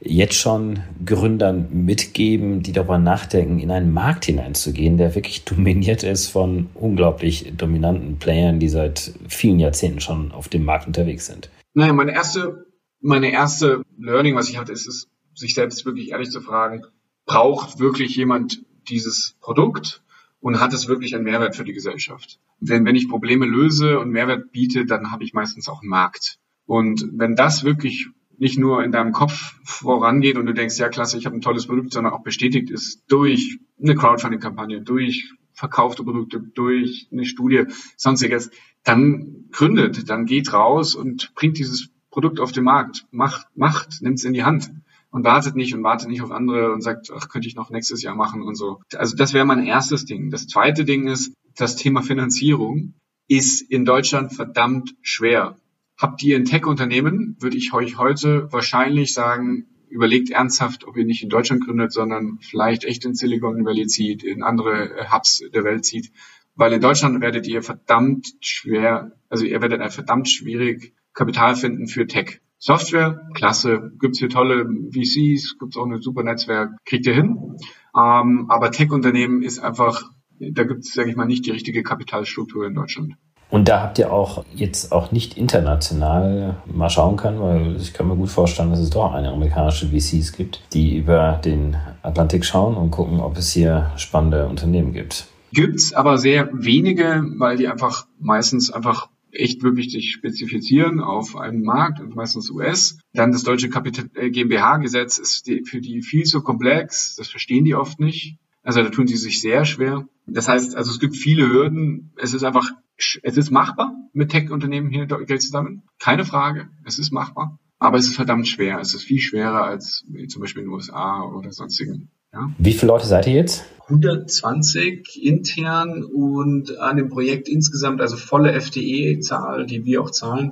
jetzt 0.01 0.35
schon 0.35 0.79
Gründern 1.05 1.67
mitgeben, 1.85 2.63
die 2.63 2.71
darüber 2.71 2.97
nachdenken, 2.97 3.59
in 3.59 3.71
einen 3.71 3.91
Markt 3.91 4.25
hineinzugehen, 4.25 4.97
der 4.97 5.15
wirklich 5.15 5.43
dominiert 5.45 6.03
ist 6.03 6.27
von 6.27 6.69
unglaublich 6.73 7.53
dominanten 7.55 8.17
Playern, 8.17 8.59
die 8.59 8.69
seit 8.69 9.13
vielen 9.27 9.59
Jahrzehnten 9.59 9.99
schon 9.99 10.31
auf 10.31 10.47
dem 10.47 10.63
Markt 10.63 10.87
unterwegs 10.87 11.25
sind? 11.25 11.49
Naja, 11.73 11.93
meine 11.93 12.13
erste, 12.13 12.65
meine 13.01 13.31
erste 13.31 13.83
Learning, 13.97 14.35
was 14.35 14.49
ich 14.49 14.57
hatte, 14.57 14.71
ist 14.71 14.87
es, 14.87 15.07
sich 15.35 15.53
selbst 15.53 15.85
wirklich 15.85 16.11
ehrlich 16.11 16.31
zu 16.31 16.41
fragen, 16.41 16.83
braucht 17.25 17.79
wirklich 17.79 18.15
jemand 18.15 18.63
dieses 18.89 19.35
Produkt 19.39 20.01
und 20.41 20.59
hat 20.59 20.73
es 20.73 20.87
wirklich 20.87 21.15
einen 21.15 21.25
Mehrwert 21.25 21.55
für 21.55 21.63
die 21.63 21.73
Gesellschaft. 21.73 22.39
Denn 22.59 22.85
wenn 22.85 22.95
ich 22.95 23.09
Probleme 23.09 23.45
löse 23.45 23.99
und 23.99 24.09
Mehrwert 24.09 24.51
biete, 24.51 24.85
dann 24.85 25.11
habe 25.11 25.23
ich 25.23 25.33
meistens 25.33 25.69
auch 25.69 25.81
einen 25.81 25.89
Markt. 25.89 26.39
Und 26.65 27.05
wenn 27.13 27.35
das 27.35 27.63
wirklich 27.63 28.07
nicht 28.39 28.57
nur 28.57 28.83
in 28.83 28.91
deinem 28.91 29.11
Kopf 29.11 29.55
vorangeht 29.63 30.37
und 30.37 30.45
du 30.45 30.53
denkst, 30.53 30.77
ja 30.77 30.89
klasse, 30.89 31.17
ich 31.17 31.25
habe 31.25 31.35
ein 31.35 31.41
tolles 31.41 31.67
Produkt, 31.67 31.93
sondern 31.93 32.13
auch 32.13 32.23
bestätigt 32.23 32.69
ist 32.69 33.03
durch 33.07 33.59
eine 33.81 33.95
Crowdfunding-Kampagne, 33.95 34.81
durch 34.81 35.33
verkaufte 35.53 36.03
Produkte, 36.03 36.39
durch 36.39 37.07
eine 37.11 37.25
Studie, 37.25 37.65
sonstiges, 37.97 38.49
dann 38.83 39.45
gründet, 39.51 40.09
dann 40.09 40.25
geht 40.25 40.53
raus 40.53 40.95
und 40.95 41.33
bringt 41.35 41.57
dieses 41.57 41.89
Produkt 42.11 42.39
auf 42.39 42.51
den 42.51 42.63
Markt, 42.63 43.05
macht, 43.11 43.47
macht, 43.55 44.01
nimmt 44.01 44.19
es 44.19 44.23
in 44.23 44.33
die 44.33 44.43
Hand 44.43 44.71
und 45.11 45.25
wartet 45.25 45.55
nicht 45.55 45.73
und 45.73 45.83
wartet 45.83 46.07
nicht 46.07 46.21
auf 46.21 46.31
andere 46.31 46.71
und 46.71 46.81
sagt, 46.81 47.11
ach, 47.13 47.29
könnte 47.29 47.47
ich 47.47 47.55
noch 47.55 47.69
nächstes 47.69 48.01
Jahr 48.01 48.15
machen 48.15 48.41
und 48.41 48.55
so. 48.55 48.79
Also 48.95 49.15
das 49.15 49.33
wäre 49.33 49.45
mein 49.45 49.65
erstes 49.65 50.05
Ding. 50.05 50.29
Das 50.29 50.47
zweite 50.47 50.85
Ding 50.85 51.07
ist, 51.07 51.33
das 51.55 51.75
Thema 51.75 52.01
Finanzierung 52.01 52.93
ist 53.27 53.61
in 53.61 53.85
Deutschland 53.85 54.33
verdammt 54.33 54.95
schwer. 55.01 55.57
Habt 55.99 56.23
ihr 56.23 56.37
ein 56.37 56.45
Tech-Unternehmen, 56.45 57.35
würde 57.41 57.57
ich 57.57 57.73
euch 57.73 57.97
heute 57.97 58.47
wahrscheinlich 58.53 59.13
sagen, 59.13 59.65
überlegt 59.89 60.29
ernsthaft, 60.29 60.87
ob 60.87 60.95
ihr 60.95 61.03
nicht 61.03 61.23
in 61.23 61.29
Deutschland 61.29 61.65
gründet, 61.65 61.91
sondern 61.91 62.39
vielleicht 62.39 62.85
echt 62.85 63.03
in 63.03 63.15
Silicon 63.15 63.65
Valley 63.65 63.85
zieht, 63.85 64.23
in 64.23 64.41
andere 64.41 64.97
äh, 64.97 65.05
Hubs 65.11 65.43
der 65.53 65.65
Welt 65.65 65.83
zieht. 65.83 66.13
Weil 66.55 66.71
in 66.71 66.79
Deutschland 66.79 67.19
werdet 67.19 67.47
ihr 67.47 67.61
verdammt 67.61 68.27
schwer, 68.39 69.11
also 69.27 69.43
ihr 69.43 69.61
werdet 69.61 69.81
ein 69.81 69.91
verdammt 69.91 70.29
schwierig 70.29 70.93
Kapital 71.13 71.57
finden 71.57 71.87
für 71.87 72.07
Tech. 72.07 72.39
Software, 72.59 73.27
klasse, 73.33 73.91
gibt's 73.99 74.19
hier 74.19 74.29
tolle 74.29 74.69
VCs, 74.93 75.57
gibt's 75.59 75.75
auch 75.75 75.85
ein 75.85 76.01
super 76.01 76.23
Netzwerk, 76.23 76.77
kriegt 76.85 77.07
ihr 77.07 77.13
hin. 77.13 77.57
Ähm, 77.93 78.45
aber 78.47 78.71
Tech-Unternehmen 78.71 79.41
ist 79.41 79.59
einfach, 79.59 80.09
da 80.39 80.63
gibt's, 80.63 80.93
sage 80.93 81.09
ich 81.09 81.17
mal, 81.17 81.25
nicht 81.25 81.45
die 81.45 81.51
richtige 81.51 81.83
Kapitalstruktur 81.83 82.65
in 82.65 82.73
Deutschland. 82.73 83.15
Und 83.49 83.67
da 83.67 83.81
habt 83.81 83.97
ihr 83.97 84.13
auch 84.13 84.45
jetzt 84.53 84.91
auch 84.91 85.11
nicht 85.11 85.35
international 85.37 86.57
mal 86.65 86.89
schauen 86.89 87.17
können, 87.17 87.41
weil 87.41 87.75
ich 87.77 87.93
kann 87.93 88.07
mir 88.07 88.15
gut 88.15 88.29
vorstellen, 88.29 88.69
dass 88.69 88.79
es 88.79 88.91
doch 88.91 89.11
eine 89.13 89.29
amerikanische 89.29 89.87
VCs 89.87 90.33
gibt, 90.33 90.61
die 90.73 90.97
über 90.97 91.39
den 91.43 91.75
Atlantik 92.03 92.45
schauen 92.45 92.75
und 92.75 92.91
gucken, 92.91 93.19
ob 93.19 93.37
es 93.37 93.51
hier 93.51 93.91
spannende 93.97 94.47
Unternehmen 94.47 94.93
gibt. 94.93 95.27
Gibt's 95.51 95.93
aber 95.93 96.19
sehr 96.19 96.49
wenige, 96.53 97.23
weil 97.37 97.57
die 97.57 97.67
einfach 97.67 98.05
meistens 98.19 98.71
einfach 98.71 99.09
echt 99.31 99.63
wirklich 99.63 99.91
sich 99.91 100.11
spezifizieren 100.11 101.01
auf 101.01 101.35
einen 101.35 101.63
Markt, 101.63 102.01
meistens 102.15 102.49
US. 102.51 102.99
Dann 103.13 103.31
das 103.31 103.43
deutsche 103.43 103.69
äh, 104.15 104.29
GmbH-Gesetz 104.29 105.17
ist 105.17 105.51
für 105.65 105.81
die 105.81 106.01
viel 106.01 106.23
zu 106.23 106.41
komplex, 106.41 107.15
das 107.15 107.29
verstehen 107.29 107.65
die 107.65 107.75
oft 107.75 107.99
nicht. 107.99 108.37
Also 108.69 108.83
da 108.83 108.89
tun 108.89 109.07
sie 109.07 109.17
sich 109.17 109.41
sehr 109.41 109.65
schwer. 109.65 110.07
Das 110.27 110.47
heißt, 110.47 110.75
also 110.75 110.91
es 110.91 110.99
gibt 110.99 111.15
viele 111.15 111.49
Hürden. 111.49 112.13
Es 112.17 112.35
ist 112.35 112.43
einfach, 112.43 112.69
es 112.95 113.35
ist 113.35 113.49
machbar, 113.49 113.95
mit 114.13 114.29
Tech-Unternehmen 114.29 114.91
hier 114.91 115.07
Geld 115.07 115.41
zu 115.41 115.49
sammeln. 115.49 115.81
Keine 115.97 116.23
Frage. 116.23 116.67
Es 116.85 116.99
ist 116.99 117.11
machbar. 117.11 117.57
Aber 117.79 117.97
es 117.97 118.05
ist 118.05 118.15
verdammt 118.15 118.47
schwer. 118.47 118.77
Es 118.79 118.93
ist 118.93 119.05
viel 119.05 119.21
schwerer 119.21 119.63
als 119.63 120.05
zum 120.27 120.39
Beispiel 120.39 120.61
in 120.61 120.67
den 120.67 120.75
USA 120.75 121.23
oder 121.23 121.51
sonstigen. 121.51 122.11
Ja. 122.31 122.51
Wie 122.59 122.73
viele 122.73 122.91
Leute 122.91 123.07
seid 123.07 123.25
ihr 123.25 123.33
jetzt? 123.33 123.65
120 123.87 125.19
intern 125.23 126.03
und 126.03 126.77
an 126.77 126.97
dem 126.97 127.09
Projekt 127.09 127.49
insgesamt, 127.49 128.01
also 128.01 128.17
volle 128.17 128.53
FTE-Zahl, 128.61 129.65
die 129.65 129.83
wir 129.83 130.03
auch 130.03 130.11
zahlen 130.11 130.51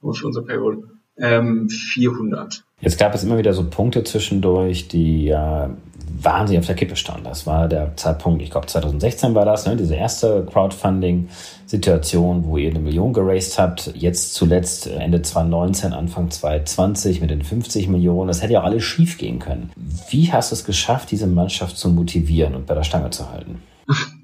für 0.00 0.26
unser 0.28 0.42
Payroll, 0.42 0.88
ähm, 1.18 1.68
400. 1.68 2.62
Jetzt 2.80 3.00
gab 3.00 3.12
es 3.12 3.24
immer 3.24 3.38
wieder 3.38 3.54
so 3.54 3.68
Punkte 3.68 4.04
zwischendurch, 4.04 4.86
die 4.86 5.24
ja 5.24 5.76
wahnsinnig 6.22 6.60
auf 6.60 6.66
der 6.66 6.76
Kippe 6.76 6.96
standen. 6.96 7.24
Das 7.24 7.46
war 7.46 7.68
der 7.68 7.96
Zeitpunkt, 7.96 8.42
ich 8.42 8.50
glaube 8.50 8.66
2016 8.66 9.34
war 9.34 9.44
das, 9.44 9.66
ne, 9.66 9.76
diese 9.76 9.94
erste 9.94 10.46
Crowdfunding-Situation, 10.50 12.44
wo 12.46 12.56
ihr 12.56 12.70
eine 12.70 12.78
Million 12.80 13.12
geraced 13.12 13.58
habt. 13.58 13.92
Jetzt 13.94 14.34
zuletzt 14.34 14.86
Ende 14.86 15.22
2019, 15.22 15.92
Anfang 15.92 16.30
2020 16.30 17.20
mit 17.20 17.30
den 17.30 17.42
50 17.42 17.88
Millionen. 17.88 18.28
Das 18.28 18.42
hätte 18.42 18.54
ja 18.54 18.60
auch 18.60 18.64
alles 18.64 18.84
schief 18.84 19.18
gehen 19.18 19.38
können. 19.38 19.70
Wie 20.10 20.32
hast 20.32 20.50
du 20.52 20.54
es 20.54 20.64
geschafft, 20.64 21.10
diese 21.10 21.26
Mannschaft 21.26 21.76
zu 21.76 21.90
motivieren 21.90 22.54
und 22.54 22.66
bei 22.66 22.74
der 22.74 22.84
Stange 22.84 23.10
zu 23.10 23.30
halten? 23.30 23.60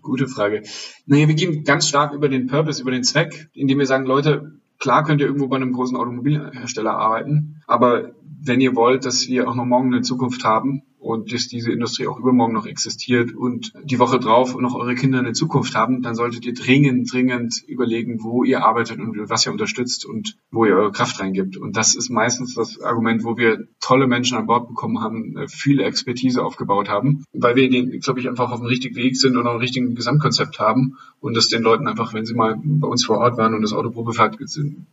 Gute 0.03 0.27
Frage. 0.27 0.63
Naja, 1.07 1.29
wir 1.29 1.35
gehen 1.35 1.65
ganz 1.65 1.89
stark 1.89 2.13
über 2.13 2.29
den 2.29 2.47
Purpose, 2.49 2.83
über 2.83 2.91
den 2.91 3.05
Zweck, 3.05 3.49
indem 3.55 3.79
wir 3.79 3.87
sagen, 3.87 4.07
Leute, 4.07 4.53
klar 4.79 5.05
könnt 5.05 5.21
ihr 5.21 5.29
irgendwo 5.29 5.47
bei 5.47 5.57
einem 5.57 5.73
großen 5.73 5.97
Automobilhersteller 5.97 6.93
arbeiten, 6.93 7.63
aber 7.67 8.11
wenn 8.45 8.61
ihr 8.61 8.75
wollt, 8.75 9.05
dass 9.05 9.29
wir 9.29 9.49
auch 9.49 9.55
noch 9.55 9.65
morgen 9.65 9.93
eine 9.93 10.03
Zukunft 10.03 10.45
haben, 10.45 10.83
und 11.03 11.33
dass 11.33 11.49
diese 11.49 11.73
Industrie 11.73 12.07
auch 12.07 12.19
übermorgen 12.19 12.55
noch 12.55 12.65
existiert 12.65 13.35
und 13.35 13.73
die 13.83 13.99
Woche 13.99 14.21
drauf 14.21 14.57
noch 14.57 14.77
eure 14.77 14.95
Kinder 14.95 15.19
eine 15.19 15.33
Zukunft 15.33 15.75
haben, 15.75 16.01
dann 16.01 16.15
solltet 16.15 16.47
ihr 16.47 16.55
dringend, 16.55 17.13
dringend 17.13 17.61
überlegen, 17.67 18.23
wo 18.23 18.45
ihr 18.45 18.65
arbeitet 18.65 19.01
und 19.01 19.29
was 19.29 19.45
ihr 19.45 19.53
unterstützt 19.53 20.07
und 20.07 20.37
wo 20.53 20.65
ihr 20.65 20.77
eure 20.77 20.93
Kraft 20.93 21.19
reingibt. 21.19 21.57
Und 21.57 21.77
das 21.77 21.97
ist 21.97 22.09
meistens 22.09 22.55
das 22.55 22.81
Argument, 22.81 23.25
wo 23.25 23.37
wir 23.37 23.67
tolle 23.81 24.07
Menschen 24.07 24.39
an 24.39 24.47
Bord 24.47 24.69
bekommen 24.69 25.01
haben, 25.01 25.37
äh, 25.37 25.49
viele 25.49 25.83
Expertise 25.83 26.45
aufgebaut 26.45 26.89
haben, 26.89 27.25
weil 27.33 27.57
wir, 27.57 27.69
den, 27.69 27.99
glaube 27.99 28.21
ich, 28.21 28.29
einfach 28.29 28.53
auf 28.53 28.61
dem 28.61 28.67
richtigen 28.67 28.95
Weg 28.95 29.17
sind 29.17 29.37
und 29.37 29.47
auch 29.47 29.55
ein 29.55 29.61
richtigen 29.61 29.97
Gesamtkonzept 29.97 30.61
haben 30.61 30.99
und 31.19 31.37
das 31.37 31.49
den 31.49 31.63
Leuten 31.63 31.89
einfach, 31.89 32.15
wenn 32.15 32.27
sie 32.27 32.35
mal 32.35 32.61
bei 32.63 32.87
uns 32.87 33.05
vor 33.05 33.19
Ort 33.19 33.37
waren 33.39 33.55
und 33.55 33.63
das 33.63 33.73
Auto 33.73 33.91
Probefahrt 33.91 34.39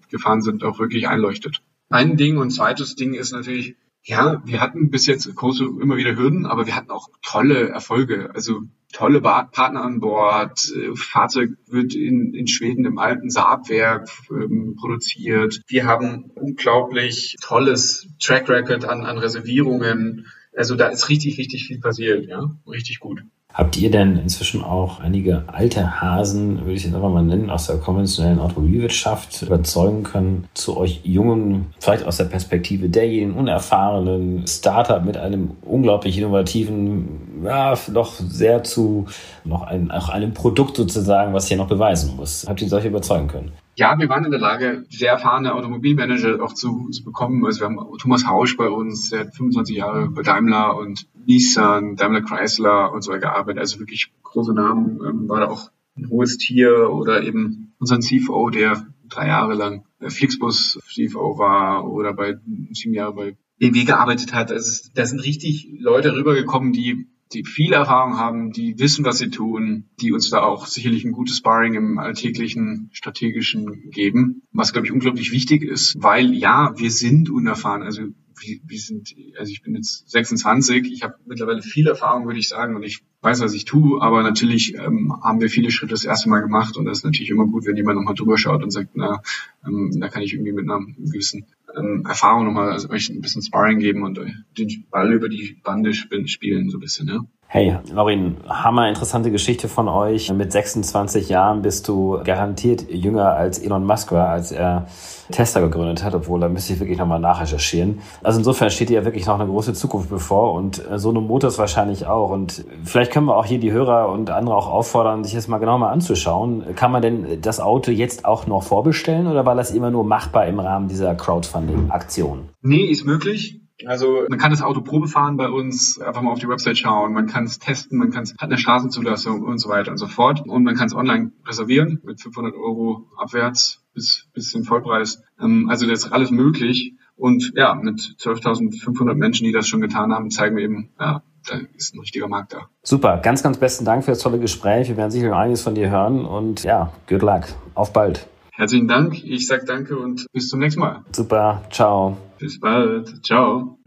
gefahren 0.10 0.42
sind, 0.42 0.64
auch 0.64 0.80
wirklich 0.80 1.08
einleuchtet. 1.08 1.62
Ein 1.89 2.17
Ding 2.17 2.38
und 2.38 2.52
zweites 2.52 2.95
Ding 2.95 3.13
ist 3.13 3.32
natürlich, 3.32 3.75
ja, 4.04 4.41
wir 4.45 4.62
hatten 4.62 4.89
bis 4.89 5.08
jetzt 5.08 5.34
große, 5.36 5.63
immer 5.63 5.97
wieder 5.97 6.15
Hürden, 6.15 6.45
aber 6.45 6.67
wir 6.67 6.75
hatten 6.75 6.91
auch 6.91 7.10
tolle 7.21 7.69
Erfolge. 7.69 8.32
Also 8.34 8.62
tolle 8.93 9.21
Partner 9.21 9.82
an 9.82 9.99
Bord. 9.99 10.71
Äh, 10.75 10.95
Fahrzeug 10.95 11.52
wird 11.67 11.95
in, 11.95 12.34
in 12.34 12.47
Schweden 12.47 12.86
im 12.86 12.97
alten 12.97 13.30
Saabwerk 13.30 14.10
ähm, 14.30 14.75
produziert. 14.80 15.62
Wir 15.67 15.86
haben 15.86 16.32
unglaublich 16.36 17.36
tolles 17.41 18.08
Track 18.19 18.49
Record 18.49 18.86
an, 18.86 19.06
an 19.06 19.17
Reservierungen. 19.17 20.28
Also 20.56 20.75
da 20.75 20.88
ist 20.88 21.10
richtig, 21.10 21.38
richtig 21.38 21.67
viel 21.67 21.80
passiert, 21.80 22.25
ja. 22.28 22.56
Richtig 22.67 22.99
gut. 22.99 23.21
Habt 23.52 23.78
ihr 23.78 23.90
denn 23.90 24.18
inzwischen 24.18 24.64
auch 24.64 25.00
einige 25.00 25.44
alte 25.48 26.00
Hasen, 26.02 26.60
würde 26.60 26.74
ich 26.74 26.84
jetzt 26.84 26.94
einfach 26.94 27.10
mal 27.10 27.24
nennen, 27.24 27.50
aus 27.50 27.66
der 27.66 27.78
konventionellen 27.78 28.40
Automobilwirtschaft 28.40 29.42
überzeugen 29.42 30.04
können, 30.04 30.48
zu 30.54 30.78
euch 30.78 31.02
jungen, 31.04 31.74
vielleicht 31.80 32.06
aus 32.06 32.18
der 32.18 32.26
Perspektive 32.26 32.90
derjenigen 32.90 33.34
unerfahrenen 33.34 34.46
Startup 34.48 35.04
mit 35.04 35.18
einem 35.18 35.52
unglaublich 35.64 36.18
innovativen, 36.18 37.44
ja, 37.44 37.74
doch 37.92 38.14
sehr 38.14 38.64
zu 38.64 39.08
noch 39.44 39.64
ein, 39.64 39.90
auch 39.90 40.10
einem 40.10 40.34
Produkt 40.34 40.78
sozusagen, 40.78 41.34
was 41.34 41.50
ihr 41.50 41.58
noch 41.58 41.68
beweisen 41.68 42.16
muss? 42.16 42.46
Habt 42.48 42.62
ihr 42.62 42.70
solche 42.70 42.90
überzeugen 42.90 43.28
können? 43.28 43.52
Ja, 43.80 43.98
wir 43.98 44.10
waren 44.10 44.26
in 44.26 44.32
der 44.32 44.42
Lage, 44.42 44.84
sehr 44.89 45.13
erfahrene 45.13 45.56
Automobilmanager 45.56 46.44
auch 46.44 46.52
zu, 46.54 46.89
zu 46.89 47.06
bekommen. 47.06 47.46
Also 47.46 47.62
wir 47.62 47.68
haben 47.68 47.80
Thomas 47.98 48.28
Hausch 48.28 48.58
bei 48.58 48.68
uns, 48.68 49.10
der 49.10 49.22
hat 49.22 49.36
25 49.36 49.78
Jahre 49.78 50.10
bei 50.10 50.22
Daimler 50.22 50.78
und 50.78 51.08
Nissan, 51.26 51.96
Daimler 51.96 52.22
Chrysler 52.22 52.92
und 52.92 53.04
so 53.04 53.13
gearbeitet. 53.13 53.62
Also 53.62 53.80
wirklich 53.80 54.12
große 54.24 54.54
Namen. 54.54 55.00
Ähm, 55.08 55.30
war 55.30 55.39
da 55.39 55.48
auch 55.48 55.72
ein 55.96 56.10
hohes 56.10 56.38
Tier 56.38 56.89
oder 56.92 57.24
eben 57.24 57.74
unseren 57.80 58.02
CFO, 58.02 58.50
der 58.50 58.86
drei 59.08 59.28
Jahre 59.28 59.54
lang 59.54 59.86
Flixbus 60.02 60.78
CFO 60.94 61.38
war 61.38 61.89
oder 61.89 62.13
bei 62.13 62.36
sieben 62.72 62.94
Jahre 62.94 63.13
bei 63.13 63.38
BMW 63.60 63.86
gearbeitet 63.86 64.34
hat. 64.34 64.52
Also 64.52 64.89
da 64.94 65.06
sind 65.06 65.24
richtig 65.24 65.70
Leute 65.80 66.13
rübergekommen, 66.13 66.74
die 66.74 67.08
die 67.34 67.44
viel 67.44 67.74
Erfahrung 67.74 68.18
haben, 68.18 68.52
die 68.52 68.80
wissen, 68.80 69.06
was 69.06 69.20
sie 69.20 69.30
tun, 69.30 69.86
die 70.02 70.12
uns 70.12 70.30
da 70.30 70.42
auch 70.42 70.65
sicherlich 70.65 71.06
ein 71.06 71.12
gutes 71.12 71.38
Sparring 71.38 71.76
im 71.76 72.00
alltäglichen 72.00 72.89
strategischen 72.92 73.92
geben, 73.92 74.44
was 74.52 74.74
glaube 74.74 74.88
ich 74.88 74.94
unglaublich 74.94 75.32
wichtig 75.32 75.63
ist, 75.63 75.96
weil 76.00 76.34
ja, 76.34 76.74
wir 76.78 76.92
sind 76.92 77.30
unerfahren, 77.30 77.84
also 77.84 78.04
wir, 78.42 78.80
sind, 78.80 79.13
also 79.38 79.52
ich 79.52 79.62
bin 79.62 79.76
jetzt 79.76 80.10
26, 80.10 80.92
ich 80.92 81.04
habe 81.04 81.15
mittlerweile 81.26 81.62
viel 81.62 81.88
Erfahrung, 81.88 82.26
würde 82.26 82.39
ich 82.39 82.48
sagen, 82.48 82.76
und 82.76 82.84
ich 82.84 83.04
weiß, 83.22 83.42
was 83.42 83.54
ich 83.54 83.65
tue, 83.65 84.02
aber 84.02 84.24
natürlich 84.24 84.76
ähm, 84.76 85.13
haben 85.22 85.42
wir 85.42 85.50
viele 85.50 85.72
Schritte 85.72 85.92
das 85.92 86.06
erste 86.06 86.30
Mal 86.30 86.39
gemacht 86.39 86.78
und 86.78 86.86
das 86.86 87.00
ist 87.00 87.04
natürlich 87.04 87.30
immer 87.30 87.46
gut, 87.46 87.65
wenn 87.65 87.76
jemand 87.76 87.98
nochmal 87.98 88.15
drüber 88.15 88.38
schaut 88.38 88.63
und 88.63 88.72
sagt, 88.72 88.92
na, 88.94 89.22
ähm, 89.65 89.92
da 90.00 90.08
kann 90.08 90.22
ich 90.22 90.34
irgendwie 90.34 90.54
mit 90.54 90.70
einer 90.70 90.80
gewissen 90.98 91.46
ähm, 91.78 92.06
Erfahrung 92.08 92.46
nochmal 92.46 92.72
also 92.72 92.90
euch 92.90 93.10
ein 93.10 93.22
bisschen 93.22 93.42
Sparring 93.42 93.80
geben 93.80 94.04
und 94.04 94.20
den 94.58 94.86
Ball 94.90 95.14
über 95.14 95.30
die 95.30 95.60
Bande 95.64 95.94
spielen, 95.94 96.70
so 96.70 96.78
ein 96.78 96.82
bisschen, 96.82 97.08
ja. 97.08 97.20
Hey, 97.52 97.76
Laurin, 97.92 98.38
hammer 98.48 98.88
interessante 98.90 99.32
Geschichte 99.32 99.70
von 99.70 99.88
euch. 99.88 100.32
Mit 100.32 100.52
26 100.52 101.30
Jahren 101.30 101.64
bist 101.64 101.88
du 101.88 102.20
garantiert 102.24 102.88
jünger 102.92 103.34
als 103.34 103.58
Elon 103.58 103.88
Musk 103.88 104.12
war, 104.12 104.30
als 104.30 104.52
er 104.52 104.86
Tesla 105.32 105.60
gegründet 105.62 106.04
hat, 106.04 106.14
obwohl 106.14 106.40
da 106.40 106.48
müsste 106.48 106.74
ich 106.74 106.80
wirklich 106.80 107.00
nochmal 107.00 107.20
nachrecherchieren. 107.20 108.02
Also 108.22 108.38
insofern 108.38 108.70
steht 108.70 108.90
dir 108.90 109.00
ja 109.00 109.06
wirklich 109.06 109.26
noch 109.26 109.40
eine 109.40 109.50
große 109.50 109.74
Zukunft 109.74 110.12
bevor 110.12 110.54
und 110.54 110.88
äh, 110.92 111.00
so 111.00 111.10
eine 111.10 111.22
Motors 111.22 111.58
wahrscheinlich 111.58 112.06
auch. 112.06 112.30
Und 112.30 112.66
vielleicht 112.84 113.12
können 113.12 113.26
wir 113.26 113.36
auch 113.36 113.48
hier 113.48 113.60
die 113.60 113.72
Hörer 113.72 114.10
und 114.10 114.30
andere 114.30 114.56
auch 114.56 114.68
auffordern, 114.68 115.24
sich 115.24 115.34
das 115.34 115.48
mal 115.48 115.58
genau 115.58 115.80
mal 115.80 115.90
anzuschauen. 115.90 116.76
Kann 116.76 116.92
man 116.92 117.02
denn 117.02 117.42
das 117.42 117.60
Auto 117.60 117.90
jetzt 117.90 118.26
auch 118.26 118.46
noch 118.46 118.62
vorbestellen 118.62 119.26
oder 119.26 119.48
war 119.48 119.56
das 119.56 119.72
immer 119.72 119.90
nur 119.90 120.04
machbar 120.04 120.46
im 120.46 120.60
Rahmen 120.60 120.88
dieser 120.88 121.16
Crowdfunding-Aktion? 121.16 122.50
Nee, 122.62 122.84
ist 122.84 123.08
möglich. 123.08 123.60
Also 123.86 124.26
man 124.30 124.39
kann 124.39 124.52
das 124.52 124.62
Auto 124.62 124.82
Probe 124.82 125.08
fahren 125.08 125.38
bei 125.38 125.50
uns, 125.50 126.00
einfach 126.00 126.22
mal 126.22 126.32
auf 126.32 126.39
die 126.39 126.50
Website 126.50 126.78
schauen, 126.78 127.13
man 127.13 127.28
kann 127.28 127.46
es 127.46 127.60
testen, 127.60 127.98
man 127.98 128.12
kann 128.12 128.24
es 128.24 128.34
hat 128.34 128.50
eine 128.50 128.58
Straßenzulassung 128.58 129.44
und 129.44 129.58
so 129.60 129.69
weiter 129.69 129.92
und 129.92 129.98
so 129.98 130.08
fort. 130.08 130.42
Und 130.46 130.63
man 130.63 130.75
kann 130.75 130.88
es 130.88 130.96
online 130.96 131.32
reservieren 131.46 132.02
mit 132.04 132.21
500 132.21 132.54
Euro 132.56 133.08
abwärts 133.17 133.84
bis, 133.94 134.27
bis 134.34 134.50
zum 134.50 134.63
Vollpreis. 134.63 135.23
Ähm, 135.40 135.69
also 135.69 135.88
das 135.88 136.06
ist 136.06 136.12
alles 136.12 136.32
möglich. 136.32 136.96
Und 137.15 137.52
ja, 137.56 137.75
mit 137.75 138.00
12.500 138.00 139.13
Menschen, 139.13 139.44
die 139.44 139.52
das 139.52 139.67
schon 139.67 139.82
getan 139.82 140.13
haben, 140.13 140.32
zeigen 140.32 140.56
wir 140.56 140.63
eben, 140.63 140.90
ja, 141.00 141.21
da 141.50 141.60
ist 141.75 141.94
ein 141.94 142.00
richtiger 142.00 142.27
Markt 142.27 142.54
da. 142.54 142.69
Super, 142.82 143.17
ganz, 143.17 143.44
ganz 143.44 143.58
besten 143.58 143.84
Dank 143.84 144.06
für 144.06 144.12
das 144.12 144.19
tolle 144.19 144.40
Gespräch. 144.40 144.88
Wir 144.88 144.98
werden 144.98 145.12
sicher 145.12 145.30
noch 145.30 145.38
einiges 145.38 145.62
von 145.62 145.75
dir 145.75 145.90
hören 145.90 146.25
und 146.25 146.63
ja, 146.63 146.94
good 147.08 147.21
luck. 147.21 147.44
Auf 147.75 147.92
bald. 147.92 148.27
Herzlichen 148.54 148.88
Dank. 148.88 149.23
Ich 149.23 149.48
sage 149.48 149.65
danke 149.65 149.98
und 149.98 150.25
bis 150.32 150.50
zum 150.50 150.60
nächsten 150.60 150.82
Mal. 150.82 151.04
Super, 151.12 151.63
ciao. 151.71 152.17
Bis 152.40 152.60
bald. 152.60 153.23
Ciao. 153.25 153.77